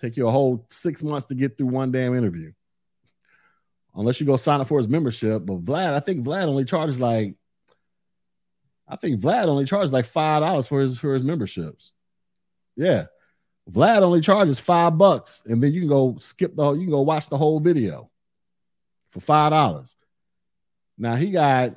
[0.00, 2.52] Take you a whole six months to get through one damn interview.
[3.94, 5.46] Unless you go sign up for his membership.
[5.46, 7.34] But Vlad, I think Vlad only charges like
[8.86, 11.92] I think Vlad only charges like five dollars for his for his memberships.
[12.76, 13.06] Yeah.
[13.70, 16.90] Vlad only charges five bucks, and then you can go skip the whole, you can
[16.90, 18.10] go watch the whole video
[19.10, 19.96] for five dollars.
[20.98, 21.76] Now he got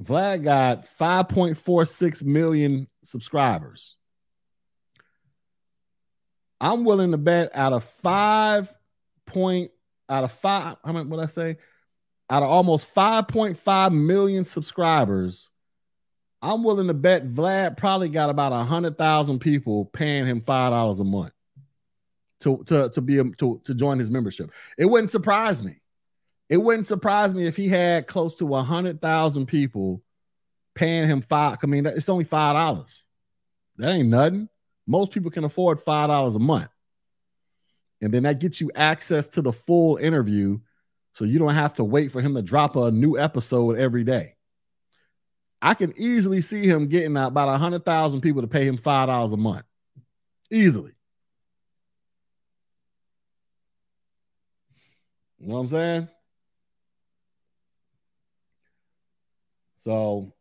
[0.00, 3.96] Vlad got 5.46 million subscribers.
[6.60, 8.72] I'm willing to bet out of five
[9.26, 9.70] point
[10.08, 11.58] out of five, how many what I say?
[12.30, 15.50] Out of almost 5.5 million subscribers,
[16.40, 20.70] I'm willing to bet Vlad probably got about a hundred thousand people paying him five
[20.70, 21.32] dollars a month
[22.40, 24.50] to to to be a, to to join his membership.
[24.76, 25.80] It wouldn't surprise me.
[26.48, 30.02] It wouldn't surprise me if he had close to a hundred thousand people
[30.74, 31.58] paying him five.
[31.62, 33.04] I mean, it's only five dollars.
[33.76, 34.48] That ain't nothing.
[34.86, 36.70] Most people can afford five dollars a month,
[38.00, 40.60] and then that gets you access to the full interview,
[41.14, 44.36] so you don't have to wait for him to drop a new episode every day.
[45.60, 49.08] I can easily see him getting about a hundred thousand people to pay him five
[49.08, 49.64] dollars a month,
[50.50, 50.92] easily.
[55.40, 56.08] You know what I'm saying?
[59.78, 60.32] So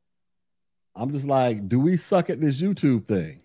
[0.95, 3.41] I'm just like, do we suck at this YouTube thing?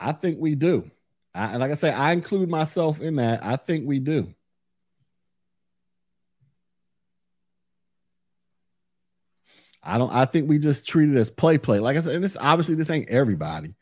[0.00, 0.90] I think we do.
[1.34, 3.44] I, and like I say, I include myself in that.
[3.44, 4.34] I think we do.
[9.82, 10.12] I don't.
[10.12, 11.80] I think we just treat it as play, play.
[11.80, 13.74] Like I said, and this obviously this ain't everybody,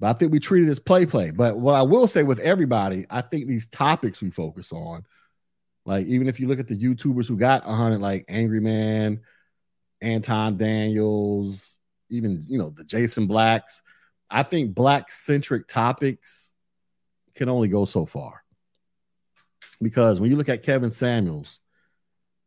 [0.00, 1.30] but I think we treat it as play, play.
[1.30, 5.04] But what I will say with everybody, I think these topics we focus on
[5.84, 9.20] like even if you look at the YouTubers who got a 100, like Angry Man,
[10.00, 11.76] Anton Daniels,
[12.08, 13.82] even you know the Jason Blacks,
[14.30, 16.52] I think black centric topics
[17.34, 18.42] can only go so far.
[19.82, 21.58] Because when you look at Kevin Samuels,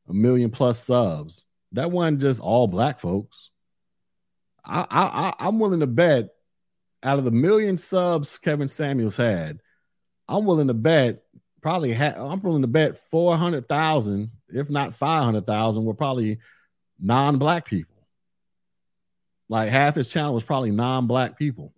[0.07, 3.49] a million plus subs, that wasn't just all black folks.
[4.63, 6.29] I, I, I'm willing to bet
[7.03, 9.59] out of the million subs Kevin Samuels had,
[10.27, 11.23] I'm willing to bet
[11.61, 15.93] probably ha- I'm willing to bet four hundred thousand, if not five hundred thousand, were
[15.93, 16.39] probably
[16.99, 17.95] non-black people.
[19.49, 21.73] Like half his channel was probably non-black people.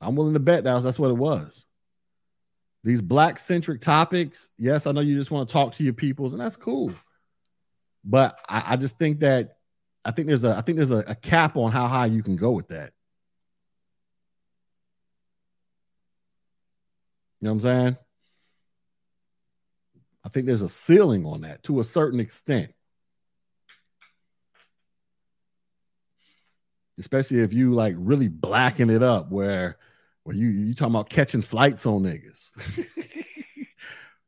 [0.00, 1.64] I'm willing to bet that was, that's what it was.
[2.82, 6.34] These black centric topics, yes, I know you just want to talk to your peoples,
[6.34, 6.92] and that's cool.
[8.04, 9.56] But I, I just think that
[10.04, 12.36] I think there's a I think there's a, a cap on how high you can
[12.36, 12.92] go with that.
[17.40, 17.96] You know what I'm saying?
[20.24, 22.72] I think there's a ceiling on that to a certain extent.
[26.98, 29.76] Especially if you like really blacken it up where
[30.22, 32.52] where you you talking about catching flights on niggas.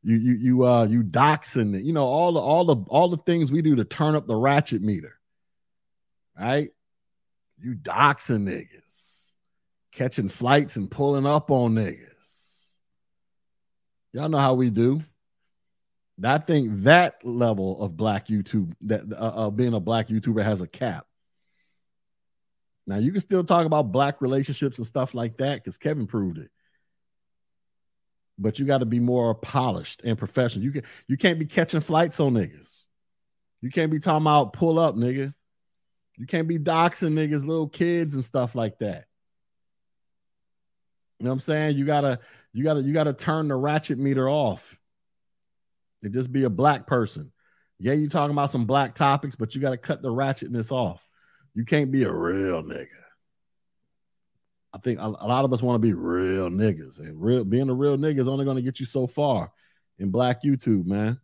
[0.07, 3.16] you you you uh you doxing it, you know, all the all the all the
[3.16, 5.19] things we do to turn up the ratchet meter.
[6.39, 6.70] right?
[7.59, 9.33] You doxing niggas,
[9.91, 12.74] catching flights and pulling up on niggas.
[14.12, 15.03] Y'all know how we do.
[16.23, 20.61] I think that level of black YouTube, that uh, uh, being a black YouTuber has
[20.61, 21.05] a cap.
[22.87, 26.39] Now you can still talk about black relationships and stuff like that because Kevin proved
[26.39, 26.51] it.
[28.39, 30.65] But you got to be more polished and professional.
[30.65, 32.85] You can you can't be catching flights on niggas.
[33.63, 35.33] You can't be talking about pull up, nigga.
[36.17, 39.07] You can't be doxing niggas, little kids and stuff like that.
[41.19, 41.77] You know what I'm saying?
[41.77, 42.21] You gotta,
[42.53, 44.79] you gotta, you gotta turn the ratchet meter off.
[46.03, 47.33] And just be a black person.
[47.79, 51.07] Yeah, you talking about some black topics, but you gotta cut the ratchetness off.
[51.55, 52.87] You can't be a real nigga.
[54.73, 57.71] I think a, a lot of us want to be real niggas, and real being
[57.71, 59.51] a real nigga is only going to get you so far
[59.99, 61.19] in black YouTube, man.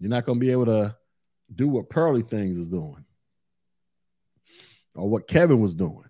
[0.00, 0.96] You're not going to be able to
[1.54, 3.04] do what Pearly Things is doing
[4.94, 6.08] or what Kevin was doing.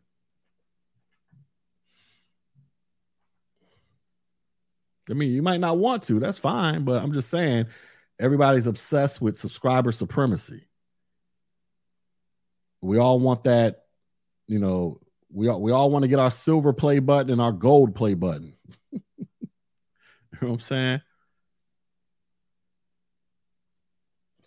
[5.11, 7.67] I mean, you might not want to, that's fine, but I'm just saying
[8.19, 10.69] everybody's obsessed with subscriber supremacy.
[12.81, 13.85] We all want that,
[14.47, 15.02] you know,
[15.33, 18.15] we all, we all want to get our silver play button and our gold play
[18.15, 18.55] button.
[18.93, 19.01] you
[20.41, 21.01] know what I'm saying?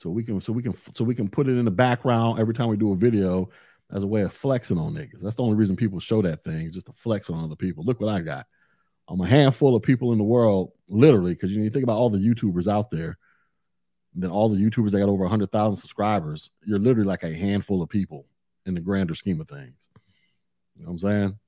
[0.02, 2.54] So we can so we can so we can put it in the background every
[2.54, 3.50] time we do a video
[3.92, 5.22] as a way of flexing on niggas.
[5.22, 7.84] That's the only reason people show that thing, just to flex on other people.
[7.84, 8.46] Look what I got.
[9.08, 11.98] I'm a handful of people in the world, literally, because you, know, you think about
[11.98, 13.18] all the YouTubers out there,
[14.16, 17.90] then all the YouTubers that got over 100,000 subscribers, you're literally like a handful of
[17.90, 18.26] people
[18.66, 19.88] in the grander scheme of things.
[20.76, 21.40] You know what I'm saying?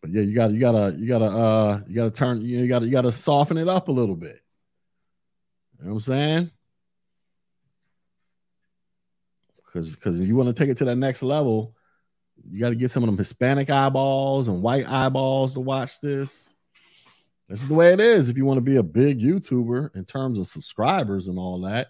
[0.00, 2.86] But yeah, you got to you gotta you gotta uh you gotta turn you, gotta
[2.86, 4.40] you gotta soften it up a little bit.
[5.78, 6.50] You know what I'm saying?
[9.76, 11.74] because because if you want to take it to that next level,
[12.48, 16.54] you got to get some of them Hispanic eyeballs and white eyeballs to watch this.
[17.48, 20.04] This is the way it is if you want to be a big YouTuber in
[20.04, 21.88] terms of subscribers and all that.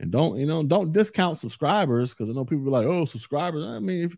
[0.00, 3.64] And don't you know don't discount subscribers because I know people be like, oh, subscribers.
[3.64, 4.16] I mean, if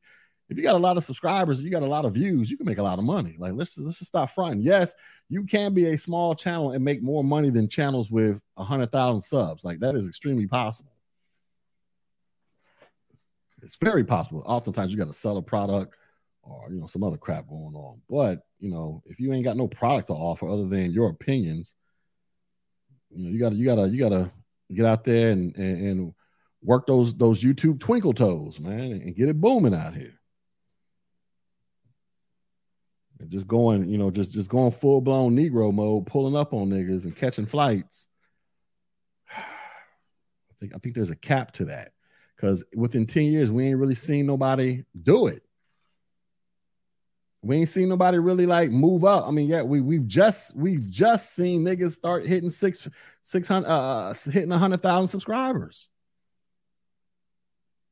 [0.49, 2.67] if you got a lot of subscribers, you got a lot of views, you can
[2.67, 3.37] make a lot of money.
[3.39, 4.61] Like let's let's just stop fronting.
[4.61, 4.95] Yes,
[5.29, 8.93] you can be a small channel and make more money than channels with a hundred
[8.93, 9.65] thousand subs.
[9.65, 10.93] Like that is extremely possible.
[13.63, 14.45] It's very possible.
[14.47, 15.95] Oftentimes you got to sell a product
[16.43, 18.01] or you know some other crap going on.
[18.09, 21.75] But you know, if you ain't got no product to offer other than your opinions,
[23.11, 24.31] you know, you gotta you gotta you gotta
[24.73, 26.15] get out there and and, and
[26.63, 30.21] work those those YouTube twinkle toes, man, and get it booming out here.
[33.19, 36.69] And just going, you know, just just going full blown Negro mode, pulling up on
[36.69, 38.09] niggas and catching flights.
[39.37, 41.93] I think I think there's a cap to that
[42.37, 45.43] because within 10 years, we ain't really seen nobody do it.
[47.43, 49.27] We ain't seen nobody really like move up.
[49.27, 52.89] I mean, yeah, we we've just we've just seen niggas start hitting six
[53.23, 55.89] six hundred uh, uh hitting a hundred thousand subscribers.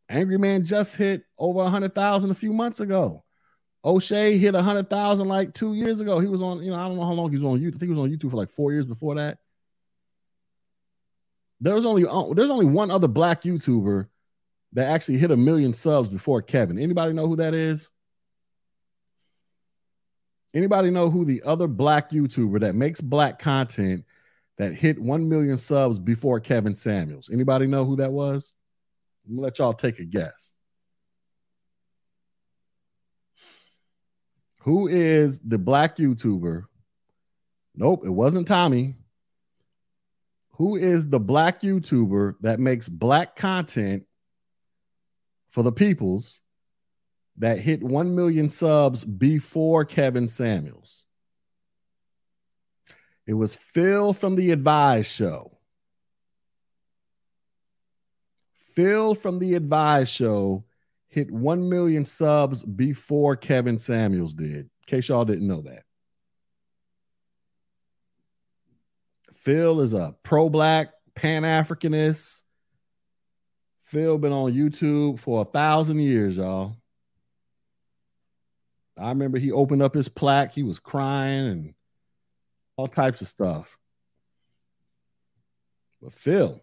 [0.09, 3.24] Angry Man just hit over a hundred thousand a few months ago.
[3.85, 6.19] O'Shea hit a hundred thousand like two years ago.
[6.19, 7.75] He was on, you know, I don't know how long he was on YouTube.
[7.75, 9.39] I think he was on YouTube for like four years before that.
[11.61, 14.07] There was only uh, there's only one other black YouTuber
[14.73, 16.79] that actually hit a million subs before Kevin.
[16.79, 17.91] Anybody know who that is?
[20.53, 24.05] Anybody know who the other black YouTuber that makes black content
[24.57, 27.29] that hit 1 million subs before Kevin Samuels?
[27.33, 28.53] Anybody know who that was?
[29.27, 30.54] I'm gonna let y'all take a guess.
[34.65, 36.65] Who is the black YouTuber?
[37.77, 38.95] Nope, it wasn't Tommy.
[40.53, 44.07] Who is the black YouTuber that makes black content
[45.51, 46.41] for the peoples
[47.37, 51.05] that hit 1 million subs before Kevin Samuels.
[53.27, 55.59] It was Phil from the Advice Show.
[58.75, 60.65] Phil from the Advice Show
[61.15, 64.57] hit 1 million subs before Kevin Samuels did.
[64.67, 65.85] In case y'all didn't know that.
[69.35, 72.43] Phil is a pro black, pan Africanist,
[73.95, 76.75] Phil been on YouTube for a thousand years, y'all.
[78.99, 80.53] I remember he opened up his plaque.
[80.53, 81.75] He was crying and
[82.77, 83.79] all types of stuff.
[86.03, 86.61] But Phil,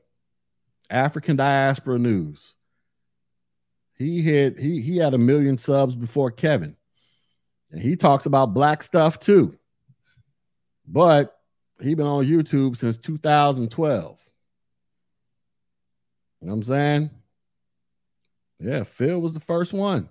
[0.90, 2.56] African Diaspora News,
[4.02, 6.76] he hit he he had a million subs before Kevin,
[7.72, 9.58] and he talks about black stuff too.
[10.88, 11.38] But
[11.80, 14.30] he been on YouTube since 2012.
[16.42, 17.10] You know what I'm saying?
[18.60, 20.10] Yeah, Phil was the first one.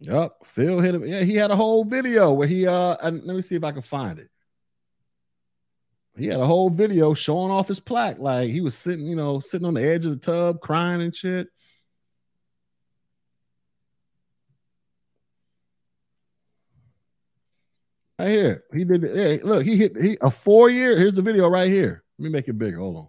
[0.00, 1.04] Yep, Phil hit him.
[1.04, 3.82] Yeah, he had a whole video where he uh let me see if I can
[3.82, 4.30] find it.
[6.16, 8.18] He had a whole video showing off his plaque.
[8.18, 11.14] Like he was sitting, you know, sitting on the edge of the tub crying and
[11.14, 11.48] shit.
[18.18, 18.64] Right here.
[18.72, 19.16] He did it.
[19.16, 20.96] Hey, look, he hit he a four year.
[20.98, 22.02] Here's the video right here.
[22.18, 22.78] Let me make it bigger.
[22.78, 23.08] Hold on.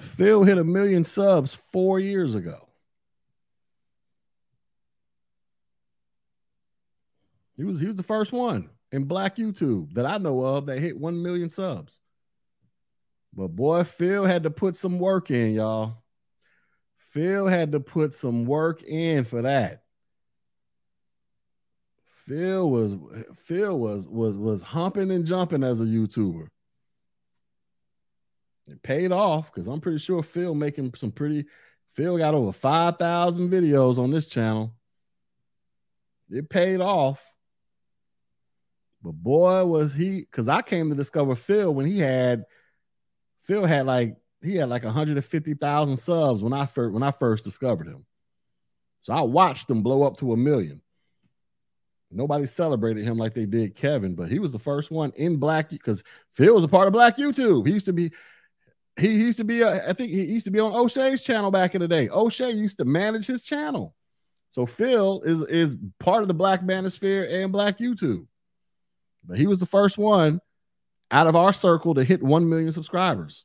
[0.00, 2.68] Phil hit a million subs four years ago.
[7.56, 10.78] He was he was the first one in Black YouTube that I know of that
[10.78, 12.00] hit one million subs.
[13.32, 16.02] But boy, Phil had to put some work in, y'all.
[17.10, 19.82] Phil had to put some work in for that.
[22.26, 22.96] Phil was
[23.36, 26.48] Phil was was was humping and jumping as a YouTuber.
[28.68, 31.46] It paid off because I'm pretty sure Phil making some pretty.
[31.94, 34.72] Phil got over five thousand videos on this channel.
[36.30, 37.24] It paid off.
[39.02, 42.44] But boy, was he because I came to discover Phil when he had
[43.48, 47.88] Phil had like he had like 150,000 subs when I first when I first discovered
[47.88, 48.04] him.
[49.00, 50.82] So I watched him blow up to a million.
[52.10, 55.70] Nobody celebrated him like they did Kevin, but he was the first one in Black
[55.70, 56.02] because
[56.36, 57.66] Phil was a part of Black YouTube.
[57.66, 58.12] He used to be
[58.96, 61.74] he used to be a, I think he used to be on O'Shea's channel back
[61.74, 62.08] in the day.
[62.08, 63.94] O'Shea used to manage his channel.
[64.50, 68.26] So Phil is is part of the Black Manosphere and Black YouTube.
[69.24, 70.40] But he was the first one
[71.10, 73.44] out of our circle to hit 1 million subscribers.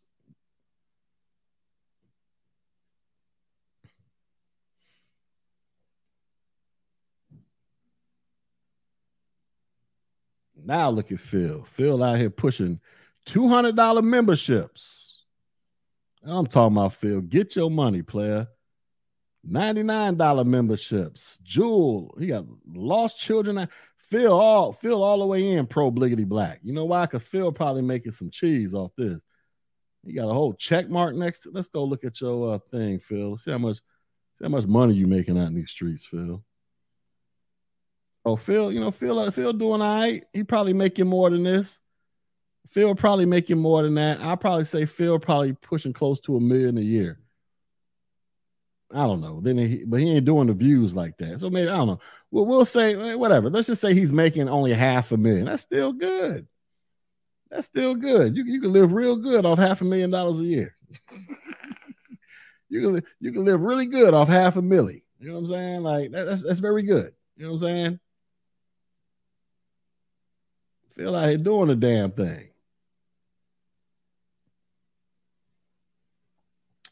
[10.66, 11.64] Now look at Phil.
[11.64, 12.80] Phil out here pushing
[13.28, 15.26] $200 memberships.
[16.26, 17.22] I'm talking about Phil.
[17.22, 18.48] Get your money, player.
[19.50, 21.38] $99 memberships.
[21.44, 23.68] Jewel, he got lost children.
[24.14, 26.60] Phil all Phil all the way in pro bliggity black.
[26.62, 27.08] You know why?
[27.08, 29.20] Because Phil probably making some cheese off this.
[30.04, 31.52] You got a whole check mark next to.
[31.52, 33.40] Let's go look at your uh, thing, Phil.
[33.40, 36.44] See how much, see how much money you making out in these streets, Phil.
[38.24, 40.24] Oh, Phil, you know Phil, uh, Phil doing all right.
[40.32, 41.80] He probably making more than this.
[42.70, 44.22] Phil probably making more than that.
[44.22, 47.18] I probably say Phil probably pushing close to a million a year.
[48.94, 49.42] I don't know.
[49.42, 51.40] Then he, but he ain't doing the views like that.
[51.40, 52.00] So maybe I don't know.
[52.34, 53.52] We'll, we'll say eh, whatever.
[53.52, 55.46] Let's just say he's making only half a million.
[55.46, 56.48] That's still good.
[57.52, 58.36] That's still good.
[58.36, 60.76] You you can live real good off half a million dollars a year.
[62.70, 65.04] you can you can live really good off half a million.
[65.20, 65.84] You know what I'm saying?
[65.84, 67.14] Like that, that's that's very good.
[67.38, 68.00] You know what I'm saying?
[70.96, 72.48] Feel like he's doing a damn thing.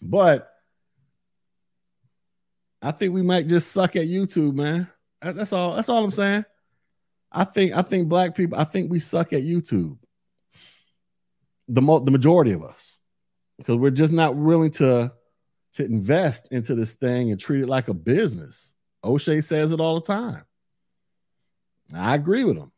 [0.03, 0.53] But
[2.79, 4.87] I think we might just suck at YouTube, man.
[5.21, 5.75] That's all.
[5.75, 6.45] That's all I'm saying.
[7.31, 8.57] I think I think black people.
[8.57, 9.97] I think we suck at YouTube.
[11.67, 12.99] The mo- the majority of us,
[13.57, 15.13] because we're just not willing to
[15.73, 18.73] to invest into this thing and treat it like a business.
[19.03, 20.43] O'Shea says it all the time.
[21.93, 22.71] I agree with him.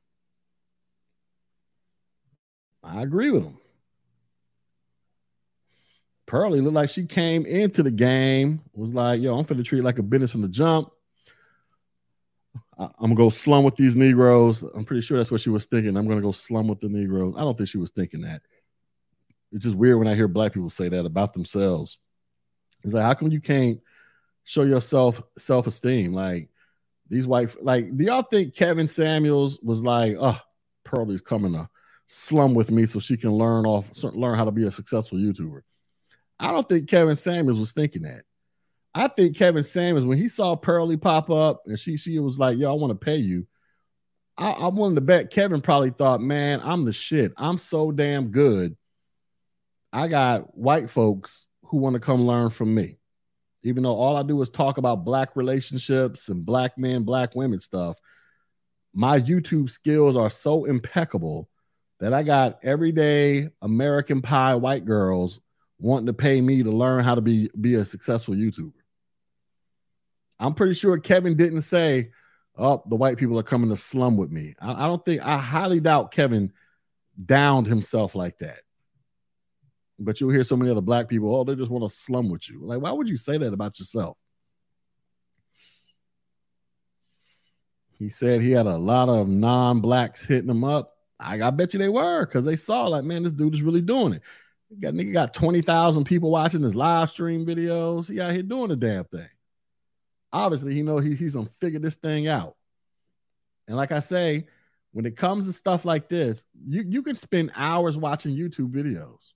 [2.84, 3.58] I agree with him.
[6.26, 10.00] Pearly looked like she came into the game, was like, yo, I'm finna treat like
[10.00, 10.90] a business from the jump.
[12.78, 14.64] I, am gonna go slum with these Negroes.
[14.64, 15.96] I'm pretty sure that's what she was thinking.
[15.96, 17.36] I'm gonna go slum with the Negroes.
[17.38, 18.42] I don't think she was thinking that.
[19.52, 21.98] It's just weird when I hear black people say that about themselves.
[22.84, 23.80] It's like, how come you can't
[24.44, 26.14] show yourself self-esteem?
[26.14, 26.50] Like
[27.10, 30.40] these white, like, do y'all think Kevin Samuels was like, oh,
[30.84, 31.70] Pearly's coming to
[32.08, 35.62] slum with me so she can learn off learn how to be a successful YouTuber?
[36.40, 38.24] I don't think Kevin Samuels was thinking that.
[38.96, 42.58] I think Kevin Samuels, when he saw Pearly pop up and she she was like,
[42.58, 43.48] "Yo, I want to pay you,"
[44.38, 47.34] I, I wanted to bet Kevin probably thought, "Man, I'm the shit.
[47.38, 48.78] I'm so damn good.
[49.92, 53.00] I got white folks who want to come learn from me."
[53.64, 57.60] Even though all I do is talk about black relationships and black men, black women
[57.60, 57.98] stuff,
[58.94, 61.50] my YouTube skills are so impeccable
[62.00, 65.40] that I got everyday American pie white girls
[65.80, 68.83] wanting to pay me to learn how to be be a successful YouTuber.
[70.40, 72.12] I'm pretty sure Kevin didn't say,
[72.58, 75.38] "Oh, the white people are coming to slum with me." I, I don't think I
[75.38, 76.52] highly doubt Kevin
[77.24, 78.60] downed himself like that.
[80.00, 82.50] But you'll hear so many other black people, "Oh, they just want to slum with
[82.50, 84.18] you." Like, why would you say that about yourself?
[88.04, 90.98] He said he had a lot of non-blacks hitting him up.
[91.20, 93.82] I, I bet you they were because they saw like, man, this dude is really
[93.82, 94.22] doing it.
[94.82, 98.12] got nigga got 20,000 people watching his live stream videos.
[98.12, 99.30] He out here doing the damn thing.
[100.34, 102.56] Obviously, he know he, he's gonna figure this thing out.
[103.68, 104.48] And like I say,
[104.92, 109.32] when it comes to stuff like this, you, you can spend hours watching YouTube videos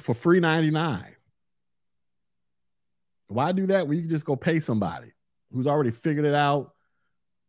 [0.00, 1.04] for free 99.
[3.28, 5.12] Why do that when you can just go pay somebody
[5.52, 6.74] who's already figured it out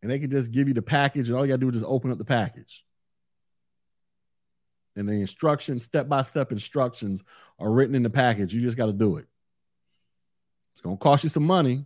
[0.02, 1.86] and they can just give you the package and all you gotta do is just
[1.86, 2.86] open up the package.
[4.96, 7.24] And the instructions, step-by-step instructions
[7.60, 8.54] are written in the package.
[8.54, 9.26] You just got to do it.
[10.82, 11.86] It's gonna cost you some money,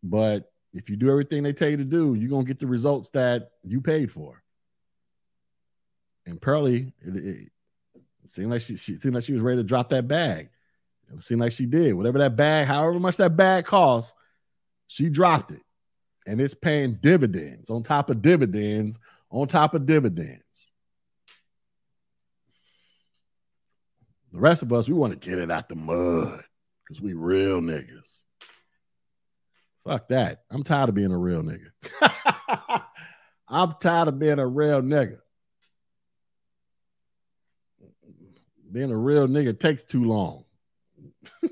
[0.00, 3.10] but if you do everything they tell you to do, you're gonna get the results
[3.14, 4.40] that you paid for.
[6.24, 7.48] And Pearly, it, it,
[8.28, 10.50] seemed like she, she seemed like she was ready to drop that bag.
[11.12, 11.94] It seemed like she did.
[11.94, 14.14] Whatever that bag, however much that bag cost,
[14.86, 15.62] she dropped it.
[16.28, 19.00] And it's paying dividends on top of dividends
[19.32, 20.70] on top of dividends.
[24.32, 26.44] The rest of us, we want to get it out the mud
[26.92, 28.24] because we real niggas.
[29.84, 30.42] Fuck that.
[30.50, 31.70] I'm tired of being a real nigga.
[33.48, 35.18] I'm tired of being a real nigga.
[38.70, 40.44] Being a real nigga takes too long.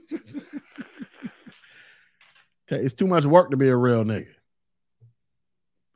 [2.69, 4.35] it's too much work to be a real nigga.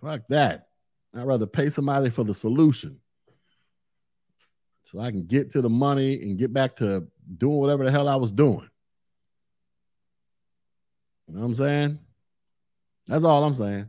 [0.02, 0.68] Fuck that.
[1.14, 2.98] I'd rather pay somebody for the solution
[4.84, 7.06] so I can get to the money and get back to
[7.38, 8.68] doing whatever the hell I was doing.
[11.28, 11.98] You know what I'm saying?
[13.06, 13.86] That's all I'm saying.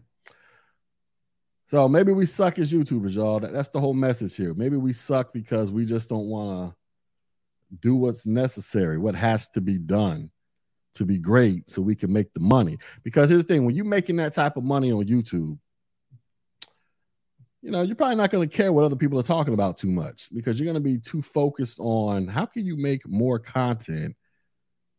[1.68, 3.40] So maybe we suck as YouTubers, y'all.
[3.40, 4.54] That, that's the whole message here.
[4.54, 9.62] Maybe we suck because we just don't want to do what's necessary, what has to
[9.62, 10.30] be done
[10.94, 12.78] to be great so we can make the money.
[13.04, 15.58] Because here's the thing when you're making that type of money on YouTube,
[17.62, 19.90] you know, you're probably not going to care what other people are talking about too
[19.90, 24.16] much because you're going to be too focused on how can you make more content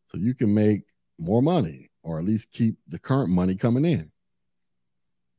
[0.07, 0.81] so you can make
[1.17, 4.11] more money or at least keep the current money coming in.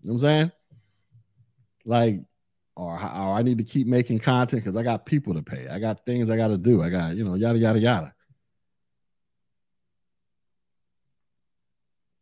[0.02, 0.52] You know what I'm saying?
[1.84, 2.20] Like,
[2.76, 5.66] or, or I need to keep making content because I got people to pay.
[5.68, 6.82] I got things I got to do.
[6.82, 8.14] I got, you know, yada, yada, yada.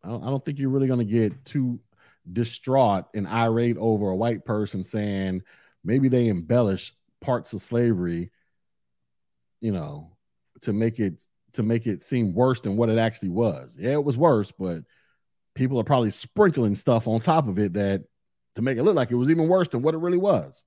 [0.02, 1.80] I don't, I don't think you're really going to get too
[2.32, 5.42] distraught and irate over a white person saying
[5.84, 8.30] maybe they embellish parts of slavery,
[9.60, 10.16] you know,
[10.62, 11.22] to make it
[11.56, 13.74] to make it seem worse than what it actually was.
[13.78, 14.82] Yeah, it was worse, but
[15.54, 18.04] people are probably sprinkling stuff on top of it that
[18.54, 20.64] to make it look like it was even worse than what it really was.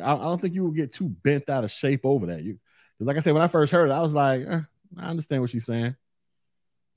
[0.00, 2.42] I, I don't think you will get too bent out of shape over that.
[2.42, 2.58] You,
[2.96, 4.60] because like I said, when I first heard it, I was like, eh,
[4.96, 5.94] I understand what she's saying.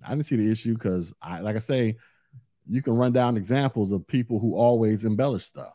[0.05, 1.97] I didn't see the issue because I, like I say,
[2.67, 5.73] you can run down examples of people who always embellish stuff.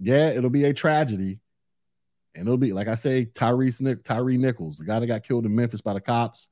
[0.00, 1.40] Yeah, it'll be a tragedy.
[2.34, 5.54] And it'll be like I say, Tyrese Tyre Nichols, the guy that got killed in
[5.54, 6.48] Memphis by the cops,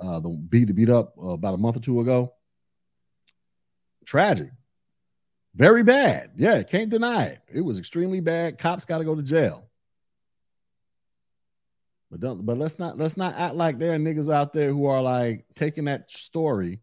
[0.00, 2.34] uh, the beat beat up uh, about a month or two ago.
[4.04, 4.50] Tragic,
[5.54, 6.32] very bad.
[6.36, 7.40] Yeah, can't deny it.
[7.52, 8.58] It was extremely bad.
[8.58, 9.68] Cops got to go to jail.
[12.10, 12.46] But don't.
[12.46, 15.44] But let's not let's not act like there are niggas out there who are like
[15.56, 16.80] taking that story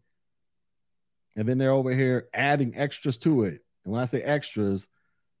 [1.36, 3.62] and then they're over here adding extras to it.
[3.84, 4.88] And when I say extras,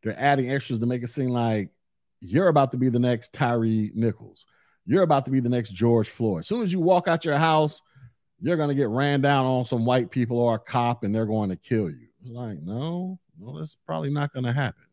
[0.02, 1.70] they're adding extras to make it seem like
[2.26, 4.46] you're about to be the next Tyre Nichols.
[4.86, 6.40] You're about to be the next George Floyd.
[6.40, 7.82] As soon as you walk out your house,
[8.40, 11.26] you're going to get ran down on some white people or a cop and they're
[11.26, 12.08] going to kill you.
[12.22, 14.84] It's like, no, no, that's probably not going to happen.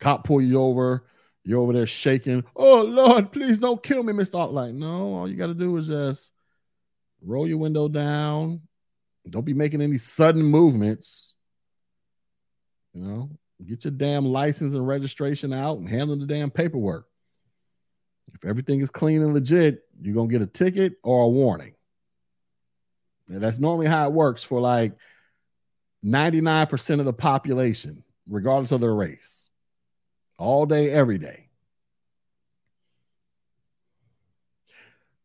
[0.00, 1.04] Cop pull you over.
[1.44, 2.44] You're over there shaking.
[2.54, 4.52] Oh, Lord, please don't kill me, Mr.
[4.52, 6.32] Like, no, all you got to do is just
[7.22, 8.60] roll your window down.
[9.28, 11.34] Don't be making any sudden movements.
[12.94, 13.30] You know,
[13.66, 17.06] get your damn license and registration out and handle the damn paperwork.
[18.34, 21.74] If everything is clean and legit, you're gonna get a ticket or a warning.
[23.28, 24.96] And that's normally how it works for like
[26.04, 29.50] 99% of the population, regardless of their race.
[30.38, 31.48] All day, every day.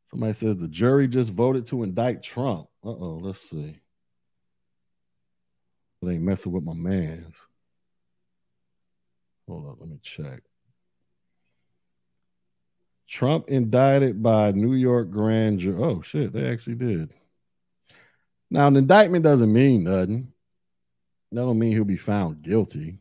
[0.09, 2.67] Somebody says the jury just voted to indict Trump.
[2.83, 3.79] Uh oh, let's see.
[6.01, 7.37] They ain't messing with my man's.
[9.47, 10.43] Hold up, let me check.
[13.07, 15.81] Trump indicted by New York grand jury.
[15.83, 17.13] Oh shit, they actually did.
[18.49, 20.33] Now, an indictment doesn't mean nothing.
[21.31, 22.99] That don't mean he'll be found guilty.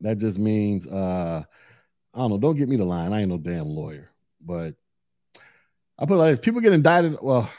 [0.00, 1.44] That just means uh
[2.14, 2.38] I don't know.
[2.38, 3.12] Don't get me the line.
[3.12, 4.10] I ain't no damn lawyer,
[4.40, 4.74] but
[5.98, 7.18] I put it like this: people get indicted.
[7.22, 7.50] Well,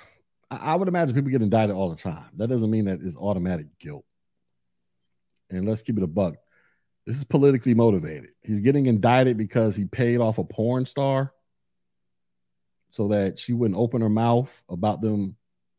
[0.52, 2.26] I would imagine people get indicted all the time.
[2.38, 4.06] That doesn't mean that it's automatic guilt.
[5.50, 6.36] and let's keep it a buck.
[7.08, 8.32] This is politically motivated.
[8.44, 11.32] He's getting indicted because he paid off a porn star
[12.90, 15.38] so that she wouldn't open her mouth about them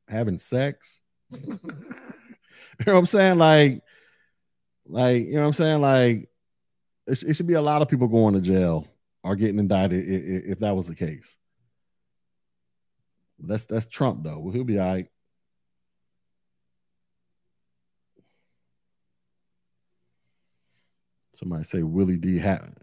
[0.08, 1.02] having sex.
[1.30, 1.58] you
[2.86, 3.36] know what I'm saying?
[3.36, 3.82] Like,
[4.86, 5.80] like you know what I'm saying?
[5.82, 6.30] Like,
[7.06, 8.88] it, it should be a lot of people going to jail
[9.22, 11.36] or getting indicted if, if that was the case.
[13.38, 14.50] That's that's Trump though.
[14.50, 15.10] He'll be all right.
[21.38, 22.38] Somebody say Willie D.
[22.38, 22.74] Hatton.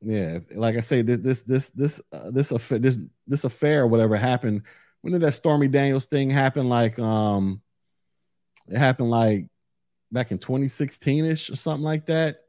[0.00, 4.16] Yeah, like I say, this this this this uh, this affair this this affair, whatever
[4.16, 4.62] happened.
[5.00, 6.68] When did that Stormy Daniels thing happen?
[6.68, 7.62] Like, um,
[8.68, 9.46] it happened like
[10.12, 12.44] back in 2016 ish or something like that.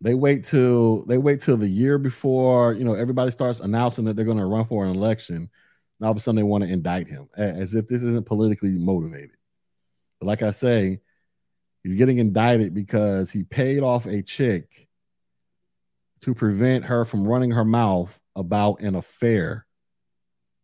[0.00, 4.14] They wait till they wait till the year before you know everybody starts announcing that
[4.14, 5.50] they're going to run for an election.
[5.98, 8.70] And all of a sudden, they want to indict him as if this isn't politically
[8.70, 9.32] motivated.
[10.20, 11.00] But like I say,
[11.82, 14.88] he's getting indicted because he paid off a chick
[16.22, 19.66] to prevent her from running her mouth about an affair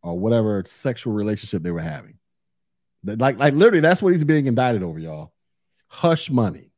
[0.02, 2.18] or whatever sexual relationship they were having.
[3.04, 5.32] Like, like literally, that's what he's being indicted over, y'all.
[5.88, 6.72] Hush money.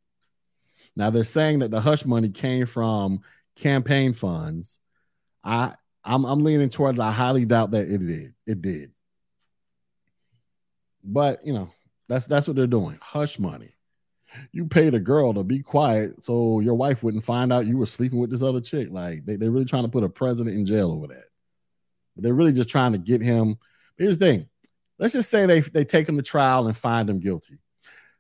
[0.97, 3.21] Now they're saying that the hush money came from
[3.57, 4.79] campaign funds.
[5.45, 8.35] I I'm I'm leaning towards I highly doubt that it did.
[8.47, 8.93] It did.
[11.05, 11.71] But you know,
[12.09, 12.99] that's that's what they're doing.
[13.01, 13.76] Hush money.
[14.53, 17.87] You paid a girl to be quiet so your wife wouldn't find out you were
[17.87, 18.89] sleeping with this other chick.
[18.91, 21.25] Like they, they're really trying to put a president in jail over that.
[22.15, 23.59] But they're really just trying to get him.
[23.97, 24.49] Here's the thing.
[24.99, 27.61] Let's just say they they take him to trial and find him guilty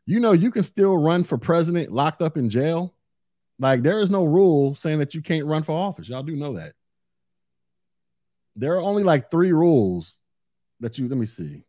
[0.06, 2.94] you know you can still run for president locked up in jail.
[3.58, 6.08] Like there is no rule saying that you can't run for office.
[6.08, 6.74] Y'all do know that.
[8.54, 10.18] There are only like three rules
[10.80, 11.64] that you let me see.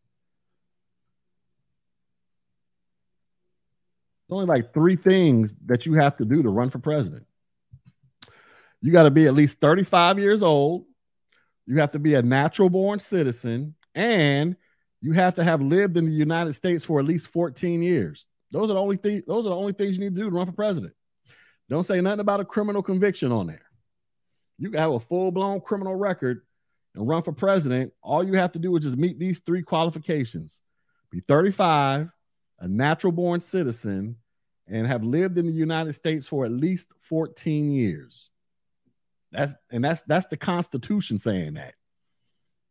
[4.30, 7.26] Only like three things that you have to do to run for president.
[8.82, 10.86] You got to be at least 35 years old.
[11.66, 14.56] You have to be a natural born citizen and
[15.02, 18.26] you have to have lived in the United States for at least 14 years.
[18.52, 18.98] Those are the only.
[18.98, 20.94] Those are the only things you need to do to run for president.
[21.70, 23.66] Don't say nothing about a criminal conviction on there.
[24.58, 26.42] You can have a full blown criminal record
[26.96, 27.92] and run for president.
[28.02, 30.62] All you have to do is just meet these three qualifications:
[31.12, 32.10] be 35,
[32.60, 34.18] a natural born citizen,
[34.68, 38.30] and have lived in the United States for at least 14 years.
[39.32, 41.76] That's and that's that's the Constitution saying that.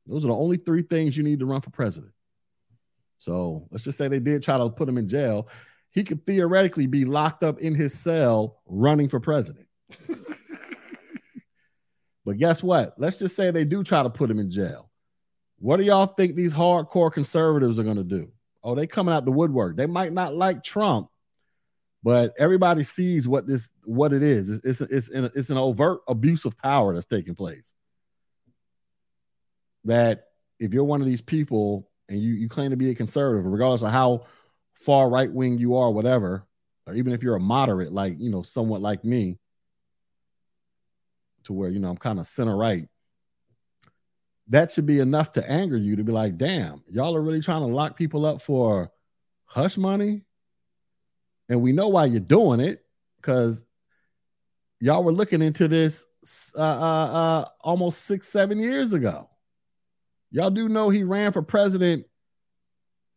[0.06, 2.12] Those are the only three things you need to run for president.
[3.18, 5.48] So let's just say they did try to put him in jail.
[5.90, 9.66] He could theoretically be locked up in his cell running for president.
[12.24, 12.94] but guess what?
[12.98, 14.90] Let's just say they do try to put him in jail.
[15.58, 18.30] What do y'all think these hardcore conservatives are going to do?
[18.66, 19.76] Oh, they coming out the woodwork.
[19.76, 21.08] They might not like Trump,
[22.02, 24.50] but everybody sees what this what it is.
[24.50, 27.72] It's it's it's an, it's an overt abuse of power that's taking place.
[29.84, 30.24] That
[30.58, 33.82] if you're one of these people and you you claim to be a conservative, regardless
[33.82, 34.26] of how
[34.74, 36.44] far right wing you are, whatever,
[36.88, 39.38] or even if you're a moderate, like you know, somewhat like me,
[41.44, 42.88] to where you know I'm kind of center right,
[44.48, 47.62] that should be enough to anger you to be like, damn, y'all are really trying
[47.62, 48.90] to lock people up for
[49.44, 50.22] hush money,
[51.48, 52.84] and we know why you're doing it
[53.16, 53.64] because
[54.80, 56.04] y'all were looking into this
[56.56, 59.28] uh, uh, uh, almost six, seven years ago.
[60.30, 62.04] Y'all do know he ran for president.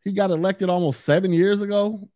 [0.03, 2.07] He got elected almost seven years ago.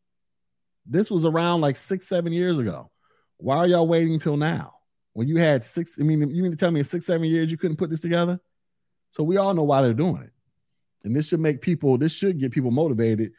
[0.86, 2.92] This was around like six, seven years ago.
[3.38, 4.76] Why are y'all waiting till now?
[5.14, 7.52] When you had six, I mean, you mean to tell me in six, seven years
[7.52, 8.40] you couldn't put this together?
[9.14, 10.32] So we all know why they're doing it.
[11.04, 13.32] And this should make people, this should get people motivated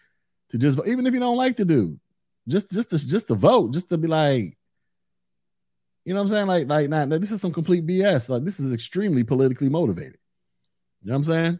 [0.51, 1.98] to just even if you don't like the dude,
[2.46, 4.56] just just to just to vote, just to be like,
[6.05, 6.46] you know what I'm saying?
[6.46, 8.28] Like, like, nah, this is some complete BS.
[8.28, 10.18] Like, this is extremely politically motivated.
[11.02, 11.59] You know what I'm saying?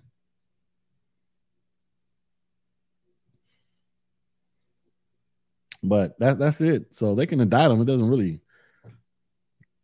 [5.82, 6.95] But that, that's it.
[6.95, 7.81] So they can indict him.
[7.81, 8.41] It doesn't really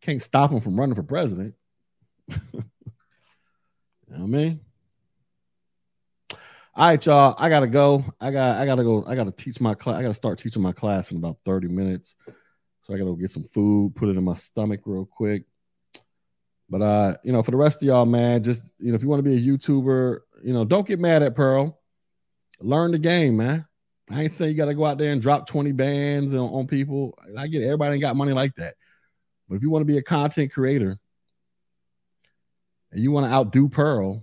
[0.00, 1.54] can't stop him from running for president.
[4.14, 4.60] I mean?
[6.74, 7.34] All right, y'all.
[7.38, 8.04] I gotta go.
[8.20, 9.04] I got I gotta go.
[9.06, 9.96] I gotta teach my class.
[9.96, 12.14] I gotta start teaching my class in about 30 minutes.
[12.82, 15.44] So I gotta go get some food, put it in my stomach real quick.
[16.70, 19.08] But uh, you know, for the rest of y'all, man, just you know, if you
[19.08, 21.78] want to be a YouTuber, you know, don't get mad at Pearl.
[22.60, 23.66] Learn the game, man.
[24.08, 26.66] I ain't saying you got to go out there and drop 20 bands on, on
[26.66, 27.18] people.
[27.36, 27.66] I get it.
[27.66, 28.74] Everybody ain't got money like that.
[29.48, 30.99] But if you want to be a content creator
[32.92, 34.22] and you want to outdo Pearl,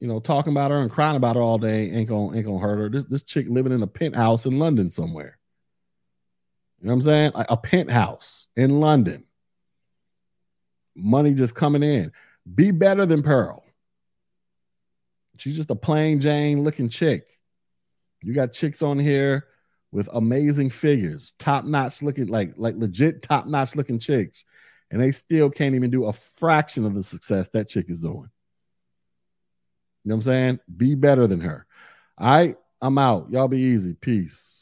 [0.00, 2.58] you know, talking about her and crying about her all day ain't gonna ain't gonna
[2.58, 2.88] hurt her.
[2.88, 5.38] This this chick living in a penthouse in London somewhere.
[6.80, 7.32] You know what I'm saying?
[7.34, 9.24] Like a penthouse in London.
[10.94, 12.12] Money just coming in.
[12.54, 13.64] Be better than Pearl.
[15.36, 17.26] She's just a plain Jane looking chick.
[18.22, 19.46] You got chicks on here
[19.92, 24.44] with amazing figures, top notch looking, like like legit top notch looking chicks,
[24.90, 28.30] and they still can't even do a fraction of the success that chick is doing.
[30.04, 30.58] You know what I'm saying?
[30.76, 31.66] Be better than her.
[32.16, 33.30] All right, I'm out.
[33.30, 33.94] Y'all be easy.
[33.94, 34.57] Peace.